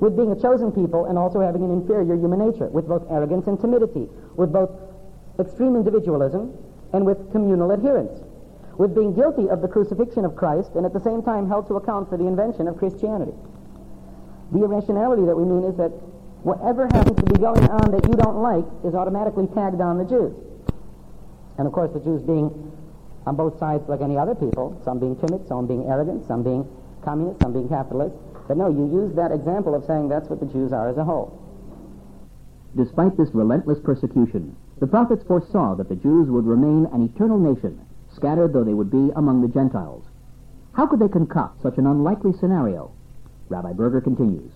With 0.00 0.16
being 0.16 0.32
a 0.32 0.40
chosen 0.40 0.72
people 0.72 1.12
and 1.12 1.20
also 1.20 1.44
having 1.44 1.62
an 1.62 1.70
inferior 1.70 2.16
human 2.16 2.40
nature, 2.40 2.72
with 2.72 2.88
both 2.88 3.04
arrogance 3.12 3.46
and 3.46 3.60
timidity, 3.60 4.08
with 4.36 4.52
both 4.56 4.72
extreme 5.38 5.76
individualism 5.76 6.56
and 6.94 7.04
with 7.04 7.20
communal 7.32 7.72
adherence, 7.72 8.24
with 8.78 8.94
being 8.94 9.12
guilty 9.12 9.50
of 9.52 9.60
the 9.60 9.68
crucifixion 9.68 10.24
of 10.24 10.36
Christ 10.36 10.72
and 10.74 10.86
at 10.86 10.94
the 10.94 11.00
same 11.00 11.20
time 11.22 11.48
held 11.48 11.68
to 11.68 11.76
account 11.76 12.08
for 12.08 12.16
the 12.16 12.26
invention 12.26 12.66
of 12.66 12.78
Christianity. 12.78 13.36
The 14.52 14.62
irrationality 14.62 15.24
that 15.26 15.36
we 15.36 15.44
mean 15.44 15.64
is 15.64 15.76
that 15.76 15.90
whatever 16.46 16.86
happens 16.86 17.16
to 17.18 17.26
be 17.26 17.38
going 17.38 17.66
on 17.68 17.90
that 17.90 18.06
you 18.06 18.14
don't 18.14 18.38
like 18.38 18.64
is 18.84 18.94
automatically 18.94 19.46
tagged 19.54 19.80
on 19.80 19.98
the 19.98 20.04
Jews. 20.04 20.34
And 21.58 21.66
of 21.66 21.72
course, 21.72 21.90
the 21.92 22.00
Jews 22.00 22.22
being 22.22 22.50
on 23.26 23.34
both 23.34 23.58
sides 23.58 23.88
like 23.88 24.00
any 24.00 24.16
other 24.16 24.34
people, 24.34 24.80
some 24.84 25.00
being 25.00 25.16
timid, 25.16 25.48
some 25.48 25.66
being 25.66 25.84
arrogant, 25.88 26.26
some 26.26 26.42
being 26.42 26.68
communist, 27.02 27.42
some 27.42 27.52
being 27.52 27.68
capitalist. 27.68 28.14
But 28.46 28.56
no, 28.56 28.68
you 28.70 28.86
use 28.86 29.14
that 29.16 29.32
example 29.32 29.74
of 29.74 29.84
saying 29.86 30.08
that's 30.08 30.28
what 30.28 30.38
the 30.38 30.46
Jews 30.46 30.72
are 30.72 30.88
as 30.88 30.96
a 30.96 31.04
whole. 31.04 31.42
Despite 32.76 33.16
this 33.16 33.34
relentless 33.34 33.78
persecution, 33.82 34.54
the 34.78 34.86
prophets 34.86 35.24
foresaw 35.26 35.74
that 35.74 35.88
the 35.88 35.96
Jews 35.96 36.28
would 36.28 36.46
remain 36.46 36.86
an 36.92 37.02
eternal 37.02 37.38
nation, 37.38 37.80
scattered 38.14 38.52
though 38.52 38.64
they 38.64 38.74
would 38.74 38.90
be 38.90 39.10
among 39.16 39.42
the 39.42 39.48
Gentiles. 39.48 40.04
How 40.74 40.86
could 40.86 41.00
they 41.00 41.08
concoct 41.08 41.62
such 41.62 41.78
an 41.78 41.86
unlikely 41.86 42.34
scenario? 42.38 42.92
Rabbi 43.48 43.72
Berger 43.72 44.00
continues. 44.00 44.52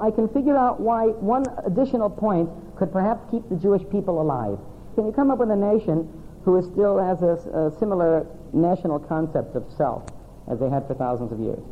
I 0.00 0.10
can 0.10 0.28
figure 0.28 0.56
out 0.56 0.80
why 0.80 1.08
one 1.08 1.44
additional 1.66 2.08
point 2.08 2.48
could 2.76 2.92
perhaps 2.92 3.22
keep 3.30 3.48
the 3.48 3.56
Jewish 3.56 3.82
people 3.90 4.20
alive. 4.20 4.58
Can 4.94 5.06
you 5.06 5.12
come 5.12 5.30
up 5.30 5.38
with 5.38 5.50
a 5.50 5.56
nation 5.56 6.08
who 6.44 6.60
still 6.62 6.98
has 6.98 7.22
a, 7.22 7.36
a 7.52 7.78
similar 7.78 8.26
national 8.52 8.98
concept 8.98 9.54
of 9.56 9.70
self 9.76 10.04
as 10.50 10.58
they 10.58 10.70
had 10.70 10.86
for 10.86 10.94
thousands 10.94 11.32
of 11.32 11.40
years? 11.40 11.62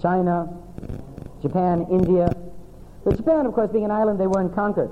China, 0.00 0.52
Japan, 1.40 1.86
India. 1.90 2.28
But 3.04 3.16
Japan, 3.16 3.46
of 3.46 3.54
course, 3.54 3.70
being 3.70 3.84
an 3.84 3.92
island, 3.92 4.18
they 4.18 4.26
weren't 4.26 4.54
conquered. 4.54 4.90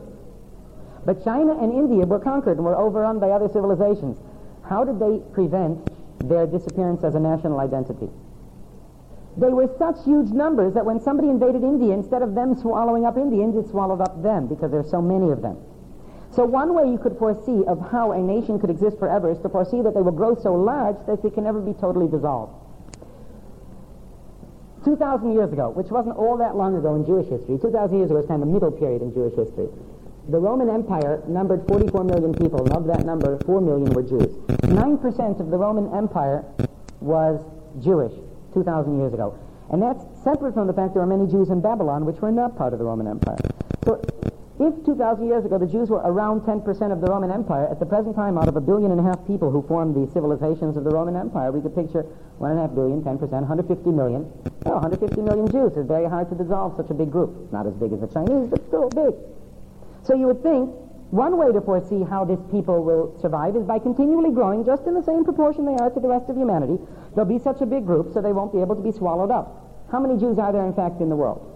But 1.05 1.25
China 1.25 1.61
and 1.61 1.73
India 1.73 2.07
were 2.07 2.21
conquered 2.21 2.59
and 2.59 2.65
were 2.65 2.77
overrun 2.77 3.19
by 3.19 3.31
other 3.31 3.49
civilizations. 3.49 4.19
How 4.63 4.85
did 4.85 5.01
they 5.01 5.19
prevent 5.33 5.91
their 6.29 6.47
disappearance 6.47 7.03
as 7.03 7.17
a 7.17 7.21
national 7.21 7.59
identity? 7.59 8.09
They 9.41 9.49
were 9.49 9.73
such 9.79 10.05
huge 10.05 10.29
numbers 10.33 10.75
that 10.75 10.85
when 10.85 11.01
somebody 11.01 11.31
invaded 11.31 11.65
India, 11.65 11.95
instead 11.95 12.21
of 12.21 12.35
them 12.35 12.55
swallowing 12.61 13.07
up 13.07 13.17
India, 13.17 13.43
India 13.43 13.65
swallowed 13.65 14.03
up 14.03 14.23
them 14.23 14.47
because 14.47 14.71
there 14.71 14.83
there's 14.83 14.91
so 14.91 15.01
many 15.01 15.31
of 15.33 15.41
them. 15.41 15.57
So 16.31 16.45
one 16.45 16.75
way 16.75 16.93
you 16.93 16.99
could 16.99 17.17
foresee 17.17 17.65
of 17.65 17.81
how 17.91 18.13
a 18.13 18.19
nation 18.19 18.61
could 18.61 18.69
exist 18.69 18.99
forever 18.99 19.33
is 19.33 19.41
to 19.41 19.49
foresee 19.49 19.81
that 19.81 19.95
they 19.95 20.03
will 20.03 20.13
grow 20.13 20.37
so 20.37 20.55
large 20.55 20.97
that 21.07 21.23
they 21.23 21.31
can 21.31 21.45
never 21.45 21.59
be 21.59 21.73
totally 21.73 22.07
dissolved. 22.07 22.53
2,000 24.85 25.33
years 25.33 25.51
ago, 25.53 25.71
which 25.71 25.89
wasn't 25.89 26.17
all 26.17 26.37
that 26.37 26.55
long 26.55 26.77
ago 26.77 26.95
in 26.95 27.07
Jewish 27.07 27.29
history, 27.29 27.57
2,000 27.57 27.97
years 27.97 28.11
ago 28.11 28.21
was 28.21 28.29
kind 28.29 28.43
of 28.43 28.49
a 28.49 28.53
middle 28.53 28.71
period 28.71 29.01
in 29.01 29.13
Jewish 29.13 29.35
history. 29.35 29.69
The 30.29 30.39
Roman 30.39 30.69
Empire 30.69 31.23
numbered 31.27 31.67
44 31.67 32.05
million 32.05 32.35
people, 32.35 32.61
and 32.61 32.77
of 32.77 32.85
that 32.87 33.07
number, 33.07 33.39
4 33.45 33.61
million 33.61 33.89
were 33.97 34.05
Jews. 34.05 34.37
9% 34.69 35.41
of 35.41 35.51
the 35.51 35.57
Roman 35.57 35.93
Empire 35.97 36.45
was 37.01 37.41
Jewish. 37.81 38.13
2,000 38.53 38.99
years 38.99 39.15
ago. 39.15 39.39
And 39.71 39.81
that's 39.81 40.05
separate 40.25 40.55
from 40.55 40.67
the 40.67 40.73
fact 40.73 40.95
there 40.95 41.03
are 41.03 41.07
many 41.07 41.31
Jews 41.31 41.51
in 41.51 41.61
Babylon 41.61 42.05
which 42.05 42.21
were 42.21 42.33
not 42.33 42.57
part 42.57 42.73
of 42.73 42.79
the 42.79 42.85
Roman 42.85 43.07
Empire. 43.07 43.39
So 43.85 44.03
if 44.59 44.75
2,000 44.85 45.27
years 45.27 45.45
ago 45.45 45.59
the 45.59 45.67
Jews 45.67 45.89
were 45.89 46.03
around 46.05 46.43
10% 46.43 46.61
of 46.93 47.01
the 47.01 47.07
Roman 47.07 47.31
Empire, 47.31 47.69
at 47.71 47.79
the 47.79 47.87
present 47.87 48.17
time, 48.17 48.37
out 48.37 48.49
of 48.49 48.57
a 48.57 48.61
billion 48.61 48.91
and 48.91 49.01
a 49.01 49.03
half 49.03 49.25
people 49.27 49.51
who 49.51 49.63
formed 49.63 49.95
the 49.95 50.11
civilizations 50.13 50.77
of 50.77 50.85
the 50.85 50.91
Roman 50.91 51.17
Empire, 51.17 51.53
we 51.53 51.63
could 51.63 51.75
picture 51.75 52.05
1.5 52.41 52.75
billion, 52.75 53.01
10%, 53.01 53.21
150 53.21 53.91
million. 53.91 54.29
Well, 54.67 54.83
150 54.83 55.23
million 55.23 55.49
Jews 55.51 55.73
is 55.79 55.87
very 55.87 56.09
hard 56.09 56.29
to 56.31 56.35
dissolve 56.35 56.77
such 56.77 56.91
a 56.91 56.95
big 56.95 57.11
group. 57.11 57.51
Not 57.53 57.67
as 57.67 57.75
big 57.75 57.93
as 57.93 58.01
the 58.01 58.09
Chinese, 58.09 58.51
but 58.51 58.61
still 58.67 58.91
big. 58.91 59.15
So 60.03 60.15
you 60.15 60.27
would 60.27 60.43
think 60.43 60.69
one 61.11 61.37
way 61.37 61.53
to 61.53 61.61
foresee 61.61 62.05
how 62.05 62.25
this 62.25 62.39
people 62.51 62.85
will 62.85 63.19
survive 63.21 63.57
is 63.57 63.65
by 63.65 63.79
continually 63.79 64.31
growing 64.31 64.65
just 64.65 64.87
in 64.87 64.95
the 64.95 65.03
same 65.03 65.25
proportion 65.25 65.67
they 65.67 65.75
are 65.75 65.91
to 65.91 66.01
the 66.01 66.09
rest 66.09 66.31
of 66.31 66.37
humanity, 66.37 66.79
They'll 67.15 67.25
be 67.25 67.39
such 67.39 67.61
a 67.61 67.67
big 67.67 67.87
group 67.87 68.13
so 68.13 68.23
they 68.23 68.33
won't 68.33 68.53
be 68.53 68.61
able 68.61 68.77
to 68.77 68.83
be 68.83 68.93
swallowed 68.93 69.31
up. 69.31 69.89
How 69.91 69.99
many 69.99 70.19
Jews 70.19 70.39
are 70.39 70.53
there, 70.53 70.65
in 70.65 70.75
fact, 70.75 71.01
in 71.01 71.09
the 71.09 71.17
world? 71.17 71.47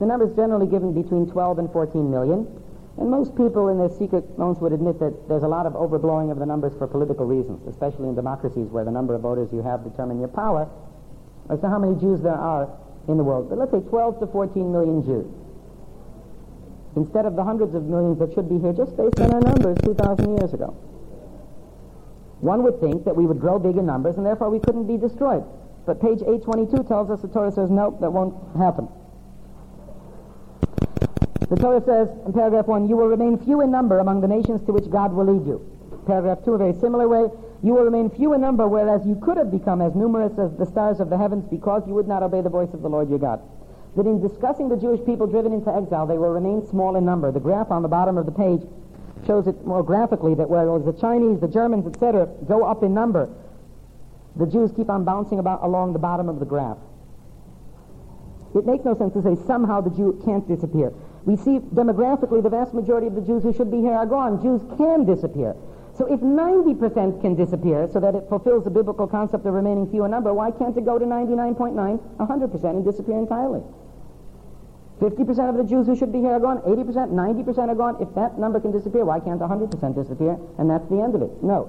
The 0.00 0.06
number 0.06 0.26
is 0.26 0.34
generally 0.34 0.66
given 0.66 0.94
between 0.94 1.30
12 1.30 1.58
and 1.58 1.70
14 1.70 2.10
million. 2.10 2.48
And 2.98 3.10
most 3.10 3.36
people 3.36 3.68
in 3.68 3.78
their 3.78 3.88
secret 3.88 4.38
moments 4.38 4.60
would 4.60 4.72
admit 4.72 4.98
that 5.00 5.28
there's 5.28 5.44
a 5.44 5.48
lot 5.48 5.64
of 5.64 5.72
overblowing 5.74 6.30
of 6.30 6.38
the 6.38 6.46
numbers 6.46 6.72
for 6.76 6.86
political 6.86 7.24
reasons, 7.24 7.66
especially 7.68 8.08
in 8.08 8.14
democracies 8.14 8.68
where 8.68 8.84
the 8.84 8.90
number 8.90 9.14
of 9.14 9.22
voters 9.22 9.48
you 9.52 9.62
have 9.62 9.84
determine 9.84 10.18
your 10.18 10.28
power. 10.28 10.68
As 11.48 11.60
to 11.60 11.68
how 11.68 11.78
many 11.78 11.98
Jews 12.00 12.20
there 12.20 12.34
are 12.34 12.68
in 13.08 13.16
the 13.16 13.24
world. 13.24 13.48
But 13.48 13.58
let's 13.58 13.72
say 13.72 13.80
12 13.80 14.20
to 14.20 14.26
14 14.26 14.72
million 14.72 15.04
Jews. 15.04 15.26
Instead 16.96 17.24
of 17.24 17.36
the 17.36 17.44
hundreds 17.44 17.74
of 17.74 17.84
millions 17.84 18.18
that 18.18 18.32
should 18.34 18.48
be 18.48 18.58
here 18.58 18.72
just 18.72 18.96
based 18.96 19.18
on 19.20 19.32
our 19.32 19.40
numbers 19.40 19.78
2,000 19.84 20.36
years 20.36 20.52
ago. 20.52 20.76
One 22.40 22.62
would 22.64 22.80
think 22.80 23.04
that 23.04 23.16
we 23.16 23.24
would 23.24 23.40
grow 23.40 23.58
big 23.58 23.76
in 23.76 23.86
numbers 23.86 24.16
and 24.16 24.26
therefore 24.26 24.50
we 24.50 24.58
couldn't 24.58 24.86
be 24.86 24.96
destroyed. 24.96 25.44
But 25.86 26.00
page 26.00 26.20
822 26.20 26.84
tells 26.84 27.10
us 27.10 27.22
the 27.22 27.28
Torah 27.28 27.52
says, 27.52 27.70
no, 27.70 27.96
that 28.00 28.12
won't 28.12 28.34
happen. 28.56 28.88
The 31.48 31.56
Torah 31.56 31.82
says 31.84 32.08
in 32.26 32.32
paragraph 32.32 32.66
1, 32.66 32.88
you 32.88 32.96
will 32.96 33.08
remain 33.08 33.38
few 33.38 33.60
in 33.60 33.70
number 33.70 33.98
among 33.98 34.20
the 34.20 34.28
nations 34.28 34.64
to 34.66 34.72
which 34.72 34.88
God 34.90 35.12
will 35.12 35.26
lead 35.26 35.46
you. 35.46 35.60
Paragraph 36.06 36.44
2, 36.44 36.54
a 36.54 36.58
very 36.58 36.74
similar 36.74 37.08
way, 37.08 37.28
you 37.62 37.74
will 37.74 37.84
remain 37.84 38.10
few 38.10 38.32
in 38.32 38.40
number, 38.40 38.66
whereas 38.66 39.06
you 39.06 39.14
could 39.22 39.36
have 39.36 39.50
become 39.50 39.80
as 39.80 39.94
numerous 39.94 40.32
as 40.38 40.50
the 40.58 40.66
stars 40.66 40.98
of 40.98 41.10
the 41.10 41.18
heavens 41.18 41.44
because 41.48 41.86
you 41.86 41.94
would 41.94 42.08
not 42.08 42.22
obey 42.22 42.40
the 42.40 42.50
voice 42.50 42.72
of 42.74 42.82
the 42.82 42.88
Lord 42.88 43.08
your 43.08 43.18
God. 43.18 43.40
That 43.96 44.06
in 44.06 44.26
discussing 44.26 44.68
the 44.68 44.76
Jewish 44.76 45.04
people 45.04 45.26
driven 45.26 45.52
into 45.52 45.74
exile, 45.74 46.06
they 46.06 46.16
will 46.16 46.32
remain 46.32 46.66
small 46.66 46.96
in 46.96 47.04
number. 47.04 47.30
The 47.30 47.40
graph 47.40 47.70
on 47.70 47.82
the 47.82 47.88
bottom 47.88 48.16
of 48.16 48.24
the 48.24 48.32
page 48.32 48.62
shows 49.26 49.46
it 49.46 49.66
more 49.66 49.82
graphically 49.82 50.34
that 50.34 50.48
whereas 50.48 50.84
the 50.84 50.92
Chinese, 50.94 51.40
the 51.40 51.48
Germans, 51.48 51.86
etc., 51.86 52.26
go 52.48 52.64
up 52.64 52.82
in 52.82 52.94
number, 52.94 53.28
the 54.36 54.46
Jews 54.46 54.72
keep 54.74 54.88
on 54.88 55.04
bouncing 55.04 55.38
about 55.38 55.62
along 55.62 55.92
the 55.92 55.98
bottom 55.98 56.28
of 56.28 56.40
the 56.40 56.46
graph. 56.46 56.78
It 58.54 58.66
makes 58.66 58.84
no 58.84 58.96
sense 58.96 59.12
to 59.14 59.22
say 59.22 59.36
somehow 59.46 59.80
the 59.80 59.90
Jew 59.90 60.20
can't 60.24 60.46
disappear. 60.48 60.92
We 61.24 61.36
see 61.36 61.60
demographically 61.60 62.42
the 62.42 62.50
vast 62.50 62.74
majority 62.74 63.06
of 63.06 63.14
the 63.14 63.20
Jews 63.20 63.42
who 63.42 63.52
should 63.52 63.70
be 63.70 63.80
here 63.80 63.94
are 63.94 64.06
gone. 64.06 64.42
Jews 64.42 64.60
can 64.76 65.04
disappear. 65.04 65.54
So 65.94 66.06
if 66.06 66.20
90% 66.20 67.20
can 67.20 67.34
disappear 67.34 67.88
so 67.92 68.00
that 68.00 68.14
it 68.14 68.28
fulfills 68.28 68.64
the 68.64 68.70
biblical 68.70 69.06
concept 69.06 69.44
of 69.46 69.52
remaining 69.52 69.88
few 69.90 70.04
in 70.04 70.10
number, 70.10 70.32
why 70.32 70.50
can't 70.50 70.76
it 70.76 70.84
go 70.84 70.98
to 70.98 71.04
99.9, 71.04 71.98
100% 72.16 72.64
and 72.64 72.84
disappear 72.84 73.18
entirely? 73.18 73.62
50% 75.02 75.50
of 75.50 75.56
the 75.58 75.66
Jews 75.66 75.90
who 75.90 75.96
should 75.98 76.12
be 76.12 76.20
here 76.20 76.30
are 76.30 76.38
gone, 76.38 76.62
80%, 76.62 77.10
90% 77.10 77.58
are 77.68 77.74
gone. 77.74 77.98
If 77.98 78.14
that 78.14 78.38
number 78.38 78.60
can 78.60 78.70
disappear, 78.70 79.04
why 79.04 79.18
can't 79.18 79.40
100% 79.40 79.66
disappear? 79.98 80.38
And 80.58 80.70
that's 80.70 80.86
the 80.86 81.02
end 81.02 81.18
of 81.18 81.22
it. 81.22 81.42
No. 81.42 81.66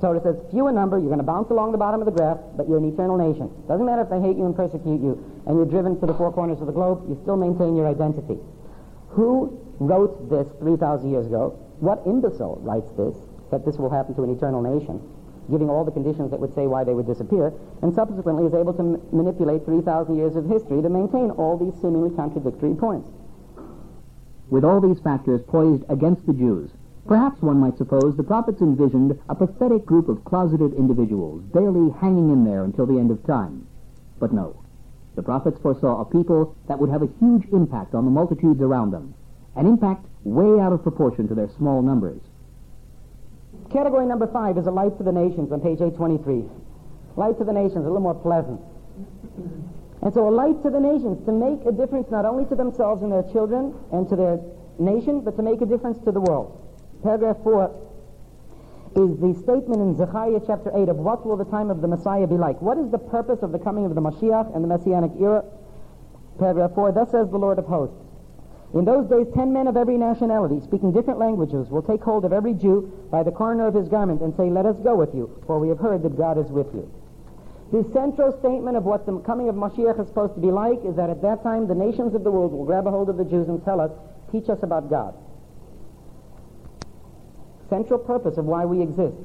Torah 0.00 0.18
says, 0.18 0.34
few 0.50 0.66
in 0.66 0.74
number, 0.74 0.98
you're 0.98 1.14
going 1.14 1.22
to 1.22 1.26
bounce 1.26 1.50
along 1.50 1.70
the 1.70 1.78
bottom 1.78 2.02
of 2.02 2.06
the 2.06 2.12
graph, 2.12 2.38
but 2.56 2.66
you're 2.68 2.78
an 2.78 2.90
eternal 2.90 3.14
nation. 3.14 3.46
Doesn't 3.68 3.86
matter 3.86 4.02
if 4.02 4.10
they 4.10 4.18
hate 4.18 4.34
you 4.34 4.46
and 4.46 4.54
persecute 4.54 4.98
you, 4.98 5.14
and 5.46 5.54
you're 5.54 5.66
driven 5.66 5.98
to 6.00 6.06
the 6.06 6.14
four 6.14 6.32
corners 6.32 6.58
of 6.58 6.66
the 6.66 6.72
globe, 6.74 7.06
you 7.08 7.14
still 7.22 7.36
maintain 7.36 7.76
your 7.76 7.86
identity. 7.86 8.38
Who 9.14 9.58
wrote 9.78 10.30
this 10.30 10.46
3,000 10.58 11.10
years 11.10 11.26
ago? 11.26 11.54
What 11.78 12.02
imbecile 12.06 12.58
writes 12.62 12.90
this, 12.98 13.14
that 13.50 13.64
this 13.64 13.76
will 13.76 13.90
happen 13.90 14.14
to 14.16 14.22
an 14.22 14.30
eternal 14.30 14.62
nation? 14.62 14.98
Giving 15.50 15.70
all 15.70 15.84
the 15.84 15.90
conditions 15.90 16.30
that 16.30 16.40
would 16.40 16.54
say 16.54 16.66
why 16.66 16.84
they 16.84 16.94
would 16.94 17.06
disappear, 17.06 17.52
and 17.82 17.94
subsequently 17.94 18.46
is 18.46 18.54
able 18.54 18.72
to 18.72 18.80
m- 18.80 19.02
manipulate 19.12 19.64
3,000 19.64 20.16
years 20.16 20.36
of 20.36 20.46
history 20.46 20.82
to 20.82 20.88
maintain 20.88 21.30
all 21.32 21.56
these 21.56 21.74
seemingly 21.80 22.10
contradictory 22.14 22.74
points. 22.74 23.08
With 24.50 24.64
all 24.64 24.80
these 24.80 25.00
factors 25.00 25.40
poised 25.42 25.84
against 25.88 26.26
the 26.26 26.34
Jews, 26.34 26.70
Perhaps 27.06 27.42
one 27.42 27.58
might 27.58 27.76
suppose 27.78 28.16
the 28.16 28.22
prophets 28.22 28.62
envisioned 28.62 29.18
a 29.28 29.34
pathetic 29.34 29.84
group 29.84 30.08
of 30.08 30.24
closeted 30.24 30.72
individuals, 30.74 31.42
barely 31.52 31.90
hanging 31.90 32.30
in 32.30 32.44
there 32.44 32.62
until 32.62 32.86
the 32.86 32.98
end 32.98 33.10
of 33.10 33.24
time. 33.26 33.66
But 34.20 34.32
no. 34.32 34.62
The 35.16 35.22
prophets 35.22 35.58
foresaw 35.60 36.00
a 36.00 36.04
people 36.04 36.54
that 36.68 36.78
would 36.78 36.90
have 36.90 37.02
a 37.02 37.10
huge 37.18 37.48
impact 37.52 37.94
on 37.94 38.04
the 38.04 38.10
multitudes 38.10 38.60
around 38.60 38.92
them, 38.92 39.14
an 39.56 39.66
impact 39.66 40.06
way 40.22 40.60
out 40.60 40.72
of 40.72 40.84
proportion 40.84 41.26
to 41.28 41.34
their 41.34 41.48
small 41.48 41.82
numbers. 41.82 42.20
Category 43.72 44.04
number 44.04 44.26
five 44.26 44.58
is 44.58 44.66
a 44.66 44.70
light 44.70 44.98
to 44.98 45.02
the 45.02 45.12
nations 45.12 45.50
on 45.50 45.60
page 45.60 45.80
823. 45.80 46.44
Light 47.16 47.38
to 47.38 47.44
the 47.44 47.52
nations, 47.52 47.84
a 47.84 47.88
little 47.88 48.00
more 48.00 48.14
pleasant. 48.14 48.60
And 50.02 50.12
so 50.12 50.28
a 50.28 50.34
light 50.34 50.62
to 50.62 50.70
the 50.70 50.80
nations 50.80 51.24
to 51.24 51.32
make 51.32 51.64
a 51.64 51.72
difference 51.72 52.10
not 52.10 52.26
only 52.26 52.44
to 52.46 52.54
themselves 52.54 53.02
and 53.02 53.10
their 53.10 53.24
children 53.32 53.72
and 53.92 54.08
to 54.10 54.16
their 54.16 54.40
nation, 54.78 55.20
but 55.20 55.36
to 55.36 55.42
make 55.42 55.62
a 55.62 55.66
difference 55.66 55.98
to 56.04 56.12
the 56.12 56.20
world. 56.20 56.58
Paragraph 57.02 57.38
4 57.44 57.70
is 58.96 59.16
the 59.20 59.32
statement 59.40 59.80
in 59.80 59.96
Zechariah 59.96 60.40
chapter 60.46 60.70
8 60.74 60.90
of 60.90 60.96
what 60.96 61.24
will 61.24 61.38
the 61.38 61.48
time 61.48 61.70
of 61.70 61.80
the 61.80 61.88
Messiah 61.88 62.26
be 62.26 62.36
like. 62.36 62.60
What 62.60 62.76
is 62.76 62.90
the 62.90 62.98
purpose 62.98 63.40
of 63.42 63.52
the 63.52 63.58
coming 63.58 63.86
of 63.86 63.94
the 63.94 64.02
Mashiach 64.02 64.54
and 64.54 64.62
the 64.62 64.68
Messianic 64.68 65.12
era? 65.18 65.44
Paragraph 66.38 66.74
4, 66.74 66.92
thus 66.92 67.10
says 67.10 67.30
the 67.30 67.38
Lord 67.38 67.58
of 67.58 67.64
hosts. 67.64 68.01
In 68.74 68.84
those 68.84 69.08
days, 69.08 69.26
ten 69.34 69.52
men 69.52 69.66
of 69.66 69.76
every 69.76 69.98
nationality, 69.98 70.60
speaking 70.64 70.92
different 70.92 71.18
languages, 71.18 71.68
will 71.68 71.82
take 71.82 72.02
hold 72.02 72.24
of 72.24 72.32
every 72.32 72.54
Jew 72.54 72.90
by 73.10 73.22
the 73.22 73.30
corner 73.30 73.66
of 73.66 73.74
his 73.74 73.88
garment 73.88 74.22
and 74.22 74.34
say, 74.36 74.48
Let 74.48 74.64
us 74.64 74.76
go 74.82 74.94
with 74.94 75.14
you, 75.14 75.42
for 75.46 75.58
we 75.58 75.68
have 75.68 75.78
heard 75.78 76.02
that 76.02 76.16
God 76.16 76.38
is 76.38 76.50
with 76.50 76.72
you. 76.74 76.90
The 77.70 77.84
central 77.92 78.32
statement 78.38 78.76
of 78.76 78.84
what 78.84 79.04
the 79.04 79.18
coming 79.20 79.48
of 79.48 79.54
Mashiach 79.54 80.00
is 80.00 80.08
supposed 80.08 80.34
to 80.34 80.40
be 80.40 80.50
like 80.50 80.84
is 80.84 80.96
that 80.96 81.10
at 81.10 81.22
that 81.22 81.42
time 81.42 81.66
the 81.66 81.74
nations 81.74 82.14
of 82.14 82.24
the 82.24 82.30
world 82.30 82.52
will 82.52 82.64
grab 82.64 82.86
a 82.86 82.90
hold 82.90 83.08
of 83.08 83.16
the 83.16 83.24
Jews 83.24 83.48
and 83.48 83.62
tell 83.64 83.80
us, 83.80 83.90
teach 84.30 84.48
us 84.48 84.62
about 84.62 84.88
God 84.88 85.14
central 87.72 87.98
purpose 87.98 88.36
of 88.36 88.44
why 88.44 88.66
we 88.66 88.82
exist. 88.82 89.16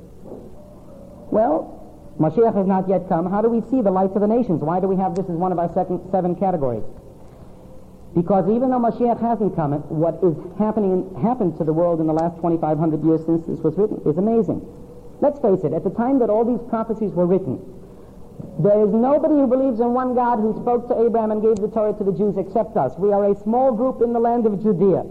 Well, 1.35 1.83
Mashiach 2.17 2.55
has 2.55 2.65
not 2.65 2.87
yet 2.87 3.09
come. 3.09 3.29
How 3.29 3.41
do 3.41 3.49
we 3.49 3.59
see 3.69 3.81
the 3.81 3.91
lights 3.91 4.15
of 4.15 4.21
the 4.21 4.27
nations? 4.27 4.61
Why 4.61 4.79
do 4.79 4.87
we 4.87 4.95
have 4.95 5.15
this 5.15 5.25
as 5.25 5.35
one 5.35 5.51
of 5.51 5.59
our 5.59 5.67
second, 5.73 5.99
seven 6.11 6.33
categories? 6.33 6.83
Because 8.17 8.49
even 8.49 8.71
though 8.71 8.81
Mashiach 8.81 9.21
hasn't 9.21 9.55
come, 9.55 9.73
what 9.93 10.17
is 10.25 10.33
happening 10.57 11.05
happened 11.21 11.55
to 11.59 11.63
the 11.63 11.71
world 11.71 12.01
in 12.01 12.07
the 12.07 12.17
last 12.17 12.35
2,500 12.37 13.05
years 13.05 13.23
since 13.23 13.45
this 13.45 13.59
was 13.59 13.77
written 13.77 14.01
is 14.09 14.17
amazing. 14.17 14.57
Let's 15.21 15.37
face 15.37 15.61
it, 15.61 15.71
at 15.71 15.83
the 15.83 15.93
time 15.93 16.17
that 16.17 16.29
all 16.33 16.41
these 16.41 16.65
prophecies 16.67 17.13
were 17.13 17.27
written, 17.27 17.61
there 18.57 18.81
is 18.81 18.89
nobody 18.89 19.35
who 19.35 19.45
believes 19.45 19.79
in 19.79 19.93
one 19.93 20.15
God 20.15 20.41
who 20.41 20.57
spoke 20.57 20.87
to 20.89 20.97
Abraham 20.97 21.29
and 21.29 21.43
gave 21.45 21.57
the 21.61 21.69
Torah 21.69 21.93
to 21.93 22.03
the 22.03 22.11
Jews 22.11 22.37
except 22.41 22.75
us. 22.75 22.97
We 22.97 23.13
are 23.13 23.29
a 23.29 23.37
small 23.37 23.71
group 23.71 24.01
in 24.01 24.13
the 24.13 24.19
land 24.19 24.47
of 24.47 24.63
Judea. 24.65 25.05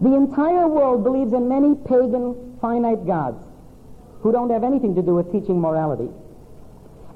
The 0.00 0.14
entire 0.14 0.68
world 0.68 1.02
believes 1.02 1.32
in 1.32 1.48
many 1.48 1.74
pagan, 1.74 2.56
finite 2.62 3.04
gods 3.04 3.42
who 4.22 4.30
don't 4.30 4.50
have 4.50 4.62
anything 4.62 4.94
to 4.94 5.02
do 5.02 5.18
with 5.18 5.32
teaching 5.32 5.60
morality. 5.60 6.06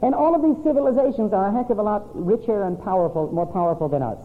And 0.03 0.17
all 0.17 0.35
of 0.35 0.43
these 0.43 0.59
civilizations 0.67 1.33
are 1.33 1.47
a 1.47 1.53
heck 1.53 1.71
of 1.71 1.79
a 1.79 1.83
lot 1.83 2.11
richer 2.13 2.65
and 2.65 2.75
powerful, 2.83 3.31
more 3.31 3.47
powerful 3.47 3.89
than 3.89 4.03
us. 4.03 4.19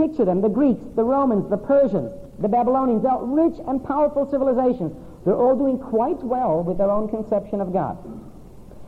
Picture 0.00 0.24
them, 0.24 0.40
the 0.40 0.48
Greeks, 0.48 0.80
the 0.96 1.04
Romans, 1.04 1.50
the 1.50 1.58
Persians, 1.58 2.10
the 2.38 2.48
Babylonians, 2.48 3.02
they're 3.02 3.20
rich 3.20 3.60
and 3.68 3.84
powerful 3.84 4.24
civilizations. 4.24 4.96
They're 5.26 5.36
all 5.36 5.54
doing 5.54 5.78
quite 5.78 6.22
well 6.24 6.62
with 6.62 6.78
their 6.78 6.90
own 6.90 7.06
conception 7.10 7.60
of 7.60 7.70
God. 7.74 7.98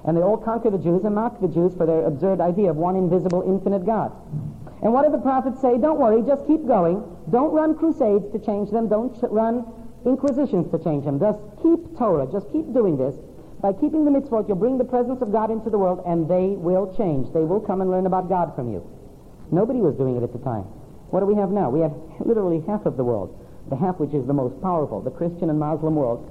And 0.06 0.16
they 0.16 0.22
all 0.22 0.38
conquer 0.38 0.70
the 0.70 0.78
Jews 0.78 1.04
and 1.04 1.14
mock 1.14 1.38
the 1.38 1.48
Jews 1.48 1.74
for 1.76 1.84
their 1.84 2.06
absurd 2.06 2.40
idea 2.40 2.70
of 2.70 2.76
one 2.76 2.96
invisible, 2.96 3.42
infinite 3.46 3.84
God. 3.84 4.10
And 4.82 4.94
what 4.94 5.02
did 5.02 5.12
the 5.12 5.20
prophets 5.20 5.60
say? 5.60 5.76
Don't 5.76 6.00
worry, 6.00 6.22
just 6.22 6.46
keep 6.46 6.66
going. 6.66 7.04
Don't 7.30 7.52
run 7.52 7.76
crusades 7.76 8.32
to 8.32 8.38
change 8.38 8.70
them. 8.70 8.88
Don't 8.88 9.12
run 9.28 9.66
inquisitions 10.06 10.72
to 10.72 10.78
change 10.82 11.04
them. 11.04 11.20
Just 11.20 11.38
keep 11.62 11.92
Torah. 11.98 12.26
Just 12.32 12.50
keep 12.52 12.72
doing 12.72 12.96
this. 12.96 13.14
By 13.60 13.74
keeping 13.74 14.06
the 14.06 14.10
mitzvot, 14.10 14.48
you'll 14.48 14.56
bring 14.56 14.78
the 14.78 14.88
presence 14.88 15.20
of 15.20 15.30
God 15.30 15.50
into 15.50 15.68
the 15.68 15.78
world, 15.78 16.02
and 16.06 16.26
they 16.26 16.56
will 16.56 16.88
change. 16.96 17.30
They 17.34 17.44
will 17.44 17.60
come 17.60 17.82
and 17.82 17.90
learn 17.90 18.06
about 18.06 18.30
God 18.30 18.56
from 18.56 18.72
you. 18.72 18.80
Nobody 19.52 19.80
was 19.80 19.94
doing 19.94 20.16
it 20.16 20.22
at 20.22 20.32
the 20.32 20.40
time. 20.40 20.64
What 21.12 21.20
do 21.20 21.26
we 21.26 21.34
have 21.36 21.50
now? 21.50 21.68
We 21.68 21.80
have 21.80 21.92
literally 22.24 22.64
half 22.66 22.86
of 22.86 22.96
the 22.96 23.04
world, 23.04 23.36
the 23.68 23.76
half 23.76 24.00
which 24.00 24.14
is 24.14 24.26
the 24.26 24.32
most 24.32 24.56
powerful, 24.62 25.02
the 25.02 25.10
Christian 25.10 25.50
and 25.50 25.60
Muslim 25.60 25.94
world. 25.94 26.24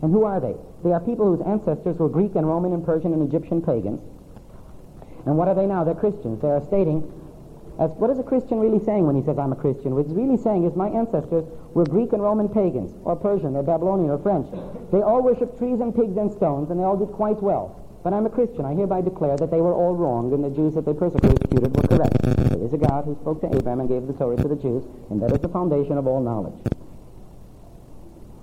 And 0.00 0.10
who 0.10 0.24
are 0.24 0.40
they? 0.40 0.56
They 0.82 0.92
are 0.96 1.00
people 1.00 1.28
whose 1.28 1.44
ancestors 1.46 1.98
were 1.98 2.08
Greek 2.08 2.34
and 2.34 2.48
Roman 2.48 2.72
and 2.72 2.80
Persian 2.80 3.12
and 3.12 3.20
Egyptian 3.20 3.60
pagans. 3.60 4.00
And 5.26 5.36
what 5.36 5.48
are 5.48 5.54
they 5.54 5.66
now? 5.66 5.84
They're 5.84 5.94
Christians. 5.94 6.40
They 6.40 6.48
are 6.48 6.64
stating 6.64 7.04
as 7.78 7.90
what 8.00 8.08
is 8.08 8.18
a 8.18 8.22
Christian 8.22 8.60
really 8.60 8.82
saying 8.82 9.04
when 9.04 9.14
he 9.14 9.22
says, 9.22 9.36
I'm 9.36 9.52
a 9.52 9.56
Christian? 9.56 9.94
What 9.94 10.06
he's 10.06 10.16
really 10.16 10.38
saying 10.38 10.64
is, 10.64 10.74
my 10.74 10.88
ancestors 10.88 11.44
were 11.74 11.84
Greek 11.84 12.14
and 12.14 12.22
Roman 12.22 12.48
pagans, 12.48 12.96
or 13.04 13.16
Persian, 13.16 13.56
or 13.56 13.62
Babylonian, 13.62 14.08
or 14.08 14.18
French. 14.18 14.48
They 14.90 15.02
all 15.02 15.20
worshiped 15.20 15.58
trees 15.58 15.80
and 15.80 15.94
pigs 15.94 16.16
and 16.16 16.32
stones, 16.32 16.70
and 16.70 16.80
they 16.80 16.84
all 16.84 16.96
did 16.96 17.12
quite 17.12 17.42
well. 17.42 17.83
But 18.04 18.12
I'm 18.12 18.26
a 18.26 18.30
Christian. 18.30 18.66
I 18.66 18.74
hereby 18.74 19.00
declare 19.00 19.38
that 19.38 19.50
they 19.50 19.62
were 19.62 19.72
all 19.72 19.96
wrong, 19.96 20.30
and 20.34 20.44
the 20.44 20.50
Jews 20.50 20.74
that 20.74 20.84
they 20.84 20.92
persecuted 20.92 21.74
were 21.74 21.88
correct. 21.88 22.20
There 22.20 22.60
is 22.60 22.74
a 22.74 22.76
God 22.76 23.06
who 23.06 23.16
spoke 23.16 23.40
to 23.40 23.48
Abraham 23.48 23.80
and 23.80 23.88
gave 23.88 24.06
the 24.06 24.12
Torah 24.12 24.36
to 24.36 24.46
the 24.46 24.60
Jews, 24.60 24.84
and 25.08 25.22
that 25.22 25.32
is 25.32 25.40
the 25.40 25.48
foundation 25.48 25.96
of 25.96 26.06
all 26.06 26.20
knowledge. 26.20 26.60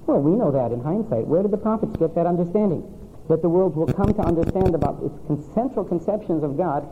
Well, 0.08 0.20
we 0.20 0.34
know 0.34 0.50
that 0.50 0.74
in 0.74 0.82
hindsight. 0.82 1.28
Where 1.28 1.44
did 1.44 1.52
the 1.52 1.62
prophets 1.62 1.96
get 1.96 2.16
that 2.16 2.26
understanding? 2.26 2.82
That 3.30 3.44
the 3.44 3.50
world 3.50 3.78
will 3.78 3.86
come 3.86 4.12
to 4.18 4.22
understand 4.26 4.74
about 4.74 4.98
its 5.30 5.46
central 5.54 5.86
conceptions 5.86 6.44
of 6.44 6.58
God 6.58 6.90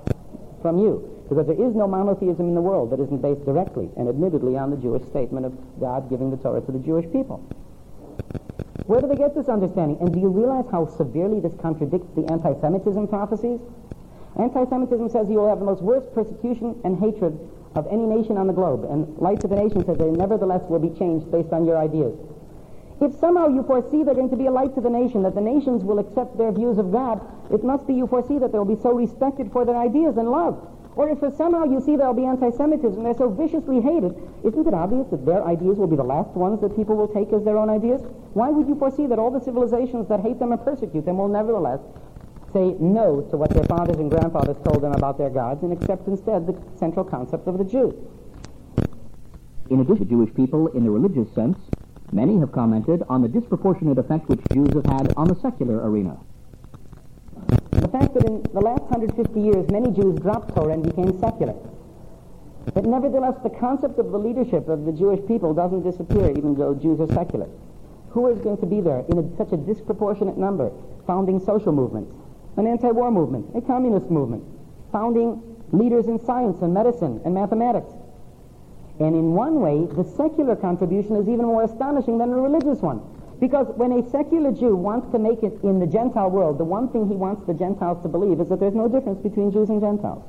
from 0.62 0.78
you. 0.78 1.26
Because 1.28 1.48
there 1.48 1.60
is 1.60 1.74
no 1.76 1.88
monotheism 1.88 2.48
in 2.48 2.54
the 2.54 2.62
world 2.62 2.92
that 2.92 3.00
isn't 3.00 3.22
based 3.22 3.46
directly 3.46 3.90
and 3.98 4.08
admittedly 4.08 4.58
on 4.58 4.70
the 4.70 4.78
Jewish 4.78 5.06
statement 5.10 5.46
of 5.46 5.58
God 5.80 6.08
giving 6.08 6.30
the 6.30 6.38
Torah 6.38 6.62
to 6.62 6.72
the 6.72 6.80
Jewish 6.80 7.06
people. 7.12 7.42
Where 8.90 9.02
do 9.02 9.08
they 9.08 9.22
get 9.22 9.36
this 9.36 9.50
understanding? 9.50 10.02
And 10.02 10.12
do 10.12 10.20
you 10.20 10.30
realize 10.30 10.66
how 10.72 10.88
severely 10.88 11.40
this 11.40 11.54
contradicts 11.62 12.10
the 12.16 12.26
anti-Semitism 12.26 13.08
prophecies? 13.08 13.62
Anti-Semitism 14.34 15.10
says 15.10 15.30
you 15.30 15.38
will 15.38 15.48
have 15.48 15.60
the 15.60 15.70
most 15.70 15.84
worst 15.84 16.12
persecution 16.12 16.74
and 16.84 16.98
hatred 16.98 17.38
of 17.76 17.86
any 17.94 18.10
nation 18.10 18.36
on 18.36 18.48
the 18.48 18.54
globe. 18.54 18.90
And 18.90 19.16
Lights 19.20 19.44
of 19.44 19.52
the 19.52 19.62
Nation 19.62 19.86
says 19.86 20.00
they 20.00 20.10
nevertheless 20.10 20.64
will 20.68 20.80
be 20.80 20.90
changed 20.98 21.30
based 21.30 21.54
on 21.54 21.70
your 21.70 21.78
ideas. 21.78 22.18
If 23.00 23.14
somehow 23.14 23.54
you 23.54 23.62
foresee 23.62 24.02
they're 24.02 24.18
going 24.18 24.32
to 24.32 24.42
be 24.42 24.48
a 24.48 24.52
light 24.52 24.74
to 24.74 24.82
the 24.82 24.90
nation, 24.90 25.22
that 25.22 25.36
the 25.36 25.46
nations 25.46 25.84
will 25.84 26.00
accept 26.00 26.40
their 26.40 26.52
views 26.52 26.80
of 26.80 26.92
God, 26.92 27.22
it 27.54 27.64
must 27.64 27.86
be 27.86 27.94
you 27.94 28.08
foresee 28.08 28.40
that 28.40 28.52
they'll 28.52 28.66
be 28.66 28.82
so 28.82 28.92
respected 28.92 29.52
for 29.52 29.66
their 29.66 29.78
ideas 29.78 30.18
and 30.18 30.32
loved. 30.32 30.66
Or 31.00 31.08
if 31.08 31.20
somehow 31.38 31.64
you 31.64 31.80
see 31.80 31.96
there'll 31.96 32.14
be 32.14 32.26
anti-Semitism, 32.26 33.02
they're 33.02 33.16
so 33.16 33.30
viciously 33.30 33.80
hated, 33.80 34.20
isn't 34.44 34.68
it 34.68 34.74
obvious 34.74 35.08
that 35.12 35.26
their 35.26 35.46
ideas 35.46 35.78
will 35.78 35.88
be 35.88 35.96
the 35.96 36.04
last 36.04 36.36
ones 36.36 36.60
that 36.60 36.76
people 36.76 36.98
will 36.98 37.08
take 37.08 37.32
as 37.32 37.42
their 37.46 37.58
own 37.58 37.70
ideas? 37.70 38.02
Why 38.34 38.50
would 38.50 38.68
you 38.68 38.76
foresee 38.76 39.08
that 39.08 39.18
all 39.18 39.32
the 39.32 39.40
civilizations 39.40 40.10
that 40.10 40.20
hate 40.20 40.40
them 40.40 40.52
and 40.52 40.62
persecute 40.62 41.06
them 41.06 41.18
will 41.18 41.30
nevertheless 41.30 41.80
say 42.52 42.76
no 42.82 43.22
to 43.32 43.38
what 43.38 43.50
their 43.52 43.64
fathers 43.64 43.96
and 43.96 44.12
grandfathers 44.12 44.58
told 44.66 44.84
them 44.84 44.92
about 44.92 45.18
their 45.18 45.30
gods 45.30 45.64
and 45.64 45.72
accept 45.72 46.06
instead 46.10 46.46
the 46.46 46.58
central 46.78 47.06
concept 47.06 47.48
of 47.48 47.58
the 47.58 47.64
Jew? 47.64 47.96
In 49.70 49.80
addition 49.80 50.04
to 50.04 50.10
Jewish 50.12 50.36
people 50.36 50.68
in 50.68 50.84
the 50.84 50.92
religious 50.92 51.34
sense, 51.34 51.58
many 52.12 52.38
have 52.40 52.52
commented 52.52 53.04
on 53.08 53.22
the 53.22 53.30
disproportionate 53.30 53.98
effect 53.98 54.28
which 54.28 54.42
Jews 54.52 54.74
have 54.74 54.86
had 54.86 55.14
on 55.16 55.30
the 55.30 55.36
secular 55.36 55.80
arena. 55.90 56.18
The 57.72 57.88
fact 57.88 58.14
that 58.14 58.26
in 58.26 58.44
the 58.54 58.62
last 58.62 58.84
150 58.84 59.40
years 59.40 59.70
many 59.70 59.92
Jews 59.92 60.20
dropped 60.20 60.56
Torah 60.56 60.74
and 60.74 60.84
became 60.84 61.18
secular. 61.20 61.56
But 62.74 62.86
nevertheless, 62.86 63.36
the 63.44 63.50
concept 63.50 64.00
of 64.00 64.12
the 64.12 64.20
leadership 64.20 64.68
of 64.68 64.86
the 64.86 64.92
Jewish 64.92 65.26
people 65.28 65.54
doesn't 65.54 65.84
disappear 65.84 66.30
even 66.32 66.56
though 66.56 66.76
Jews 66.76 67.00
are 67.00 67.12
secular. 67.14 67.48
Who 68.12 68.28
is 68.28 68.40
going 68.40 68.58
to 68.58 68.66
be 68.66 68.82
there 68.82 69.06
in 69.10 69.18
a, 69.18 69.38
such 69.38 69.52
a 69.54 69.58
disproportionate 69.58 70.38
number? 70.38 70.72
Founding 71.08 71.40
social 71.40 71.72
movements, 71.72 72.14
an 72.58 72.68
anti-war 72.68 73.12
movement, 73.12 73.48
a 73.56 73.62
communist 73.62 74.10
movement, 74.10 74.44
founding 74.92 75.42
leaders 75.72 76.08
in 76.08 76.24
science 76.26 76.62
and 76.62 76.74
medicine 76.74 77.22
and 77.26 77.34
mathematics. 77.34 77.92
And 79.00 79.16
in 79.16 79.32
one 79.32 79.62
way, 79.62 79.86
the 79.96 80.04
secular 80.04 80.56
contribution 80.56 81.16
is 81.16 81.30
even 81.30 81.46
more 81.46 81.64
astonishing 81.64 82.18
than 82.18 82.32
the 82.32 82.36
religious 82.36 82.82
one. 82.82 83.02
Because 83.40 83.68
when 83.76 83.94
a 83.94 84.10
secular 84.10 84.52
Jew 84.52 84.76
wants 84.76 85.10
to 85.12 85.20
make 85.20 85.44
it 85.44 85.56
in 85.64 85.80
the 85.80 85.88
Gentile 85.88 86.30
world, 86.30 86.58
the 86.58 86.66
one 86.66 86.90
thing 86.90 87.08
he 87.08 87.16
wants 87.16 87.48
the 87.48 87.54
Gentiles 87.54 88.02
to 88.04 88.10
believe 88.10 88.40
is 88.42 88.50
that 88.50 88.60
there's 88.60 88.76
no 88.76 88.90
difference 88.90 89.20
between 89.20 89.52
Jews 89.52 89.70
and 89.70 89.80
Gentiles. 89.80 90.24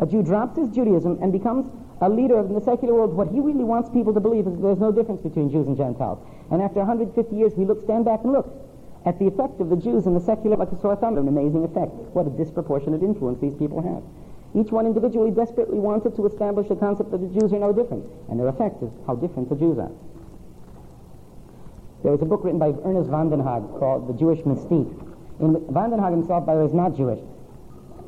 A 0.00 0.06
Jew 0.06 0.22
drops 0.22 0.58
his 0.58 0.68
Judaism 0.70 1.18
and 1.22 1.30
becomes 1.32 1.70
a 2.00 2.08
leader 2.08 2.40
in 2.40 2.54
the 2.54 2.60
secular 2.60 2.94
world. 2.94 3.12
What 3.12 3.28
he 3.28 3.38
really 3.38 3.62
wants 3.62 3.90
people 3.90 4.12
to 4.14 4.20
believe 4.20 4.46
is 4.46 4.54
that 4.54 4.62
there's 4.62 4.80
no 4.80 4.90
difference 4.90 5.20
between 5.20 5.50
Jews 5.50 5.68
and 5.68 5.76
Gentiles. 5.76 6.18
And 6.50 6.62
after 6.62 6.80
150 6.80 7.14
years, 7.36 7.52
we 7.54 7.64
look, 7.64 7.84
stand 7.84 8.06
back 8.06 8.24
and 8.24 8.32
look 8.32 8.48
at 9.06 9.18
the 9.18 9.26
effect 9.26 9.60
of 9.60 9.70
the 9.70 9.76
Jews 9.76 10.06
in 10.06 10.14
the 10.14 10.20
secular, 10.20 10.56
like 10.56 10.72
a 10.72 10.80
sore 10.80 10.96
thumb, 10.96 11.16
an 11.16 11.28
amazing 11.28 11.64
effect. 11.64 11.92
What 12.16 12.26
a 12.26 12.30
disproportionate 12.30 13.02
influence 13.02 13.40
these 13.40 13.54
people 13.54 13.80
have. 13.82 14.02
Each 14.52 14.72
one 14.72 14.84
individually 14.84 15.30
desperately 15.30 15.78
wanted 15.78 16.16
to 16.16 16.26
establish 16.26 16.68
the 16.68 16.76
concept 16.76 17.12
that 17.12 17.20
the 17.20 17.28
Jews 17.38 17.52
are 17.52 17.60
no 17.60 17.72
different, 17.72 18.04
and 18.28 18.40
their 18.40 18.48
effect 18.48 18.82
is 18.82 18.90
how 19.06 19.14
different 19.14 19.48
the 19.48 19.54
Jews 19.54 19.78
are. 19.78 19.92
There 22.02 22.12
was 22.12 22.22
a 22.22 22.24
book 22.24 22.44
written 22.44 22.58
by 22.58 22.72
Ernest 22.84 23.10
van 23.10 23.30
den 23.30 23.40
Haag 23.40 23.78
called 23.78 24.08
The 24.08 24.14
Jewish 24.14 24.40
Mystique. 24.40 24.90
In, 25.40 25.66
van 25.70 25.90
den 25.90 26.00
Haag 26.00 26.12
himself, 26.12 26.46
by 26.46 26.54
the 26.54 26.60
way, 26.60 26.66
is 26.66 26.74
not 26.74 26.96
Jewish. 26.96 27.20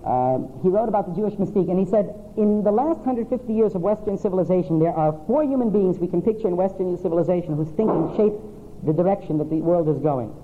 Uh, 0.05 0.39
he 0.63 0.69
wrote 0.69 0.89
about 0.89 1.07
the 1.07 1.15
Jewish 1.15 1.35
mystique, 1.35 1.71
and 1.71 1.79
he 1.79 1.87
said, 1.87 2.13
in 2.37 2.65
the 2.65 2.73
last 2.73 2.99
150 3.07 3.53
years 3.53 3.77
of 3.77 3.83
Western 3.83 4.19
civilization, 4.19 4.81
there 4.81 4.93
are 4.93 5.13
four 5.29 5.45
human 5.45 5.71
beings 5.71 5.99
we 5.99 6.09
can 6.09 6.21
picture 6.21 6.49
in 6.49 6.57
Western 6.57 6.99
civilization 6.99 7.55
whose 7.55 7.71
thinking 7.71 8.11
shaped 8.17 8.43
the 8.85 8.93
direction 8.93 9.39
that 9.39 9.49
the 9.49 9.61
world 9.61 9.89
is 9.89 9.99
going. 10.03 10.35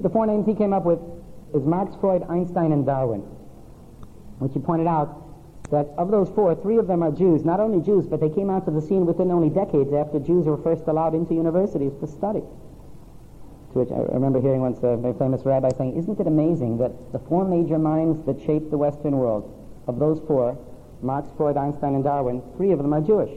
The 0.00 0.08
four 0.08 0.26
names 0.26 0.46
he 0.46 0.54
came 0.54 0.72
up 0.72 0.84
with 0.84 0.98
is 1.54 1.62
Marx, 1.64 1.94
Freud, 2.00 2.24
Einstein, 2.30 2.72
and 2.72 2.86
Darwin, 2.86 3.20
which 4.38 4.54
he 4.54 4.60
pointed 4.60 4.86
out 4.86 5.27
that 5.70 5.88
of 5.98 6.10
those 6.10 6.28
four, 6.30 6.54
three 6.54 6.78
of 6.78 6.86
them 6.86 7.02
are 7.02 7.12
Jews. 7.12 7.44
Not 7.44 7.60
only 7.60 7.84
Jews, 7.84 8.06
but 8.06 8.20
they 8.20 8.30
came 8.30 8.48
onto 8.48 8.72
the 8.72 8.80
scene 8.80 9.04
within 9.04 9.30
only 9.30 9.50
decades 9.50 9.92
after 9.92 10.18
Jews 10.18 10.46
were 10.46 10.56
first 10.56 10.84
allowed 10.86 11.14
into 11.14 11.34
universities 11.34 11.92
to 12.00 12.06
study. 12.06 12.40
To 13.72 13.78
which 13.78 13.92
I 13.92 14.00
remember 14.14 14.40
hearing 14.40 14.62
once 14.62 14.78
a 14.82 14.96
very 14.96 15.12
famous 15.14 15.44
rabbi 15.44 15.68
saying, 15.76 15.96
Isn't 15.96 16.18
it 16.18 16.26
amazing 16.26 16.78
that 16.78 17.12
the 17.12 17.18
four 17.18 17.44
major 17.44 17.78
minds 17.78 18.24
that 18.24 18.40
shaped 18.40 18.70
the 18.70 18.78
Western 18.78 19.18
world, 19.18 19.54
of 19.86 19.98
those 19.98 20.20
four, 20.26 20.56
Marx, 21.02 21.28
Freud, 21.36 21.56
Einstein, 21.56 21.94
and 21.94 22.04
Darwin, 22.04 22.42
three 22.56 22.72
of 22.72 22.78
them 22.78 22.92
are 22.92 23.00
Jewish. 23.00 23.30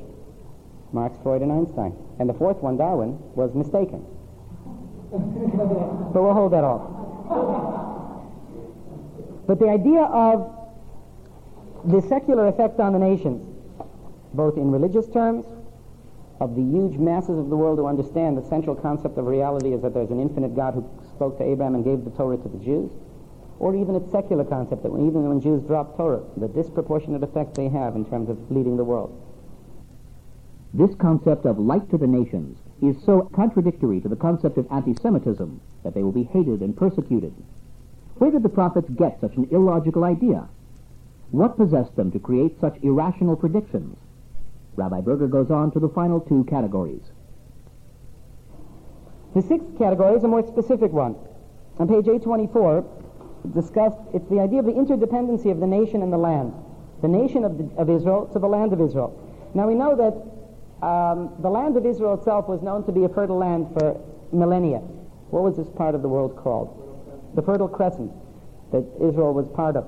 Marx, 0.94 1.18
Freud, 1.24 1.42
and 1.42 1.52
Einstein. 1.52 1.96
And 2.20 2.30
the 2.30 2.34
fourth 2.34 2.58
one, 2.58 2.78
Darwin, 2.78 3.18
was 3.36 3.56
mistaken. 3.56 4.06
but 5.12 6.22
we'll 6.22 6.34
hold 6.34 6.54
that 6.54 6.64
off. 6.64 6.88
But 9.48 9.60
the 9.60 9.70
idea 9.70 10.04
of 10.04 10.61
the 11.86 12.02
secular 12.02 12.48
effect 12.48 12.80
on 12.80 12.94
the 12.94 13.00
nations, 13.00 13.42
both 14.34 14.58
in 14.58 14.72
religious 14.72 15.08
terms, 15.08 15.46
of 16.40 16.56
the 16.56 16.62
huge 16.62 16.98
masses 16.98 17.38
of 17.38 17.50
the 17.50 17.56
world 17.56 17.78
who 17.78 17.86
understand 17.86 18.36
the 18.36 18.48
central 18.50 18.76
concept 18.76 19.18
of 19.18 19.28
reality 19.28 19.74
is 19.74 19.82
that 19.82 19.94
there's 19.94 20.10
an 20.10 20.20
infinite 20.20 20.56
God 20.56 20.74
who 20.74 20.90
spoke 21.14 21.38
to 21.38 21.44
Abraham 21.44 21.76
and 21.76 21.84
gave 21.84 22.04
the 22.04 22.10
Torah 22.12 22.38
to 22.38 22.50
the 22.50 22.58
Jews, 22.58 22.92
or 23.60 23.76
even 23.76 23.96
its 23.96 24.12
secular 24.12 24.44
concept 24.44 24.82
that 24.82 24.92
when, 24.92 25.08
even 25.08 25.30
when 25.30 25.40
Jews 25.40 25.62
drop 25.64 25.96
Torah, 25.96 26.24
the 26.38 26.48
disproportionate 26.48 27.22
effect 27.22 27.54
they 27.54 27.70
have 27.70 27.96
in 27.96 28.06
terms 28.10 28.28
of 28.28 28.40
leading 28.50 28.76
the 28.76 28.84
world. 28.84 29.16
This 30.74 30.96
concept 30.96 31.46
of 31.46 31.60
light 31.60 31.90
to 31.92 31.98
the 31.98 32.08
nations 32.08 32.58
is 32.82 32.96
so 33.04 33.30
contradictory 33.36 34.02
to 34.02 34.10
the 34.10 34.16
concept 34.16 34.58
of 34.58 34.66
anti-Semitism 34.72 35.62
that 35.84 35.94
they 35.94 36.02
will 36.02 36.12
be 36.12 36.24
hated 36.24 36.62
and 36.62 36.76
persecuted. 36.76 37.34
Where 38.16 38.32
did 38.32 38.42
the 38.42 38.50
prophets 38.50 38.90
get 38.90 39.20
such 39.22 39.36
an 39.36 39.48
illogical 39.52 40.04
idea? 40.06 40.48
What 41.32 41.58
possessed 41.58 41.96
them 41.96 42.12
to 42.12 42.20
create 42.20 42.60
such 42.60 42.78
irrational 42.84 43.36
predictions? 43.36 43.98
Rabbi 44.76 45.02
Berger 45.02 45.28
goes 45.28 45.50
on 45.50 45.72
to 45.72 45.80
the 45.80 45.90
final 45.90 46.20
two 46.20 46.44
categories. 46.46 47.04
The 49.34 49.42
sixth 49.42 49.78
category 49.78 50.18
is 50.18 50.24
a 50.24 50.28
more 50.28 50.46
specific 50.46 50.92
one. 50.92 51.16
On 51.80 51.88
page 51.88 52.08
824, 52.08 52.86
discussed, 53.56 53.98
it's 54.14 54.28
the 54.30 54.40
idea 54.40 54.60
of 54.60 54.66
the 54.66 54.74
interdependency 54.74 55.50
of 55.52 55.60
the 55.60 55.68
nation 55.68 56.04
and 56.04 56.12
the 56.12 56.18
land. 56.18 56.54
The 57.02 57.08
nation 57.08 57.46
of, 57.46 57.58
the, 57.58 57.64
of 57.78 57.90
Israel 57.90 58.30
to 58.34 58.40
the 58.40 58.48
land 58.48 58.74
of 58.74 58.82
Israel. 58.82 59.18
Now 59.54 59.68
we 59.68 59.74
know 59.74 59.96
that 59.96 60.86
um, 60.86 61.34
the 61.42 61.50
land 61.50 61.78
of 61.78 61.86
Israel 61.86 62.16
itself 62.16 62.48
was 62.48 62.62
known 62.62 62.86
to 62.86 62.92
be 62.92 63.06
a 63.06 63.10
fertile 63.10 63.38
land 63.38 63.68
for 63.74 64.00
millennia. 64.34 64.80
What 65.32 65.44
was 65.44 65.56
this 65.56 65.70
part 65.70 65.96
of 65.96 66.02
the 66.02 66.10
world 66.10 66.36
called? 66.36 66.78
The 67.36 67.42
Fertile 67.42 67.70
Crescent 67.70 68.12
that 68.72 68.84
Israel 69.02 69.34
was 69.34 69.48
part 69.50 69.78
of. 69.78 69.88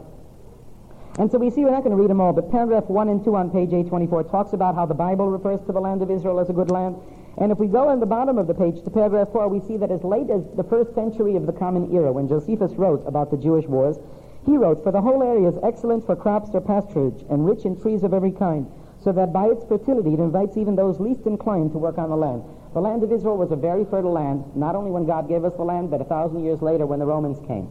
And 1.20 1.32
so 1.32 1.38
we 1.38 1.50
see, 1.50 1.64
we're 1.64 1.72
not 1.72 1.84
going 1.84 1.96
to 1.96 2.02
read 2.02 2.10
them 2.10 2.22
all, 2.22 2.34
but 2.34 2.50
paragraph 2.50 2.86
1 2.86 3.10
and 3.10 3.24
2 3.24 3.36
on 3.36 3.52
page 3.52 3.70
824 3.70 4.24
talks 4.24 4.54
about 4.54 4.76
how 4.76 4.86
the 4.86 4.96
Bible 4.96 5.30
refers 5.30 5.62
to 5.68 5.72
the 5.72 5.80
land 5.80 6.02
of 6.02 6.10
Israel 6.10 6.40
as 6.40 6.50
a 6.50 6.54
good 6.54 6.72
land. 6.72 6.96
And 7.38 7.52
if 7.52 7.60
we 7.60 7.68
go 7.68 7.90
on 7.90 8.00
the 8.00 8.06
bottom 8.06 8.38
of 8.38 8.48
the 8.48 8.54
page 8.54 8.84
to 8.84 8.90
paragraph 8.90 9.30
4, 9.32 9.48
we 9.48 9.60
see 9.60 9.78
that 9.78 9.92
as 9.92 10.04
late 10.04 10.30
as 10.30 10.44
the 10.56 10.64
first 10.64 10.96
century 10.96 11.36
of 11.36 11.46
the 11.46 11.54
Common 11.54 11.94
Era, 11.94 12.12
when 12.12 12.28
Josephus 12.28 12.74
wrote 12.74 13.06
about 13.06 13.30
the 13.30 13.38
Jewish 13.38 13.66
wars, 13.66 13.98
he 14.46 14.58
wrote, 14.58 14.84
For 14.84 14.92
the 14.92 15.02
whole 15.02 15.22
area 15.22 15.50
is 15.50 15.56
excellent 15.64 16.06
for 16.06 16.16
crops 16.16 16.50
or 16.54 16.62
pasturage, 16.62 17.22
and 17.30 17.46
rich 17.46 17.66
in 17.66 17.80
trees 17.80 18.04
of 18.04 18.14
every 18.14 18.32
kind 18.32 18.66
so 19.04 19.12
that 19.12 19.34
by 19.34 19.48
its 19.48 19.66
fertility 19.66 20.14
it 20.14 20.20
invites 20.20 20.56
even 20.56 20.76
those 20.76 21.00
least 21.00 21.26
inclined 21.26 21.72
to 21.74 21.78
work 21.78 21.98
on 21.98 22.10
the 22.10 22.16
land. 22.16 22.44
The 22.74 22.80
land 22.80 23.04
of 23.04 23.12
Israel 23.12 23.38
was 23.38 23.52
a 23.52 23.56
very 23.56 23.86
fertile 23.86 24.14
land, 24.14 24.46
not 24.56 24.76
only 24.76 24.92
when 24.92 25.06
God 25.06 25.28
gave 25.28 25.44
us 25.44 25.54
the 25.56 25.64
land, 25.64 25.92
but 25.92 26.02
a 26.02 26.06
thousand 26.06 26.44
years 26.44 26.62
later 26.62 26.86
when 26.86 27.00
the 27.00 27.06
Romans 27.06 27.40
came 27.46 27.70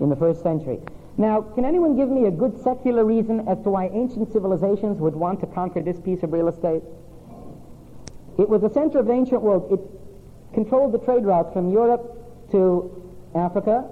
in 0.00 0.08
the 0.08 0.16
first 0.16 0.42
century. 0.42 0.80
Now, 1.16 1.42
can 1.42 1.64
anyone 1.64 1.96
give 1.96 2.08
me 2.08 2.26
a 2.26 2.30
good 2.30 2.60
secular 2.62 3.04
reason 3.04 3.46
as 3.48 3.60
to 3.62 3.70
why 3.70 3.86
ancient 3.86 4.32
civilizations 4.32 4.98
would 4.98 5.14
want 5.14 5.40
to 5.40 5.46
conquer 5.46 5.80
this 5.80 6.00
piece 6.00 6.22
of 6.24 6.32
real 6.32 6.48
estate? 6.48 6.82
It 8.36 8.48
was 8.48 8.62
the 8.62 8.70
center 8.70 8.98
of 8.98 9.06
the 9.06 9.12
ancient 9.12 9.40
world. 9.42 9.70
It 9.70 10.54
controlled 10.54 10.92
the 10.92 10.98
trade 10.98 11.24
routes 11.24 11.52
from 11.52 11.70
Europe 11.70 12.50
to 12.50 13.12
Africa, 13.34 13.84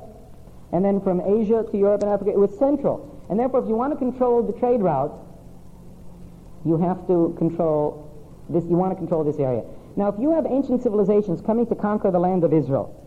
and 0.72 0.84
then 0.84 1.00
from 1.00 1.20
Asia 1.20 1.64
to 1.70 1.76
Europe 1.76 2.02
and 2.02 2.10
Africa. 2.10 2.30
It 2.30 2.38
was 2.38 2.56
central. 2.58 3.08
And 3.28 3.38
therefore, 3.38 3.62
if 3.62 3.68
you 3.68 3.76
want 3.76 3.92
to 3.92 3.98
control 3.98 4.42
the 4.42 4.52
trade 4.58 4.80
routes, 4.80 5.14
you 6.64 6.76
have 6.78 7.06
to 7.06 7.34
control 7.38 8.10
this, 8.48 8.64
you 8.64 8.76
want 8.76 8.92
to 8.92 8.96
control 8.96 9.22
this 9.22 9.38
area. 9.38 9.62
Now, 9.94 10.08
if 10.08 10.18
you 10.18 10.32
have 10.32 10.46
ancient 10.46 10.82
civilizations 10.82 11.40
coming 11.40 11.66
to 11.66 11.74
conquer 11.74 12.10
the 12.10 12.18
land 12.18 12.42
of 12.42 12.52
Israel, 12.52 12.98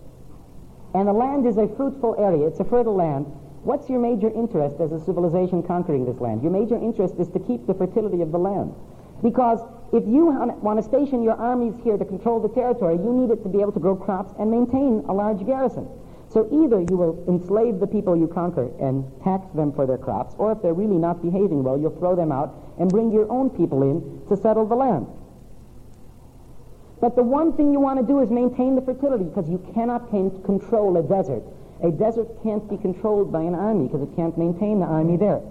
and 0.93 1.07
the 1.07 1.13
land 1.13 1.45
is 1.45 1.57
a 1.57 1.67
fruitful 1.75 2.15
area, 2.17 2.47
it's 2.47 2.59
a 2.59 2.63
fertile 2.63 2.95
land, 2.95 3.25
what's 3.65 3.89
your 3.89 3.99
major 3.99 4.29
interest 4.29 4.79
as 4.79 4.91
a 4.91 4.99
civilization 5.03 5.63
conquering 5.63 6.05
this 6.05 6.21
land? 6.21 6.43
Your 6.43 6.51
major 6.51 6.77
interest 6.77 7.15
is 7.19 7.27
to 7.29 7.39
keep 7.39 7.65
the 7.65 7.73
fertility 7.73 8.21
of 8.21 8.31
the 8.31 8.37
land. 8.37 8.73
Because 9.21 9.59
if 9.91 10.05
you 10.05 10.27
want 10.61 10.77
to 10.77 10.83
station 10.83 11.23
your 11.23 11.35
armies 11.35 11.73
here 11.83 11.97
to 11.97 12.05
control 12.05 12.39
the 12.39 12.49
territory, 12.49 12.95
you 12.95 13.11
need 13.11 13.31
it 13.31 13.41
to 13.43 13.49
be 13.49 13.61
able 13.61 13.71
to 13.71 13.79
grow 13.79 13.95
crops 13.95 14.33
and 14.39 14.51
maintain 14.51 15.03
a 15.09 15.13
large 15.13 15.45
garrison. 15.45 15.87
So 16.29 16.47
either 16.51 16.81
you 16.81 16.97
will 16.97 17.23
enslave 17.27 17.79
the 17.79 17.87
people 17.87 18.15
you 18.15 18.27
conquer 18.27 18.69
and 18.79 19.05
tax 19.23 19.47
them 19.55 19.71
for 19.71 19.85
their 19.85 19.97
crops, 19.97 20.35
or 20.37 20.51
if 20.51 20.61
they're 20.61 20.73
really 20.73 20.97
not 20.97 21.21
behaving 21.21 21.63
well, 21.63 21.79
you'll 21.79 21.97
throw 21.97 22.15
them 22.15 22.31
out 22.31 22.53
and 22.77 22.89
bring 22.89 23.11
your 23.11 23.31
own 23.31 23.49
people 23.49 23.83
in 23.83 24.21
to 24.27 24.35
settle 24.35 24.65
the 24.65 24.75
land. 24.75 25.07
But 26.99 27.15
the 27.15 27.23
one 27.23 27.53
thing 27.53 27.71
you 27.71 27.79
want 27.79 27.99
to 27.99 28.05
do 28.05 28.19
is 28.19 28.29
maintain 28.31 28.75
the 28.75 28.81
fertility 28.81 29.25
because 29.25 29.49
you 29.49 29.63
cannot 29.73 30.09
control 30.09 30.97
a 30.97 31.03
desert. 31.03 31.43
A 31.83 31.91
desert 31.91 32.27
can't 32.43 32.67
be 32.69 32.77
controlled 32.77 33.31
by 33.31 33.41
an 33.41 33.55
army 33.55 33.87
because 33.87 34.01
it 34.01 34.15
can't 34.15 34.37
maintain 34.37 34.79
the 34.79 34.85
army 34.85 35.17
there. 35.17 35.41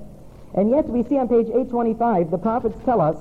And 0.54 0.70
yet 0.70 0.88
we 0.88 1.02
see 1.02 1.18
on 1.18 1.28
page 1.28 1.48
825, 1.48 2.30
the 2.30 2.38
prophets 2.38 2.78
tell 2.84 3.00
us 3.00 3.16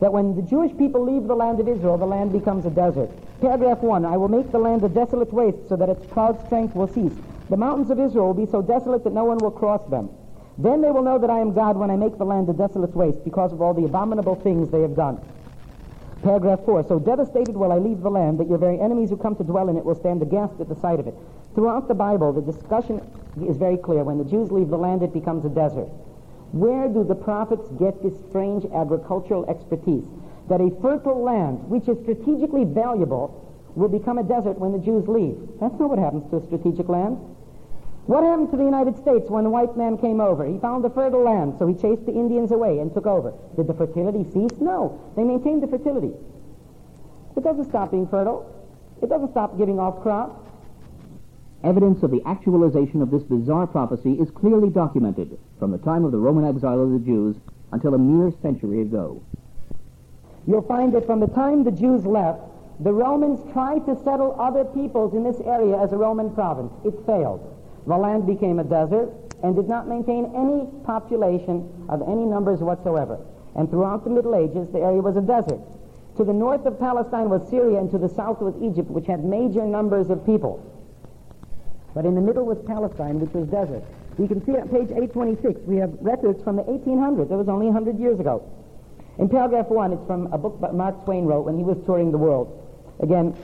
that 0.00 0.12
when 0.12 0.36
the 0.36 0.42
Jewish 0.42 0.76
people 0.76 1.04
leave 1.04 1.26
the 1.28 1.34
land 1.34 1.60
of 1.60 1.68
Israel, 1.68 1.96
the 1.96 2.04
land 2.04 2.32
becomes 2.32 2.66
a 2.66 2.70
desert. 2.70 3.10
Paragraph 3.40 3.78
1, 3.78 4.04
I 4.04 4.16
will 4.16 4.28
make 4.28 4.50
the 4.52 4.58
land 4.58 4.84
a 4.84 4.88
desolate 4.88 5.32
waste 5.32 5.68
so 5.68 5.76
that 5.76 5.88
its 5.88 6.04
proud 6.10 6.44
strength 6.44 6.74
will 6.74 6.88
cease. 6.88 7.14
The 7.48 7.56
mountains 7.56 7.90
of 7.90 8.00
Israel 8.00 8.26
will 8.26 8.46
be 8.46 8.50
so 8.50 8.60
desolate 8.60 9.04
that 9.04 9.12
no 9.12 9.24
one 9.24 9.38
will 9.38 9.50
cross 9.50 9.84
them. 9.88 10.10
Then 10.58 10.80
they 10.80 10.90
will 10.90 11.02
know 11.02 11.18
that 11.18 11.30
I 11.30 11.40
am 11.40 11.52
God 11.52 11.76
when 11.76 11.90
I 11.90 11.96
make 11.96 12.18
the 12.18 12.24
land 12.24 12.48
a 12.48 12.52
desolate 12.52 12.94
waste 12.94 13.24
because 13.24 13.52
of 13.52 13.60
all 13.60 13.74
the 13.74 13.84
abominable 13.84 14.36
things 14.36 14.70
they 14.70 14.82
have 14.82 14.96
done. 14.96 15.18
Paragraph 16.22 16.60
4. 16.64 16.84
So 16.88 16.98
devastated 16.98 17.54
will 17.56 17.72
I 17.72 17.78
leave 17.78 18.00
the 18.00 18.10
land 18.10 18.38
that 18.40 18.48
your 18.48 18.58
very 18.58 18.80
enemies 18.80 19.10
who 19.10 19.16
come 19.16 19.36
to 19.36 19.44
dwell 19.44 19.68
in 19.68 19.76
it 19.76 19.84
will 19.84 19.94
stand 19.94 20.22
aghast 20.22 20.60
at 20.60 20.68
the 20.68 20.76
sight 20.76 21.00
of 21.00 21.06
it. 21.06 21.14
Throughout 21.54 21.86
the 21.86 21.94
Bible, 21.94 22.32
the 22.32 22.42
discussion 22.42 23.00
is 23.46 23.56
very 23.56 23.76
clear. 23.76 24.02
When 24.02 24.18
the 24.18 24.24
Jews 24.24 24.50
leave 24.50 24.68
the 24.68 24.78
land, 24.78 25.02
it 25.02 25.12
becomes 25.12 25.44
a 25.44 25.48
desert. 25.48 25.88
Where 26.52 26.88
do 26.88 27.04
the 27.04 27.14
prophets 27.14 27.68
get 27.78 28.02
this 28.02 28.14
strange 28.28 28.64
agricultural 28.72 29.46
expertise? 29.46 30.04
That 30.48 30.60
a 30.60 30.70
fertile 30.82 31.22
land, 31.22 31.68
which 31.70 31.88
is 31.88 31.98
strategically 32.02 32.64
valuable, 32.64 33.40
will 33.74 33.88
become 33.88 34.18
a 34.18 34.22
desert 34.22 34.58
when 34.58 34.72
the 34.72 34.78
Jews 34.78 35.08
leave. 35.08 35.36
That's 35.60 35.78
not 35.78 35.90
what 35.90 35.98
happens 35.98 36.28
to 36.30 36.36
a 36.36 36.46
strategic 36.46 36.88
land. 36.88 37.18
What 38.06 38.22
happened 38.22 38.50
to 38.50 38.56
the 38.56 38.64
United 38.64 38.98
States 38.98 39.30
when 39.30 39.44
the 39.44 39.50
white 39.50 39.76
man 39.76 39.96
came 39.96 40.20
over? 40.20 40.44
He 40.44 40.58
found 40.58 40.84
a 40.84 40.90
fertile 40.90 41.22
land, 41.22 41.54
so 41.58 41.66
he 41.66 41.74
chased 41.74 42.04
the 42.04 42.12
Indians 42.12 42.52
away 42.52 42.78
and 42.78 42.92
took 42.92 43.06
over. 43.06 43.32
Did 43.56 43.66
the 43.66 43.74
fertility 43.74 44.24
cease? 44.30 44.60
No. 44.60 45.00
They 45.16 45.24
maintained 45.24 45.62
the 45.62 45.68
fertility. 45.68 46.12
It 47.36 47.42
doesn't 47.42 47.64
stop 47.70 47.90
being 47.90 48.06
fertile. 48.06 48.44
It 49.02 49.08
doesn't 49.08 49.30
stop 49.30 49.56
giving 49.56 49.80
off 49.80 50.02
crops. 50.02 50.43
Evidence 51.64 52.02
of 52.02 52.10
the 52.10 52.20
actualization 52.26 53.00
of 53.00 53.10
this 53.10 53.22
bizarre 53.22 53.66
prophecy 53.66 54.12
is 54.20 54.30
clearly 54.30 54.68
documented 54.68 55.38
from 55.58 55.70
the 55.70 55.78
time 55.78 56.04
of 56.04 56.12
the 56.12 56.18
Roman 56.18 56.44
exile 56.44 56.82
of 56.82 56.90
the 56.90 56.98
Jews 56.98 57.36
until 57.72 57.94
a 57.94 57.98
mere 57.98 58.30
century 58.42 58.82
ago. 58.82 59.22
You'll 60.46 60.68
find 60.68 60.92
that 60.92 61.06
from 61.06 61.20
the 61.20 61.26
time 61.26 61.64
the 61.64 61.70
Jews 61.70 62.04
left, 62.04 62.42
the 62.80 62.92
Romans 62.92 63.40
tried 63.54 63.86
to 63.86 63.96
settle 64.04 64.36
other 64.38 64.66
peoples 64.66 65.14
in 65.14 65.24
this 65.24 65.40
area 65.40 65.78
as 65.78 65.90
a 65.92 65.96
Roman 65.96 66.34
province. 66.34 66.70
It 66.84 66.94
failed. 67.06 67.40
The 67.86 67.96
land 67.96 68.26
became 68.26 68.58
a 68.58 68.64
desert 68.64 69.10
and 69.42 69.56
did 69.56 69.66
not 69.66 69.88
maintain 69.88 70.30
any 70.36 70.68
population 70.84 71.86
of 71.88 72.02
any 72.02 72.26
numbers 72.26 72.60
whatsoever. 72.60 73.18
And 73.56 73.70
throughout 73.70 74.04
the 74.04 74.10
Middle 74.10 74.34
Ages, 74.34 74.68
the 74.70 74.80
area 74.80 75.00
was 75.00 75.16
a 75.16 75.22
desert. 75.22 75.60
To 76.18 76.24
the 76.24 76.32
north 76.34 76.66
of 76.66 76.78
Palestine 76.78 77.30
was 77.30 77.48
Syria, 77.48 77.80
and 77.80 77.90
to 77.90 77.98
the 77.98 78.08
south 78.08 78.42
was 78.42 78.54
Egypt, 78.60 78.90
which 78.90 79.06
had 79.06 79.24
major 79.24 79.64
numbers 79.64 80.10
of 80.10 80.26
people. 80.26 80.62
But 81.94 82.04
in 82.04 82.14
the 82.14 82.20
middle 82.20 82.44
was 82.44 82.58
Palestine, 82.66 83.20
which 83.20 83.32
was 83.32 83.46
desert. 83.48 83.82
You 84.18 84.28
can 84.28 84.44
see 84.44 84.52
on 84.52 84.68
page 84.68 84.90
826, 84.90 85.60
we 85.66 85.76
have 85.76 85.94
records 86.00 86.42
from 86.42 86.56
the 86.56 86.62
1800s. 86.64 87.28
That 87.28 87.38
was 87.38 87.48
only 87.48 87.66
100 87.66 87.98
years 87.98 88.18
ago. 88.20 88.42
In 89.18 89.28
paragraph 89.28 89.68
1, 89.68 89.92
it's 89.92 90.06
from 90.06 90.32
a 90.32 90.38
book 90.38 90.60
that 90.60 90.74
Mark 90.74 91.04
Twain 91.04 91.24
wrote 91.24 91.46
when 91.46 91.56
he 91.56 91.62
was 91.62 91.78
touring 91.86 92.10
the 92.10 92.18
world. 92.18 92.50
Again, 93.00 93.34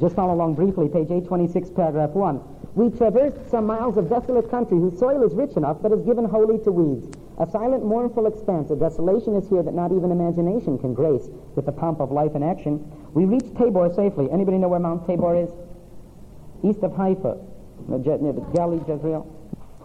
just 0.00 0.14
follow 0.14 0.34
along 0.34 0.54
briefly, 0.54 0.88
page 0.88 1.10
826, 1.10 1.70
paragraph 1.70 2.10
1. 2.10 2.40
We 2.74 2.90
traversed 2.90 3.50
some 3.50 3.66
miles 3.66 3.96
of 3.96 4.08
desolate 4.08 4.50
country 4.50 4.78
whose 4.78 4.98
soil 4.98 5.22
is 5.22 5.34
rich 5.34 5.56
enough 5.56 5.78
but 5.80 5.92
is 5.92 6.02
given 6.02 6.24
wholly 6.24 6.58
to 6.64 6.72
weeds. 6.72 7.06
A 7.38 7.48
silent, 7.50 7.84
mournful 7.84 8.26
expanse 8.26 8.70
of 8.70 8.80
desolation 8.80 9.36
is 9.36 9.48
here 9.48 9.62
that 9.62 9.74
not 9.74 9.92
even 9.92 10.10
imagination 10.10 10.78
can 10.78 10.94
grace 10.94 11.28
with 11.54 11.66
the 11.66 11.72
pomp 11.72 12.00
of 12.00 12.10
life 12.10 12.34
and 12.34 12.42
action. 12.42 12.82
We 13.14 13.24
reached 13.24 13.56
Tabor 13.56 13.92
safely. 13.94 14.28
Anybody 14.30 14.58
know 14.58 14.68
where 14.68 14.80
Mount 14.80 15.06
Tabor 15.06 15.36
is? 15.36 15.50
East 16.64 16.82
of 16.82 16.92
Haifa, 16.92 17.38
near 17.88 18.32
the 18.32 18.44
Galilee, 18.54 18.82
Jezreel. 18.86 19.26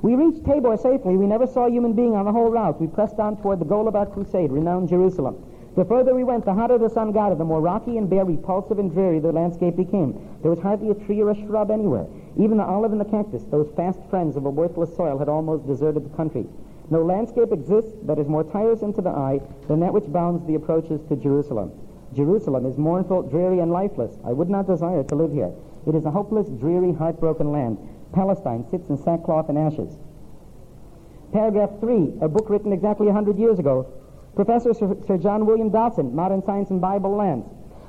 We 0.01 0.15
reached 0.15 0.45
Tabor 0.45 0.77
safely. 0.77 1.17
We 1.17 1.27
never 1.27 1.45
saw 1.45 1.67
a 1.67 1.71
human 1.71 1.93
being 1.93 2.15
on 2.15 2.25
the 2.25 2.31
whole 2.31 2.49
route. 2.49 2.79
We 2.79 2.87
pressed 2.87 3.19
on 3.19 3.37
toward 3.41 3.59
the 3.59 3.65
goal 3.65 3.87
of 3.87 3.95
our 3.95 4.05
crusade, 4.05 4.51
renowned 4.51 4.89
Jerusalem. 4.89 5.43
The 5.75 5.85
further 5.85 6.15
we 6.15 6.23
went, 6.23 6.45
the 6.45 6.53
hotter 6.53 6.77
the 6.77 6.89
sun 6.89 7.11
got, 7.11 7.37
the 7.37 7.45
more 7.45 7.61
rocky 7.61 7.97
and 7.97 8.09
bare, 8.09 8.25
repulsive 8.25 8.79
and 8.79 8.91
dreary 8.91 9.19
the 9.19 9.31
landscape 9.31 9.75
became. 9.75 10.13
There 10.41 10.51
was 10.51 10.59
hardly 10.59 10.89
a 10.89 10.95
tree 11.05 11.21
or 11.21 11.29
a 11.29 11.35
shrub 11.35 11.69
anywhere. 11.69 12.07
Even 12.37 12.57
the 12.57 12.63
olive 12.63 12.91
and 12.91 12.99
the 12.99 13.05
cactus, 13.05 13.43
those 13.51 13.71
fast 13.75 13.99
friends 14.09 14.35
of 14.35 14.45
a 14.45 14.49
worthless 14.49 14.95
soil, 14.95 15.17
had 15.17 15.29
almost 15.29 15.67
deserted 15.67 16.05
the 16.05 16.15
country. 16.17 16.45
No 16.89 17.03
landscape 17.03 17.51
exists 17.51 17.91
that 18.03 18.17
is 18.17 18.27
more 18.27 18.43
tiresome 18.43 18.93
to 18.93 19.01
the 19.01 19.09
eye 19.09 19.41
than 19.67 19.79
that 19.81 19.93
which 19.93 20.11
bounds 20.11 20.45
the 20.47 20.55
approaches 20.55 21.01
to 21.07 21.15
Jerusalem. 21.15 21.71
Jerusalem 22.15 22.65
is 22.65 22.77
mournful, 22.77 23.23
dreary, 23.23 23.59
and 23.59 23.71
lifeless. 23.71 24.17
I 24.25 24.33
would 24.33 24.49
not 24.49 24.65
desire 24.65 25.03
to 25.03 25.15
live 25.15 25.31
here. 25.31 25.51
It 25.89 25.95
is 25.95 26.05
a 26.05 26.11
hopeless, 26.11 26.47
dreary, 26.49 26.93
heartbroken 26.93 27.51
land. 27.51 27.77
Palestine 28.13 28.63
sits 28.69 28.89
in 28.89 28.97
sackcloth 28.97 29.49
and 29.49 29.57
ashes. 29.57 29.97
Paragraph 31.33 31.71
3, 31.79 32.13
a 32.21 32.27
book 32.27 32.49
written 32.49 32.73
exactly 32.73 33.07
100 33.07 33.37
years 33.37 33.59
ago. 33.59 33.91
Professor 34.35 34.73
Sir, 34.73 35.17
John 35.17 35.45
William 35.45 35.69
Dawson, 35.69 36.15
Modern 36.15 36.43
Science 36.43 36.69
and 36.69 36.79
Bible 36.79 37.15
Lands. 37.15 37.47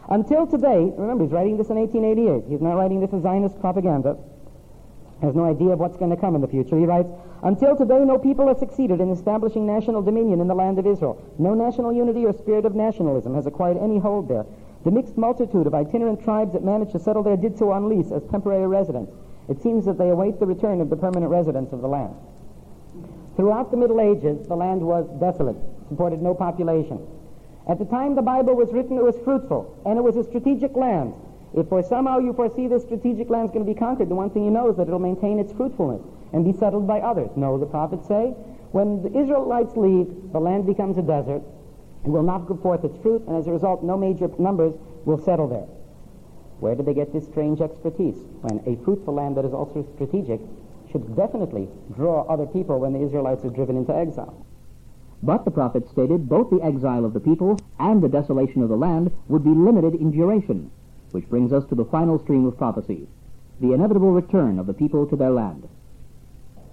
Until 0.09 0.47
today, 0.47 0.93
remember, 0.97 1.25
he's 1.25 1.33
writing 1.33 1.57
this 1.57 1.69
in 1.69 1.77
1888. 1.77 2.51
He's 2.51 2.61
not 2.61 2.75
writing 2.75 3.01
this 3.01 3.13
as 3.13 3.23
Zionist 3.23 3.61
propaganda. 3.61 4.17
Has 5.23 5.35
no 5.35 5.45
idea 5.45 5.69
of 5.69 5.79
what's 5.79 5.97
going 5.97 6.11
to 6.11 6.17
come 6.17 6.35
in 6.35 6.41
the 6.41 6.49
future. 6.49 6.79
He 6.79 6.87
writes, 6.87 7.09
until 7.43 7.77
today, 7.77 8.01
no 8.05 8.19
people 8.19 8.49
have 8.49 8.59
succeeded 8.59 9.01
in 9.01 9.11
establishing 9.11 9.67
national 9.67 10.03
dominion 10.03 10.41
in 10.41 10.49
the 10.49 10.55
land 10.55 10.79
of 10.79 10.87
Israel. 10.87 11.23
No 11.39 11.55
national 11.55 11.93
unity 11.93 12.25
or 12.25 12.33
spirit 12.33 12.65
of 12.65 12.75
nationalism 12.75 13.35
has 13.35 13.47
acquired 13.47 13.77
any 13.77 13.99
hold 13.99 14.29
there. 14.29 14.45
The 14.85 14.91
mixed 14.91 15.19
multitude 15.19 15.67
of 15.67 15.75
itinerant 15.75 16.25
tribes 16.25 16.55
that 16.55 16.65
managed 16.65 16.93
to 16.93 16.99
settle 16.99 17.23
there 17.23 17.37
did 17.37 17.59
so 17.59 17.71
on 17.71 17.89
lease 17.89 18.11
as 18.11 18.23
temporary 18.31 18.67
residents. 18.67 19.13
It 19.49 19.61
seems 19.63 19.85
that 19.85 19.99
they 19.99 20.09
await 20.09 20.41
the 20.41 20.47
return 20.47 20.81
of 20.81 20.89
the 20.89 20.97
permanent 20.97 21.31
residents 21.31 21.73
of 21.73 21.83
the 21.83 21.89
land. 21.89 22.15
Throughout 23.37 23.71
the 23.71 23.77
Middle 23.77 24.01
Ages, 24.01 24.49
the 24.49 24.57
land 24.57 24.81
was 24.81 25.09
desolate, 25.21 25.57
supported 25.89 26.23
no 26.23 26.35
population. 26.35 26.99
At 27.69 27.79
the 27.79 27.85
time 27.85 28.15
the 28.15 28.23
Bible 28.23 28.55
was 28.55 28.73
written, 28.73 28.97
it 28.97 29.05
was 29.05 29.19
fruitful, 29.25 29.83
and 29.85 29.99
it 29.99 30.03
was 30.03 30.17
a 30.17 30.25
strategic 30.25 30.75
land. 30.77 31.15
If 31.55 31.69
for 31.69 31.83
somehow 31.83 32.19
you 32.19 32.33
foresee 32.33 32.69
this 32.69 32.83
strategic 32.83 33.29
land 33.29 33.47
is 33.47 33.51
going 33.53 33.67
to 33.67 33.73
be 33.73 33.79
conquered, 33.79 34.09
the 34.09 34.15
one 34.15 34.31
thing 34.31 34.45
you 34.45 34.51
know 34.51 34.71
is 34.71 34.77
that 34.77 34.89
it 34.89 34.91
will 34.91 34.99
maintain 34.99 35.39
its 35.39 35.53
fruitfulness 35.53 36.03
and 36.33 36.45
be 36.45 36.53
settled 36.53 36.87
by 36.87 37.01
others. 37.01 37.31
No, 37.37 37.59
the 37.59 37.67
prophets 37.67 38.07
say, 38.07 38.35
when 38.73 39.03
the 39.03 39.11
Israelites 39.19 39.77
leave, 39.77 40.07
the 40.33 40.39
land 40.39 40.65
becomes 40.65 40.97
a 40.97 41.03
desert. 41.03 41.43
It 42.05 42.09
will 42.09 42.23
not 42.23 42.49
give 42.49 42.61
forth 42.61 42.85
its 42.85 42.97
fruit, 42.99 43.23
and 43.27 43.37
as 43.37 43.47
a 43.47 43.53
result, 43.53 43.83
no 43.83 43.97
major 43.97 44.31
numbers 44.39 44.75
will 45.05 45.19
settle 45.19 45.49
there. 45.49 45.69
Where 46.61 46.75
did 46.75 46.87
they 46.87 46.95
get 46.95 47.13
this 47.13 47.27
strange 47.27 47.61
expertise? 47.61 48.17
When 48.43 48.61
a 48.67 48.83
fruitful 48.85 49.15
land 49.15 49.37
that 49.37 49.45
is 49.45 49.55
also 49.55 49.87
strategic 49.95 50.41
should 50.91 51.17
definitely 51.17 51.69
draw 51.95 52.23
other 52.23 52.47
people 52.47 52.79
when 52.81 52.93
the 52.93 53.03
Israelites 53.03 53.45
are 53.45 53.51
driven 53.51 53.77
into 53.77 53.95
exile. 53.95 54.35
But 55.23 55.45
the 55.45 55.51
prophet 55.51 55.89
stated 55.89 56.29
both 56.29 56.51
the 56.51 56.63
exile 56.63 57.05
of 57.05 57.13
the 57.13 57.21
people 57.21 57.59
and 57.79 58.03
the 58.03 58.09
desolation 58.09 58.63
of 58.63 58.69
the 58.69 58.77
land 58.77 59.11
would 59.29 59.45
be 59.45 59.51
limited 59.51 59.95
in 59.95 60.11
duration, 60.11 60.71
which 61.13 61.29
brings 61.29 61.53
us 61.53 61.65
to 61.67 61.75
the 61.75 61.85
final 61.85 62.19
stream 62.19 62.47
of 62.47 62.57
prophecy, 62.57 63.07
the 63.61 63.73
inevitable 63.73 64.13
return 64.13 64.59
of 64.59 64.67
the 64.67 64.75
people 64.75 65.07
to 65.07 65.17
their 65.17 65.31
land. 65.31 65.69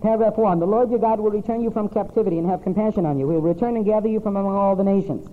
Paragraph 0.02 0.38
1. 0.38 0.60
The 0.60 0.68
Lord 0.68 0.92
your 0.92 1.00
God 1.00 1.20
will 1.20 1.32
return 1.32 1.64
you 1.64 1.72
from 1.72 1.90
captivity 1.90 2.38
and 2.38 2.48
have 2.48 2.62
compassion 2.62 3.06
on 3.06 3.18
you. 3.18 3.30
He 3.30 3.36
will 3.36 3.42
return 3.42 3.76
and 3.76 3.86
gather 3.86 4.08
you 4.08 4.20
from 4.20 4.36
among 4.36 4.56
all 4.56 4.76
the 4.76 4.84
nations. 4.84 5.28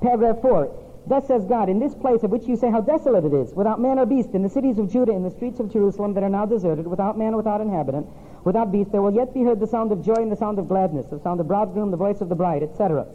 Paragraph 0.00 0.40
4. 0.40 0.80
Thus 1.06 1.26
says 1.26 1.44
God, 1.44 1.68
in 1.68 1.78
this 1.78 1.94
place 1.94 2.22
of 2.22 2.30
which 2.30 2.46
you 2.46 2.56
say 2.56 2.70
how 2.70 2.80
desolate 2.80 3.26
it 3.26 3.34
is, 3.34 3.52
without 3.52 3.78
man 3.78 3.98
or 3.98 4.06
beast, 4.06 4.30
in 4.30 4.42
the 4.42 4.48
cities 4.48 4.78
of 4.78 4.90
Judah, 4.90 5.12
in 5.12 5.22
the 5.22 5.30
streets 5.30 5.60
of 5.60 5.70
Jerusalem 5.70 6.14
that 6.14 6.22
are 6.22 6.30
now 6.30 6.46
deserted, 6.46 6.86
without 6.86 7.18
man, 7.18 7.36
without 7.36 7.60
inhabitant, 7.60 8.06
without 8.44 8.72
beast, 8.72 8.90
there 8.90 9.02
will 9.02 9.12
yet 9.12 9.34
be 9.34 9.42
heard 9.42 9.60
the 9.60 9.66
sound 9.66 9.92
of 9.92 10.02
joy 10.02 10.14
and 10.14 10.32
the 10.32 10.36
sound 10.36 10.58
of 10.58 10.66
gladness, 10.66 11.04
the 11.10 11.20
sound 11.20 11.40
of 11.40 11.48
bridegroom, 11.48 11.90
the 11.90 11.96
voice 11.98 12.22
of 12.22 12.30
the 12.30 12.34
bride, 12.34 12.62
etc. 12.62 13.06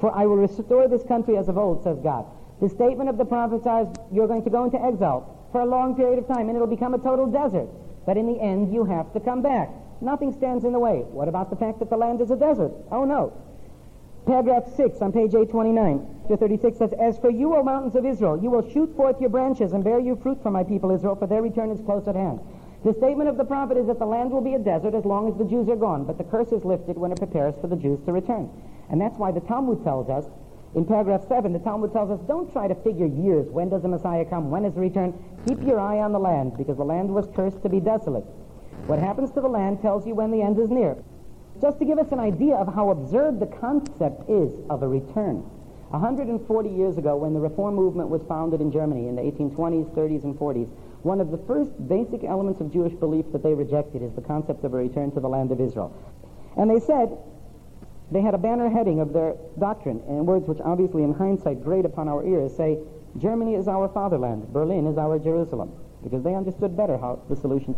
For 0.00 0.16
I 0.16 0.26
will 0.26 0.36
restore 0.36 0.86
this 0.86 1.02
country 1.02 1.36
as 1.36 1.48
of 1.48 1.58
old, 1.58 1.82
says 1.82 1.98
God. 1.98 2.24
The 2.60 2.68
statement 2.68 3.10
of 3.10 3.18
the 3.18 3.24
prophets 3.24 3.66
is 3.66 3.88
you're 4.12 4.28
going 4.28 4.44
to 4.44 4.50
go 4.50 4.64
into 4.64 4.80
exile 4.80 5.48
for 5.50 5.60
a 5.60 5.66
long 5.66 5.96
period 5.96 6.20
of 6.20 6.28
time, 6.28 6.48
and 6.48 6.54
it'll 6.54 6.68
become 6.68 6.94
a 6.94 6.98
total 6.98 7.26
desert. 7.26 7.68
But 8.08 8.16
in 8.16 8.24
the 8.24 8.40
end, 8.40 8.72
you 8.72 8.86
have 8.86 9.12
to 9.12 9.20
come 9.20 9.42
back. 9.42 9.68
Nothing 10.00 10.32
stands 10.32 10.64
in 10.64 10.72
the 10.72 10.78
way. 10.78 11.04
What 11.12 11.28
about 11.28 11.50
the 11.50 11.56
fact 11.56 11.78
that 11.80 11.90
the 11.90 11.96
land 11.98 12.22
is 12.22 12.30
a 12.30 12.36
desert? 12.36 12.72
Oh, 12.90 13.04
no. 13.04 13.36
Paragraph 14.24 14.64
6 14.74 15.02
on 15.02 15.12
page 15.12 15.34
829 15.36 16.24
to 16.28 16.36
36 16.38 16.78
says, 16.78 16.94
As 16.98 17.18
for 17.18 17.28
you, 17.28 17.54
O 17.54 17.62
mountains 17.62 17.96
of 17.96 18.06
Israel, 18.06 18.40
you 18.42 18.48
will 18.48 18.66
shoot 18.72 18.96
forth 18.96 19.20
your 19.20 19.28
branches 19.28 19.74
and 19.74 19.84
bear 19.84 20.00
you 20.00 20.16
fruit 20.16 20.42
for 20.42 20.50
my 20.50 20.64
people 20.64 20.90
Israel, 20.90 21.16
for 21.16 21.26
their 21.26 21.42
return 21.42 21.70
is 21.70 21.84
close 21.84 22.08
at 22.08 22.16
hand. 22.16 22.40
The 22.82 22.94
statement 22.94 23.28
of 23.28 23.36
the 23.36 23.44
prophet 23.44 23.76
is 23.76 23.88
that 23.88 23.98
the 23.98 24.06
land 24.06 24.30
will 24.30 24.40
be 24.40 24.54
a 24.54 24.58
desert 24.58 24.94
as 24.94 25.04
long 25.04 25.28
as 25.28 25.36
the 25.36 25.44
Jews 25.44 25.68
are 25.68 25.76
gone, 25.76 26.06
but 26.06 26.16
the 26.16 26.24
curse 26.24 26.48
is 26.48 26.64
lifted 26.64 26.96
when 26.96 27.12
it 27.12 27.18
prepares 27.18 27.56
for 27.60 27.66
the 27.66 27.76
Jews 27.76 28.00
to 28.06 28.12
return. 28.12 28.48
And 28.88 28.98
that's 28.98 29.18
why 29.18 29.32
the 29.32 29.40
Talmud 29.40 29.84
tells 29.84 30.08
us, 30.08 30.24
in 30.74 30.84
paragraph 30.84 31.26
7, 31.28 31.52
the 31.52 31.58
Talmud 31.58 31.92
tells 31.92 32.10
us, 32.10 32.20
don't 32.28 32.52
try 32.52 32.68
to 32.68 32.74
figure 32.74 33.06
years. 33.06 33.48
When 33.48 33.68
does 33.68 33.82
the 33.82 33.88
Messiah 33.88 34.24
come? 34.24 34.50
When 34.50 34.64
is 34.64 34.74
the 34.74 34.80
return? 34.80 35.14
Keep 35.46 35.62
your 35.62 35.80
eye 35.80 35.98
on 35.98 36.12
the 36.12 36.18
land, 36.18 36.56
because 36.58 36.76
the 36.76 36.84
land 36.84 37.08
was 37.08 37.26
cursed 37.34 37.62
to 37.62 37.68
be 37.68 37.80
desolate. 37.80 38.24
What 38.86 38.98
happens 38.98 39.30
to 39.32 39.40
the 39.40 39.48
land 39.48 39.80
tells 39.80 40.06
you 40.06 40.14
when 40.14 40.30
the 40.30 40.42
end 40.42 40.58
is 40.58 40.70
near. 40.70 40.96
Just 41.60 41.78
to 41.78 41.84
give 41.84 41.98
us 41.98 42.12
an 42.12 42.20
idea 42.20 42.54
of 42.54 42.72
how 42.72 42.90
absurd 42.90 43.40
the 43.40 43.46
concept 43.46 44.28
is 44.28 44.52
of 44.70 44.82
a 44.82 44.88
return. 44.88 45.42
140 45.90 46.68
years 46.68 46.98
ago, 46.98 47.16
when 47.16 47.32
the 47.32 47.40
Reform 47.40 47.74
movement 47.74 48.10
was 48.10 48.22
founded 48.28 48.60
in 48.60 48.70
Germany 48.70 49.08
in 49.08 49.16
the 49.16 49.22
1820s, 49.22 49.90
30s, 49.96 50.24
and 50.24 50.34
40s, 50.36 50.68
one 51.02 51.20
of 51.20 51.30
the 51.30 51.38
first 51.38 51.72
basic 51.88 52.24
elements 52.24 52.60
of 52.60 52.72
Jewish 52.72 52.92
belief 52.92 53.24
that 53.32 53.42
they 53.42 53.54
rejected 53.54 54.02
is 54.02 54.12
the 54.12 54.20
concept 54.20 54.64
of 54.64 54.74
a 54.74 54.76
return 54.76 55.10
to 55.12 55.20
the 55.20 55.28
land 55.28 55.50
of 55.50 55.60
Israel. 55.60 55.96
And 56.56 56.68
they 56.68 56.80
said 56.80 57.16
they 58.10 58.20
had 58.20 58.34
a 58.34 58.38
banner 58.38 58.70
heading 58.70 59.00
of 59.00 59.12
their 59.12 59.34
doctrine, 59.58 60.00
and 60.08 60.26
words 60.26 60.48
which 60.48 60.60
obviously 60.64 61.02
in 61.02 61.12
hindsight 61.12 61.62
grate 61.62 61.84
upon 61.84 62.08
our 62.08 62.24
ears 62.24 62.56
say, 62.56 62.78
Germany 63.18 63.54
is 63.54 63.68
our 63.68 63.88
fatherland, 63.88 64.52
Berlin 64.52 64.86
is 64.86 64.96
our 64.96 65.18
Jerusalem, 65.18 65.72
because 66.02 66.22
they 66.22 66.34
understood 66.34 66.76
better 66.76 66.96
how 66.96 67.20
the 67.28 67.36
solution. 67.36 67.76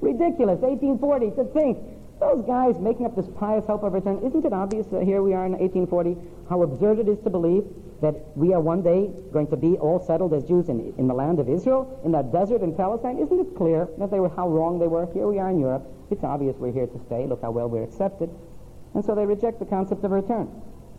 Ridiculous, 0.00 0.60
1840, 0.60 1.30
to 1.36 1.44
think 1.52 1.78
those 2.20 2.44
guys 2.46 2.78
making 2.80 3.06
up 3.06 3.14
this 3.14 3.28
pious 3.38 3.64
hope 3.66 3.84
of 3.84 3.92
return, 3.92 4.18
isn't 4.24 4.44
it 4.44 4.52
obvious 4.52 4.86
that 4.88 5.04
here 5.04 5.22
we 5.22 5.34
are 5.34 5.46
in 5.46 5.52
1840, 5.52 6.16
how 6.48 6.62
absurd 6.62 6.98
it 6.98 7.08
is 7.08 7.18
to 7.22 7.30
believe 7.30 7.64
that 8.00 8.14
we 8.36 8.52
are 8.54 8.60
one 8.60 8.82
day 8.82 9.10
going 9.32 9.46
to 9.48 9.56
be 9.56 9.76
all 9.78 9.98
settled 9.98 10.32
as 10.32 10.44
Jews 10.44 10.68
in, 10.68 10.94
in 10.98 11.06
the 11.06 11.14
land 11.14 11.38
of 11.38 11.48
Israel, 11.48 12.00
in 12.04 12.12
that 12.12 12.32
desert 12.32 12.62
in 12.62 12.74
Palestine? 12.74 13.18
Isn't 13.18 13.38
it 13.38 13.56
clear 13.56 13.88
that 13.98 14.10
they 14.10 14.18
were 14.18 14.28
how 14.28 14.48
wrong 14.48 14.78
they 14.78 14.88
were? 14.88 15.06
Here 15.12 15.26
we 15.26 15.38
are 15.38 15.50
in 15.50 15.58
Europe. 15.60 15.86
It's 16.10 16.24
obvious 16.24 16.56
we're 16.58 16.72
here 16.72 16.86
to 16.86 17.00
stay. 17.06 17.26
Look 17.26 17.42
how 17.42 17.50
well 17.50 17.68
we're 17.68 17.84
accepted. 17.84 18.30
And 18.98 19.04
so 19.04 19.14
they 19.14 19.26
reject 19.26 19.60
the 19.60 19.64
concept 19.64 20.02
of 20.02 20.10
return. 20.10 20.50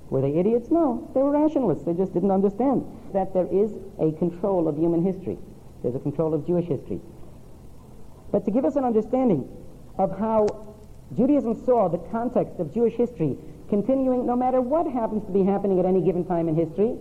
Were 0.09 0.21
they 0.21 0.34
idiots? 0.38 0.71
No. 0.71 1.11
They 1.13 1.21
were 1.21 1.31
rationalists. 1.31 1.84
They 1.84 1.91
just 1.91 2.13
didn't 2.13 2.31
understand 2.31 2.85
that 3.11 3.34
there 3.34 3.45
is 3.51 3.73
a 3.99 4.13
control 4.13 4.69
of 4.69 4.77
human 4.77 5.03
history. 5.03 5.38
There's 5.84 5.95
a 5.95 5.99
control 5.99 6.34
of 6.34 6.47
Jewish 6.47 6.65
history. 6.65 7.01
But 8.31 8.45
to 8.45 8.51
give 8.51 8.63
us 8.63 8.77
an 8.77 8.85
understanding 8.85 9.49
of 9.97 10.17
how 10.17 10.47
Judaism 11.13 11.61
saw 11.65 11.89
the 11.89 11.97
context 12.09 12.57
of 12.59 12.73
Jewish 12.73 12.93
history 12.93 13.35
continuing 13.67 14.26
no 14.26 14.38
matter 14.38 14.61
what 14.61 14.88
happens 14.88 15.26
to 15.26 15.34
be 15.34 15.43
happening 15.43 15.77
at 15.81 15.85
any 15.85 15.99
given 16.01 16.23
time 16.23 16.47
in 16.47 16.55
history, 16.55 16.95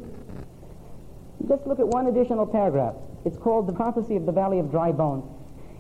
just 1.47 1.65
look 1.65 1.79
at 1.79 1.87
one 1.87 2.09
additional 2.09 2.45
paragraph. 2.45 2.97
It's 3.25 3.39
called 3.39 3.69
the 3.69 3.73
prophecy 3.73 4.17
of 4.17 4.27
the 4.27 4.33
valley 4.33 4.59
of 4.59 4.73
dry 4.73 4.91
bones. 4.91 5.23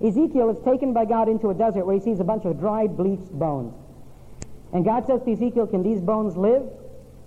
Ezekiel 0.00 0.48
is 0.50 0.64
taken 0.64 0.92
by 0.92 1.06
God 1.06 1.28
into 1.28 1.50
a 1.50 1.54
desert 1.54 1.86
where 1.86 1.96
he 1.96 2.00
sees 2.00 2.20
a 2.20 2.24
bunch 2.24 2.44
of 2.44 2.60
dry, 2.60 2.86
bleached 2.86 3.32
bones. 3.32 3.74
And 4.72 4.84
God 4.84 5.06
says 5.06 5.22
to 5.24 5.32
Ezekiel, 5.32 5.66
Can 5.66 5.82
these 5.82 6.00
bones 6.00 6.36
live? 6.36 6.62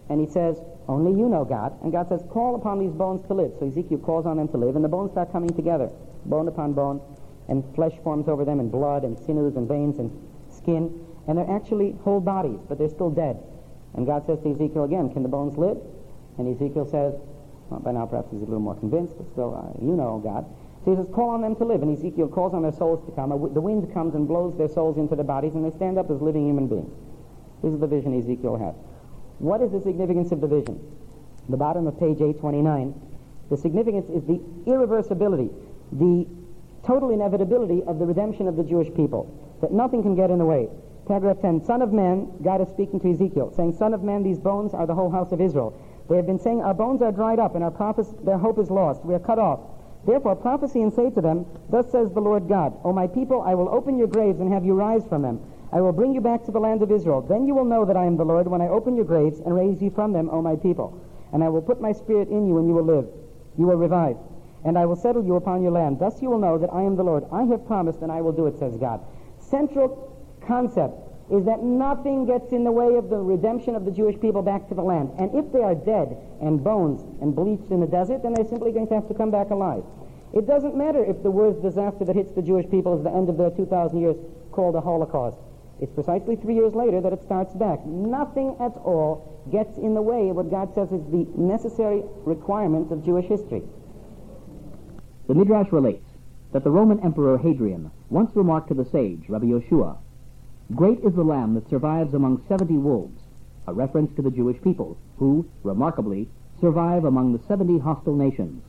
And 0.09 0.19
he 0.19 0.27
says, 0.31 0.61
Only 0.88 1.11
you 1.11 1.30
know, 1.30 1.45
God. 1.45 1.73
And 1.84 1.91
God 1.91 2.09
says, 2.09 2.23
Call 2.30 2.55
upon 2.55 2.80
these 2.80 2.93
bones 2.93 3.26
to 3.27 3.34
live. 3.34 3.53
So 3.59 3.68
Ezekiel 3.68 3.99
calls 3.99 4.26
on 4.26 4.38
them 4.38 4.47
to 4.49 4.57
live, 4.57 4.76
and 4.76 4.84
the 4.84 4.89
bones 4.89 5.11
start 5.11 5.31
coming 5.31 5.53
together, 5.53 5.89
bone 6.26 6.47
upon 6.47 6.73
bone, 6.73 7.01
and 7.47 7.63
flesh 7.76 7.93
forms 8.03 8.27
over 8.27 8.45
them, 8.45 8.59
and 8.59 8.72
blood, 8.72 9.03
and 9.03 9.18
sinews, 9.18 9.55
and 9.55 9.68
veins, 9.68 9.99
and 9.99 10.11
skin. 10.49 11.05
And 11.27 11.38
they're 11.38 11.49
actually 11.49 11.95
whole 12.03 12.19
bodies, 12.19 12.59
but 12.68 12.77
they're 12.77 12.89
still 12.89 13.11
dead. 13.11 13.38
And 13.93 14.05
God 14.05 14.26
says 14.26 14.39
to 14.41 14.51
Ezekiel 14.51 14.84
again, 14.84 15.11
Can 15.11 15.23
the 15.23 15.30
bones 15.30 15.57
live? 15.57 15.77
And 16.38 16.47
Ezekiel 16.55 16.85
says, 16.85 17.13
well, 17.72 17.80
by 17.80 17.91
now 17.91 18.05
perhaps 18.05 18.30
he's 18.31 18.41
a 18.41 18.45
little 18.45 18.59
more 18.59 18.76
convinced, 18.76 19.15
but 19.18 19.31
still, 19.31 19.55
uh, 19.55 19.72
you 19.81 19.95
know, 19.95 20.19
God. 20.19 20.45
So 20.84 20.91
he 20.91 20.97
says, 20.97 21.07
call 21.13 21.30
on 21.30 21.41
them 21.41 21.55
to 21.55 21.63
live. 21.63 21.81
And 21.81 21.95
Ezekiel 21.95 22.27
calls 22.27 22.53
on 22.53 22.63
their 22.63 22.73
souls 22.73 23.05
to 23.05 23.11
come. 23.15 23.30
The 23.30 23.61
wind 23.61 23.93
comes 23.93 24.13
and 24.13 24.27
blows 24.27 24.57
their 24.57 24.68
souls 24.68 24.97
into 24.97 25.15
their 25.15 25.26
bodies, 25.26 25.55
and 25.55 25.63
they 25.63 25.76
stand 25.76 25.97
up 25.97 26.11
as 26.11 26.22
living 26.22 26.45
human 26.45 26.68
beings. 26.68 26.91
This 27.61 27.73
is 27.73 27.79
the 27.79 27.88
vision 27.88 28.17
Ezekiel 28.17 28.57
had. 28.57 28.75
What 29.39 29.61
is 29.61 29.71
the 29.71 29.81
significance 29.81 30.31
of 30.31 30.41
the 30.41 30.47
vision? 30.47 30.79
The 31.49 31.57
bottom 31.57 31.88
of 31.88 31.99
page 31.99 32.21
829. 32.21 32.93
The 33.49 33.57
significance 33.57 34.09
is 34.09 34.23
the 34.25 34.39
irreversibility, 34.65 35.51
the 35.91 36.27
total 36.85 37.09
inevitability 37.09 37.83
of 37.83 37.99
the 37.99 38.05
redemption 38.05 38.47
of 38.47 38.55
the 38.55 38.63
Jewish 38.63 38.93
people, 38.95 39.27
that 39.61 39.71
nothing 39.71 40.01
can 40.01 40.15
get 40.15 40.29
in 40.29 40.39
the 40.39 40.45
way. 40.45 40.69
Paragraph 41.07 41.41
10, 41.41 41.65
Son 41.65 41.81
of 41.81 41.91
man, 41.91 42.31
God 42.43 42.61
is 42.61 42.69
speaking 42.69 42.99
to 43.01 43.11
Ezekiel, 43.11 43.51
saying, 43.55 43.73
Son 43.73 43.93
of 43.93 44.03
man, 44.03 44.23
these 44.23 44.39
bones 44.39 44.73
are 44.73 44.88
the 44.88 44.95
whole 44.95 45.09
house 45.09 45.31
of 45.31 45.41
Israel. 45.41 45.73
They 46.09 46.15
have 46.15 46.25
been 46.25 46.39
saying, 46.39 46.61
Our 46.61 46.73
bones 46.73 47.01
are 47.01 47.11
dried 47.11 47.39
up, 47.39 47.55
and 47.55 47.63
our 47.63 47.71
prophes- 47.71 48.13
their 48.23 48.38
hope 48.38 48.59
is 48.59 48.71
lost. 48.71 49.03
We 49.03 49.13
are 49.13 49.19
cut 49.19 49.39
off. 49.39 49.59
Therefore 50.05 50.35
prophesy 50.35 50.81
and 50.81 50.93
say 50.93 51.09
to 51.09 51.21
them, 51.21 51.45
Thus 51.69 51.91
says 51.91 52.11
the 52.11 52.21
Lord 52.21 52.47
God, 52.47 52.73
O 52.83 52.93
my 52.93 53.07
people, 53.07 53.41
I 53.41 53.55
will 53.55 53.69
open 53.69 53.97
your 53.97 54.07
graves 54.07 54.39
and 54.39 54.51
have 54.51 54.65
you 54.65 54.73
rise 54.73 55.05
from 55.07 55.21
them. 55.21 55.39
I 55.73 55.80
will 55.80 55.93
bring 55.93 56.14
you 56.14 56.22
back 56.22 56.43
to 56.45 56.52
the 56.52 56.60
land 56.60 56.81
of 56.81 56.91
Israel. 56.91 57.22
Then 57.22 57.48
you 57.48 57.56
will 57.56 57.65
know 57.65 57.85
that 57.85 57.95
I 57.95 58.06
am 58.06 58.18
the 58.18 58.26
Lord 58.26 58.48
when 58.48 58.61
I 58.61 58.68
open 58.68 58.95
your 58.95 59.06
graves 59.06 59.39
and 59.39 59.56
raise 59.56 59.81
you 59.81 59.89
from 59.89 60.11
them, 60.11 60.30
O 60.30 60.41
my 60.41 60.56
people. 60.56 61.02
And 61.31 61.43
I 61.43 61.49
will 61.49 61.61
put 61.61 61.80
my 61.80 61.93
spirit 61.93 62.27
in 62.27 62.45
you, 62.45 62.57
and 62.57 62.68
you 62.68 62.73
will 62.73 62.84
live. 62.84 63.07
You 63.57 63.68
will 63.68 63.77
revive. 63.77 64.18
And 64.65 64.77
I 64.77 64.85
will 64.85 64.98
settle 64.98 65.23
you 65.23 65.35
upon 65.35 65.64
your 65.64 65.72
land. 65.72 65.99
Thus 65.99 66.22
you 66.22 66.30
will 66.30 66.39
know 66.39 66.57
that 66.57 66.73
I 66.73 66.81
am 66.84 66.98
the 66.98 67.03
Lord. 67.03 67.23
I 67.31 67.43
have 67.45 67.65
promised, 67.65 68.02
and 68.02 68.11
I 68.11 68.22
will 68.22 68.34
do 68.34 68.48
it, 68.48 68.60
says 68.60 68.76
God. 68.76 68.99
Central 69.39 70.14
concept 70.45 70.93
is 71.31 71.45
that 71.45 71.64
nothing 71.64 72.26
gets 72.26 72.52
in 72.52 72.65
the 72.65 72.72
way 72.72 72.95
of 72.95 73.10
the 73.10 73.15
redemption 73.15 73.73
of 73.73 73.85
the 73.85 73.91
Jewish 73.91 74.19
people 74.19 74.41
back 74.41 74.68
to 74.68 74.76
the 74.76 74.84
land. 74.84 75.11
And 75.18 75.34
if 75.34 75.53
they 75.53 75.64
are 75.64 75.73
dead 75.73 76.18
and 76.41 76.61
bones 76.61 77.02
and 77.22 77.34
bleached 77.34 77.72
in 77.72 77.80
the 77.80 77.88
desert, 77.88 78.23
then 78.23 78.34
they're 78.34 78.49
simply 78.49 78.73
going 78.73 78.88
to 78.88 78.95
have 78.95 79.07
to 79.07 79.14
come 79.14 79.31
back 79.31 79.49
alive. 79.49 79.84
It 80.34 80.45
doesn't 80.48 80.76
matter 80.76 81.03
if 81.03 81.23
the 81.23 81.31
worst 81.31 81.61
disaster 81.61 82.03
that 82.03 82.15
hits 82.15 82.34
the 82.34 82.41
Jewish 82.41 82.69
people 82.69 82.98
is 82.98 83.03
the 83.03 83.11
end 83.11 83.30
of 83.30 83.38
their 83.38 83.52
2,000 83.52 83.99
years 83.99 84.18
called 84.52 84.76
the 84.76 84.81
Holocaust. 84.81 85.38
It's 85.81 85.91
precisely 85.93 86.35
three 86.35 86.53
years 86.53 86.75
later 86.75 87.01
that 87.01 87.11
it 87.11 87.23
starts 87.23 87.55
back. 87.55 87.83
Nothing 87.87 88.55
at 88.59 88.77
all 88.85 89.41
gets 89.51 89.79
in 89.79 89.95
the 89.95 90.01
way 90.01 90.29
of 90.29 90.35
what 90.35 90.51
God 90.51 90.75
says 90.75 90.91
is 90.91 91.03
the 91.09 91.27
necessary 91.35 92.03
requirements 92.23 92.91
of 92.91 93.03
Jewish 93.03 93.25
history. 93.25 93.63
The 95.27 95.33
Midrash 95.33 95.71
relates 95.71 96.05
that 96.51 96.63
the 96.63 96.69
Roman 96.69 96.99
Emperor 96.99 97.39
Hadrian 97.39 97.89
once 98.11 98.35
remarked 98.35 98.67
to 98.67 98.75
the 98.75 98.85
sage, 98.85 99.27
Rabbi 99.27 99.47
Yehoshua, 99.47 99.97
Great 100.75 100.99
is 100.99 101.15
the 101.15 101.23
lamb 101.23 101.55
that 101.55 101.67
survives 101.67 102.13
among 102.13 102.43
seventy 102.47 102.77
wolves, 102.77 103.23
a 103.65 103.73
reference 103.73 104.15
to 104.15 104.21
the 104.21 104.29
Jewish 104.29 104.61
people, 104.61 104.97
who, 105.17 105.49
remarkably, 105.63 106.29
survive 106.59 107.05
among 107.05 107.33
the 107.33 107.43
seventy 107.47 107.79
hostile 107.79 108.15
nations. 108.15 108.61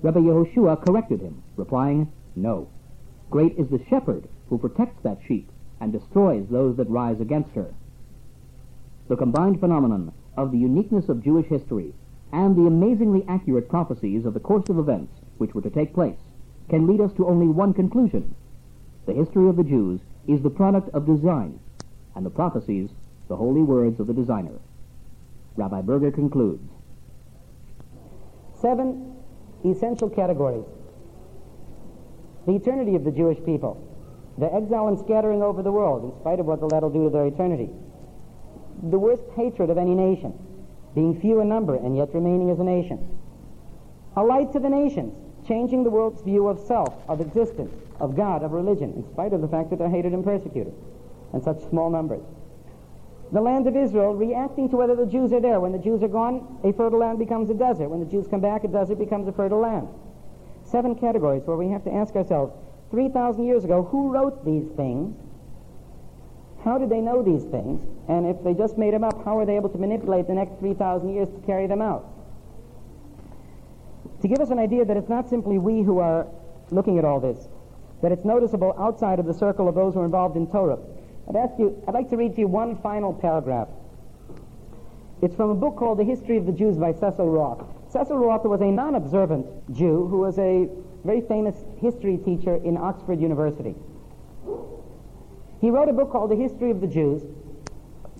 Rabbi 0.00 0.20
Yehoshua 0.20 0.82
corrected 0.82 1.20
him, 1.20 1.42
replying, 1.56 2.10
No. 2.34 2.68
Great 3.28 3.58
is 3.58 3.68
the 3.68 3.84
shepherd 3.90 4.26
who 4.48 4.56
protects 4.56 5.02
that 5.02 5.18
sheep 5.28 5.51
and 5.82 5.92
destroys 5.92 6.46
those 6.48 6.76
that 6.76 6.88
rise 6.88 7.20
against 7.20 7.50
her. 7.56 7.74
The 9.08 9.16
combined 9.16 9.58
phenomenon 9.58 10.12
of 10.36 10.52
the 10.52 10.58
uniqueness 10.58 11.08
of 11.08 11.24
Jewish 11.24 11.46
history 11.46 11.92
and 12.32 12.54
the 12.54 12.68
amazingly 12.68 13.24
accurate 13.26 13.68
prophecies 13.68 14.24
of 14.24 14.32
the 14.32 14.40
course 14.40 14.68
of 14.68 14.78
events 14.78 15.12
which 15.38 15.54
were 15.54 15.60
to 15.62 15.70
take 15.70 15.92
place 15.92 16.20
can 16.70 16.86
lead 16.86 17.00
us 17.00 17.12
to 17.14 17.26
only 17.26 17.48
one 17.48 17.74
conclusion. 17.74 18.32
The 19.06 19.12
history 19.12 19.48
of 19.48 19.56
the 19.56 19.64
Jews 19.64 20.00
is 20.28 20.40
the 20.40 20.50
product 20.50 20.88
of 20.94 21.04
design, 21.04 21.58
and 22.14 22.24
the 22.24 22.30
prophecies 22.30 22.90
the 23.26 23.36
holy 23.36 23.62
words 23.62 23.98
of 23.98 24.06
the 24.06 24.14
designer. 24.14 24.60
Rabbi 25.56 25.80
Berger 25.80 26.12
concludes. 26.12 26.70
Seven 28.60 29.16
essential 29.64 30.08
categories. 30.08 30.64
The 32.46 32.54
eternity 32.54 32.94
of 32.94 33.02
the 33.02 33.10
Jewish 33.10 33.44
people, 33.44 33.91
the 34.42 34.52
exile 34.52 34.88
and 34.88 34.98
scattering 34.98 35.40
over 35.40 35.62
the 35.62 35.70
world, 35.70 36.02
in 36.02 36.20
spite 36.20 36.40
of 36.40 36.46
what 36.46 36.58
that'll 36.68 36.90
do 36.90 37.04
to 37.04 37.10
their 37.10 37.26
eternity. 37.26 37.70
The 38.90 38.98
worst 38.98 39.22
hatred 39.36 39.70
of 39.70 39.78
any 39.78 39.94
nation, 39.94 40.34
being 40.96 41.20
few 41.20 41.38
in 41.38 41.48
number 41.48 41.76
and 41.76 41.96
yet 41.96 42.12
remaining 42.12 42.50
as 42.50 42.58
a 42.58 42.64
nation. 42.64 42.98
A 44.16 44.22
light 44.24 44.52
to 44.52 44.58
the 44.58 44.68
nations, 44.68 45.14
changing 45.46 45.84
the 45.84 45.90
world's 45.90 46.22
view 46.22 46.48
of 46.48 46.58
self, 46.58 46.92
of 47.08 47.20
existence, 47.20 47.70
of 48.00 48.16
God, 48.16 48.42
of 48.42 48.50
religion, 48.50 48.92
in 48.96 49.08
spite 49.12 49.32
of 49.32 49.42
the 49.42 49.48
fact 49.48 49.70
that 49.70 49.78
they're 49.78 49.88
hated 49.88 50.12
and 50.12 50.24
persecuted 50.24 50.74
in 51.32 51.40
such 51.40 51.62
small 51.70 51.88
numbers. 51.88 52.24
The 53.30 53.40
land 53.40 53.68
of 53.68 53.76
Israel 53.76 54.12
reacting 54.12 54.68
to 54.70 54.76
whether 54.76 54.96
the 54.96 55.06
Jews 55.06 55.32
are 55.32 55.40
there. 55.40 55.60
When 55.60 55.70
the 55.70 55.78
Jews 55.78 56.02
are 56.02 56.08
gone, 56.08 56.58
a 56.64 56.72
fertile 56.72 56.98
land 56.98 57.20
becomes 57.20 57.48
a 57.48 57.54
desert. 57.54 57.90
When 57.90 58.00
the 58.00 58.10
Jews 58.10 58.26
come 58.26 58.40
back, 58.40 58.64
a 58.64 58.68
desert 58.68 58.98
becomes 58.98 59.28
a 59.28 59.32
fertile 59.32 59.60
land. 59.60 59.86
Seven 60.64 60.96
categories 60.96 61.42
where 61.44 61.56
we 61.56 61.68
have 61.68 61.84
to 61.84 61.94
ask 61.94 62.16
ourselves, 62.16 62.52
3,000 62.92 63.44
years 63.44 63.64
ago, 63.64 63.82
who 63.82 64.12
wrote 64.12 64.44
these 64.44 64.68
things? 64.76 65.16
How 66.62 66.78
did 66.78 66.90
they 66.90 67.00
know 67.00 67.22
these 67.22 67.42
things? 67.44 67.80
And 68.06 68.26
if 68.26 68.44
they 68.44 68.54
just 68.54 68.78
made 68.78 68.94
them 68.94 69.02
up, 69.02 69.24
how 69.24 69.36
were 69.36 69.46
they 69.46 69.56
able 69.56 69.70
to 69.70 69.78
manipulate 69.78 70.28
the 70.28 70.34
next 70.34 70.60
3,000 70.60 71.08
years 71.08 71.28
to 71.28 71.40
carry 71.46 71.66
them 71.66 71.82
out? 71.82 72.06
To 74.20 74.28
give 74.28 74.38
us 74.38 74.50
an 74.50 74.60
idea 74.60 74.84
that 74.84 74.96
it's 74.96 75.08
not 75.08 75.28
simply 75.28 75.58
we 75.58 75.82
who 75.82 75.98
are 75.98 76.28
looking 76.70 76.98
at 76.98 77.04
all 77.04 77.18
this, 77.18 77.48
that 78.02 78.12
it's 78.12 78.24
noticeable 78.24 78.76
outside 78.78 79.18
of 79.18 79.26
the 79.26 79.34
circle 79.34 79.68
of 79.68 79.74
those 79.74 79.94
who 79.94 80.00
are 80.00 80.04
involved 80.04 80.36
in 80.36 80.46
Torah. 80.46 80.78
I'd 81.28 81.36
ask 81.36 81.58
you, 81.58 81.82
I'd 81.88 81.94
like 81.94 82.10
to 82.10 82.16
read 82.16 82.34
to 82.34 82.40
you 82.40 82.46
one 82.46 82.76
final 82.76 83.14
paragraph. 83.14 83.68
It's 85.22 85.34
from 85.34 85.50
a 85.50 85.54
book 85.54 85.76
called 85.76 85.98
The 85.98 86.04
History 86.04 86.36
of 86.36 86.46
the 86.46 86.52
Jews 86.52 86.76
by 86.76 86.92
Cecil 86.92 87.28
Roth. 87.28 87.64
Cecil 87.90 88.18
Roth 88.18 88.44
was 88.44 88.60
a 88.60 88.66
non-observant 88.66 89.46
Jew 89.72 90.06
who 90.08 90.18
was 90.18 90.38
a 90.38 90.68
very 91.04 91.20
famous 91.20 91.56
history 91.80 92.16
teacher 92.18 92.56
in 92.56 92.76
Oxford 92.76 93.20
University. 93.20 93.74
He 95.60 95.70
wrote 95.70 95.88
a 95.88 95.92
book 95.92 96.10
called 96.10 96.30
The 96.30 96.36
History 96.36 96.70
of 96.70 96.80
the 96.80 96.86
Jews, 96.86 97.22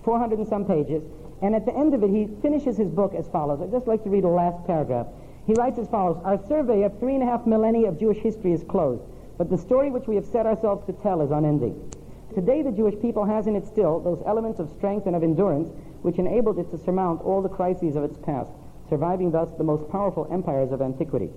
400 0.03 0.39
and 0.39 0.47
some 0.47 0.65
pages, 0.65 1.03
and 1.41 1.55
at 1.55 1.65
the 1.65 1.75
end 1.75 1.93
of 1.93 2.03
it 2.03 2.09
he 2.09 2.27
finishes 2.41 2.77
his 2.77 2.89
book 2.89 3.13
as 3.13 3.27
follows. 3.29 3.61
I'd 3.61 3.71
just 3.71 3.87
like 3.87 4.03
to 4.03 4.09
read 4.09 4.23
the 4.23 4.29
last 4.29 4.65
paragraph. 4.65 5.07
He 5.45 5.53
writes 5.53 5.77
as 5.77 5.87
follows, 5.89 6.21
Our 6.23 6.39
survey 6.47 6.83
of 6.83 6.97
three 6.99 7.15
and 7.15 7.23
a 7.23 7.25
half 7.25 7.45
millennia 7.45 7.89
of 7.89 7.99
Jewish 7.99 8.19
history 8.19 8.53
is 8.53 8.63
closed, 8.63 9.03
but 9.37 9.49
the 9.49 9.57
story 9.57 9.91
which 9.91 10.07
we 10.07 10.15
have 10.15 10.25
set 10.25 10.45
ourselves 10.45 10.85
to 10.85 10.93
tell 10.93 11.21
is 11.21 11.31
unending. 11.31 11.91
Today 12.33 12.61
the 12.61 12.71
Jewish 12.71 12.99
people 13.01 13.25
has 13.25 13.47
in 13.47 13.55
it 13.55 13.67
still 13.67 13.99
those 13.99 14.23
elements 14.25 14.59
of 14.59 14.69
strength 14.69 15.05
and 15.05 15.15
of 15.15 15.23
endurance 15.23 15.69
which 16.01 16.17
enabled 16.17 16.59
it 16.59 16.71
to 16.71 16.77
surmount 16.77 17.21
all 17.21 17.41
the 17.41 17.49
crises 17.49 17.95
of 17.95 18.03
its 18.03 18.17
past, 18.17 18.51
surviving 18.89 19.31
thus 19.31 19.49
the 19.57 19.63
most 19.63 19.89
powerful 19.91 20.27
empires 20.31 20.71
of 20.71 20.81
antiquity. 20.81 21.29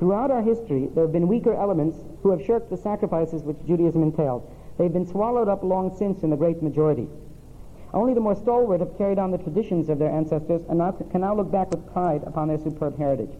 Throughout 0.00 0.30
our 0.30 0.40
history, 0.40 0.88
there 0.94 1.04
have 1.04 1.12
been 1.12 1.28
weaker 1.28 1.52
elements 1.52 1.98
who 2.22 2.30
have 2.30 2.42
shirked 2.42 2.70
the 2.70 2.76
sacrifices 2.78 3.42
which 3.42 3.58
Judaism 3.66 4.02
entailed. 4.02 4.50
They've 4.78 4.90
been 4.90 5.06
swallowed 5.06 5.46
up 5.46 5.62
long 5.62 5.94
since 5.94 6.22
in 6.22 6.30
the 6.30 6.38
great 6.38 6.62
majority. 6.62 7.06
Only 7.92 8.14
the 8.14 8.20
more 8.20 8.34
stalwart 8.34 8.80
have 8.80 8.96
carried 8.96 9.18
on 9.18 9.30
the 9.30 9.36
traditions 9.36 9.90
of 9.90 9.98
their 9.98 10.10
ancestors 10.10 10.62
and 10.70 10.78
now, 10.78 10.92
can 10.92 11.20
now 11.20 11.34
look 11.34 11.50
back 11.52 11.70
with 11.70 11.92
pride 11.92 12.22
upon 12.24 12.48
their 12.48 12.56
superb 12.56 12.96
heritage. 12.96 13.32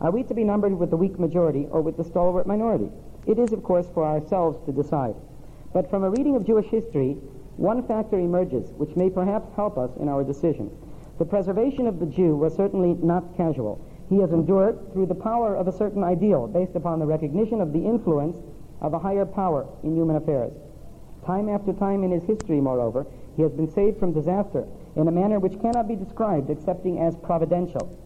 Are 0.00 0.10
we 0.10 0.22
to 0.22 0.32
be 0.32 0.42
numbered 0.42 0.78
with 0.78 0.88
the 0.88 0.96
weak 0.96 1.18
majority 1.18 1.66
or 1.70 1.82
with 1.82 1.98
the 1.98 2.04
stalwart 2.04 2.46
minority? 2.46 2.88
It 3.26 3.38
is, 3.38 3.52
of 3.52 3.62
course, 3.62 3.86
for 3.92 4.06
ourselves 4.06 4.58
to 4.64 4.72
decide. 4.72 5.16
But 5.74 5.90
from 5.90 6.02
a 6.02 6.08
reading 6.08 6.34
of 6.34 6.46
Jewish 6.46 6.68
history, 6.68 7.18
one 7.58 7.86
factor 7.86 8.18
emerges 8.18 8.70
which 8.78 8.96
may 8.96 9.10
perhaps 9.10 9.50
help 9.54 9.76
us 9.76 9.90
in 10.00 10.08
our 10.08 10.24
decision. 10.24 10.70
The 11.18 11.26
preservation 11.26 11.86
of 11.86 12.00
the 12.00 12.06
Jew 12.06 12.36
was 12.36 12.54
certainly 12.54 12.94
not 12.94 13.36
casual. 13.36 13.84
He 14.08 14.18
has 14.18 14.32
endured 14.32 14.92
through 14.92 15.06
the 15.06 15.14
power 15.14 15.56
of 15.56 15.66
a 15.66 15.72
certain 15.72 16.04
ideal 16.04 16.46
based 16.46 16.76
upon 16.76 16.98
the 16.98 17.06
recognition 17.06 17.60
of 17.60 17.72
the 17.72 17.84
influence 17.84 18.36
of 18.80 18.94
a 18.94 18.98
higher 18.98 19.26
power 19.26 19.66
in 19.82 19.96
human 19.96 20.16
affairs. 20.16 20.52
Time 21.24 21.48
after 21.48 21.72
time 21.72 22.04
in 22.04 22.12
his 22.12 22.22
history, 22.22 22.60
moreover, 22.60 23.06
he 23.36 23.42
has 23.42 23.52
been 23.52 23.70
saved 23.70 23.98
from 23.98 24.12
disaster 24.12 24.64
in 24.94 25.08
a 25.08 25.12
manner 25.12 25.38
which 25.40 25.60
cannot 25.60 25.88
be 25.88 25.96
described 25.96 26.50
excepting 26.50 26.98
as 27.00 27.16
providential. 27.16 27.98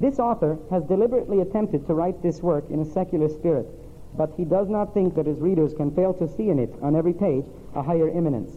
This 0.00 0.18
author 0.18 0.58
has 0.70 0.82
deliberately 0.84 1.40
attempted 1.40 1.86
to 1.86 1.94
write 1.94 2.20
this 2.20 2.42
work 2.42 2.68
in 2.68 2.80
a 2.80 2.84
secular 2.84 3.28
spirit, 3.28 3.66
but 4.16 4.32
he 4.36 4.44
does 4.44 4.68
not 4.68 4.92
think 4.92 5.14
that 5.14 5.26
his 5.26 5.38
readers 5.38 5.72
can 5.72 5.94
fail 5.94 6.12
to 6.14 6.28
see 6.28 6.50
in 6.50 6.58
it, 6.58 6.74
on 6.82 6.96
every 6.96 7.12
page, 7.12 7.46
a 7.74 7.82
higher 7.82 8.08
immanence. 8.08 8.56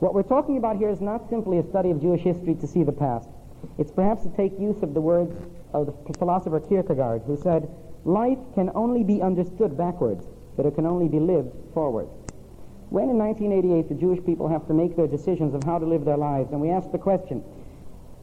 What 0.00 0.14
we're 0.14 0.22
talking 0.22 0.56
about 0.56 0.76
here 0.76 0.88
is 0.88 1.02
not 1.02 1.28
simply 1.28 1.58
a 1.58 1.68
study 1.68 1.90
of 1.90 2.00
Jewish 2.00 2.22
history 2.22 2.54
to 2.54 2.66
see 2.66 2.84
the 2.84 2.92
past. 2.92 3.28
It's 3.78 3.90
perhaps 3.90 4.22
to 4.22 4.28
take 4.36 4.58
use 4.58 4.82
of 4.82 4.94
the 4.94 5.00
words 5.00 5.34
of 5.72 5.86
the 6.06 6.12
philosopher 6.14 6.60
Kierkegaard, 6.60 7.22
who 7.26 7.36
said, 7.36 7.68
Life 8.04 8.38
can 8.54 8.70
only 8.74 9.04
be 9.04 9.20
understood 9.20 9.76
backwards, 9.76 10.26
but 10.56 10.66
it 10.66 10.74
can 10.74 10.86
only 10.86 11.08
be 11.08 11.20
lived 11.20 11.52
forward. 11.74 12.08
When 12.88 13.08
in 13.08 13.18
1988 13.18 13.88
the 13.88 13.94
Jewish 13.94 14.24
people 14.24 14.48
have 14.48 14.66
to 14.66 14.74
make 14.74 14.96
their 14.96 15.06
decisions 15.06 15.54
of 15.54 15.62
how 15.64 15.78
to 15.78 15.86
live 15.86 16.04
their 16.04 16.16
lives, 16.16 16.50
and 16.50 16.60
we 16.60 16.70
ask 16.70 16.90
the 16.90 16.98
question, 16.98 17.44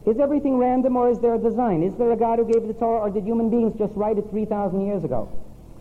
is 0.06 0.18
everything 0.18 0.56
random 0.56 0.96
or 0.96 1.10
is 1.10 1.18
there 1.18 1.34
a 1.34 1.38
design? 1.38 1.82
Is 1.82 1.94
there 1.96 2.12
a 2.12 2.16
God 2.16 2.38
who 2.38 2.50
gave 2.50 2.66
the 2.66 2.74
Torah 2.74 3.00
or 3.00 3.10
did 3.10 3.24
human 3.24 3.50
beings 3.50 3.74
just 3.78 3.94
write 3.94 4.18
it 4.18 4.28
3,000 4.30 4.86
years 4.86 5.04
ago? 5.04 5.28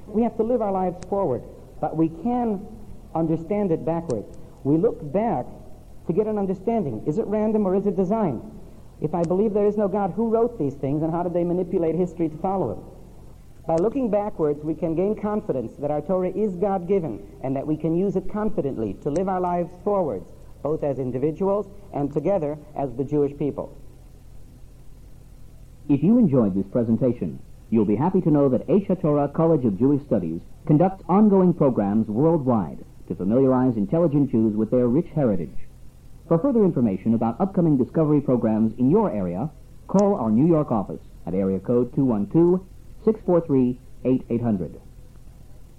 We 0.08 0.24
have 0.24 0.38
to 0.38 0.44
live 0.44 0.62
our 0.62 0.72
lives 0.72 0.98
forward, 1.10 1.44
but 1.82 1.96
we 1.96 2.10
can 2.10 2.66
understand 3.14 3.72
it 3.72 3.86
backwards. 3.86 4.38
We 4.64 4.78
look 4.78 5.00
back 5.12 5.46
to 6.08 6.14
get 6.14 6.28
an 6.28 6.38
understanding. 6.38 7.04
Is 7.06 7.18
it 7.18 7.26
random 7.28 7.66
or 7.66 7.76
is 7.76 7.86
it 7.86 7.96
design? 7.96 8.42
If 9.00 9.14
I 9.14 9.24
believe 9.24 9.54
there 9.54 9.68
is 9.68 9.78
no 9.78 9.88
God, 9.88 10.12
who 10.16 10.30
wrote 10.30 10.58
these 10.58 10.74
things 10.74 11.04
and 11.04 11.12
how 11.12 11.24
did 11.24 11.34
they 11.34 11.44
manipulate 11.44 11.96
history 11.96 12.30
to 12.30 12.38
follow 12.38 12.72
it? 12.72 12.78
By 13.68 13.76
looking 13.76 14.10
backwards, 14.10 14.64
we 14.64 14.74
can 14.74 14.96
gain 14.96 15.14
confidence 15.14 15.76
that 15.76 15.92
our 15.92 16.02
Torah 16.02 16.30
is 16.30 16.56
God 16.56 16.88
given 16.88 17.22
and 17.44 17.56
that 17.56 17.68
we 17.68 17.76
can 17.76 17.96
use 17.96 18.16
it 18.16 18.32
confidently 18.32 18.94
to 19.04 19.10
live 19.10 19.28
our 19.28 19.42
lives 19.42 19.70
forwards, 19.84 20.26
both 20.64 20.84
as 20.84 21.00
individuals 21.00 21.68
and 21.94 22.12
together 22.12 22.58
as 22.76 22.94
the 22.96 23.04
Jewish 23.04 23.38
people. 23.38 23.78
If 25.90 26.02
you 26.02 26.18
enjoyed 26.18 26.56
this 26.56 26.68
presentation, 26.72 27.40
you'll 27.70 27.86
be 27.86 27.98
happy 27.98 28.22
to 28.22 28.32
know 28.32 28.50
that 28.50 28.66
Aish 28.68 28.88
Torah 29.02 29.28
College 29.28 29.66
of 29.66 29.78
Jewish 29.78 30.04
Studies 30.04 30.42
conducts 30.66 31.04
ongoing 31.08 31.54
programs 31.54 32.08
worldwide 32.08 32.80
to 33.10 33.16
familiarize 33.16 33.78
intelligent 33.78 34.32
Jews 34.32 34.56
with 34.56 34.72
their 34.72 34.88
rich 34.88 35.08
heritage. 35.14 35.67
For 36.28 36.38
further 36.38 36.66
information 36.66 37.14
about 37.14 37.40
upcoming 37.40 37.78
discovery 37.78 38.20
programs 38.22 38.74
in 38.78 38.90
your 38.90 39.10
area, 39.12 39.50
Call 39.88 40.16
our 40.16 40.30
New 40.30 40.46
York 40.46 40.70
office 40.70 41.00
at 41.26 41.34
area 41.34 41.60
code 41.60 41.94
212-643-8800. 43.06 44.82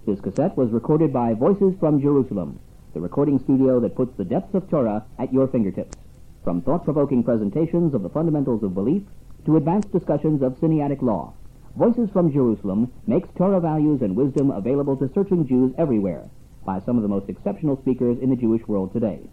This 0.06 0.18
cassette 0.22 0.56
was 0.56 0.70
recorded 0.70 1.12
by 1.12 1.34
Voices 1.34 1.74
from 1.78 2.00
Jerusalem, 2.00 2.58
the 2.94 3.02
recording 3.02 3.38
studio 3.38 3.80
that 3.80 3.94
puts 3.94 4.16
the 4.16 4.24
depths 4.24 4.54
of 4.54 4.70
Torah 4.70 5.04
at 5.18 5.30
your 5.30 5.46
fingertips. 5.46 5.98
From 6.42 6.62
thought-provoking 6.62 7.22
presentations 7.22 7.92
of 7.92 8.02
the 8.02 8.08
fundamentals 8.08 8.62
of 8.62 8.72
belief 8.74 9.02
to 9.44 9.58
advanced 9.58 9.92
discussions 9.92 10.40
of 10.40 10.58
Sinaitic 10.58 11.02
law, 11.02 11.34
Voices 11.76 12.08
from 12.10 12.32
Jerusalem 12.32 12.90
makes 13.06 13.28
Torah 13.36 13.60
values 13.60 14.00
and 14.00 14.16
wisdom 14.16 14.50
available 14.50 14.96
to 14.96 15.10
searching 15.12 15.46
Jews 15.46 15.74
everywhere 15.76 16.30
by 16.64 16.80
some 16.80 16.96
of 16.96 17.02
the 17.02 17.08
most 17.08 17.28
exceptional 17.28 17.76
speakers 17.76 18.18
in 18.20 18.30
the 18.30 18.36
Jewish 18.36 18.66
world 18.66 18.94
today. 18.94 19.28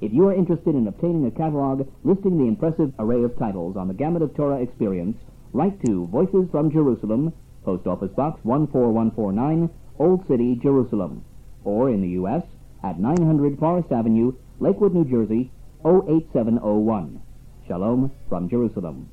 If 0.00 0.12
you 0.12 0.28
are 0.28 0.34
interested 0.34 0.76
in 0.76 0.86
obtaining 0.86 1.26
a 1.26 1.30
catalog 1.32 1.88
listing 2.04 2.38
the 2.38 2.46
impressive 2.46 2.92
array 3.00 3.24
of 3.24 3.36
titles 3.36 3.76
on 3.76 3.88
the 3.88 3.94
gamut 3.94 4.22
of 4.22 4.32
Torah 4.34 4.60
experience, 4.60 5.16
write 5.52 5.84
to 5.86 6.06
Voices 6.06 6.48
from 6.52 6.70
Jerusalem, 6.70 7.32
Post 7.64 7.86
Office 7.88 8.12
Box 8.12 8.40
14149, 8.44 9.68
Old 9.98 10.24
City, 10.28 10.54
Jerusalem, 10.54 11.24
or 11.64 11.90
in 11.90 12.00
the 12.00 12.10
U.S. 12.10 12.44
at 12.84 13.00
900 13.00 13.58
Forest 13.58 13.90
Avenue, 13.90 14.34
Lakewood, 14.60 14.94
New 14.94 15.04
Jersey, 15.04 15.50
08701. 15.84 17.20
Shalom 17.66 18.12
from 18.28 18.48
Jerusalem. 18.48 19.10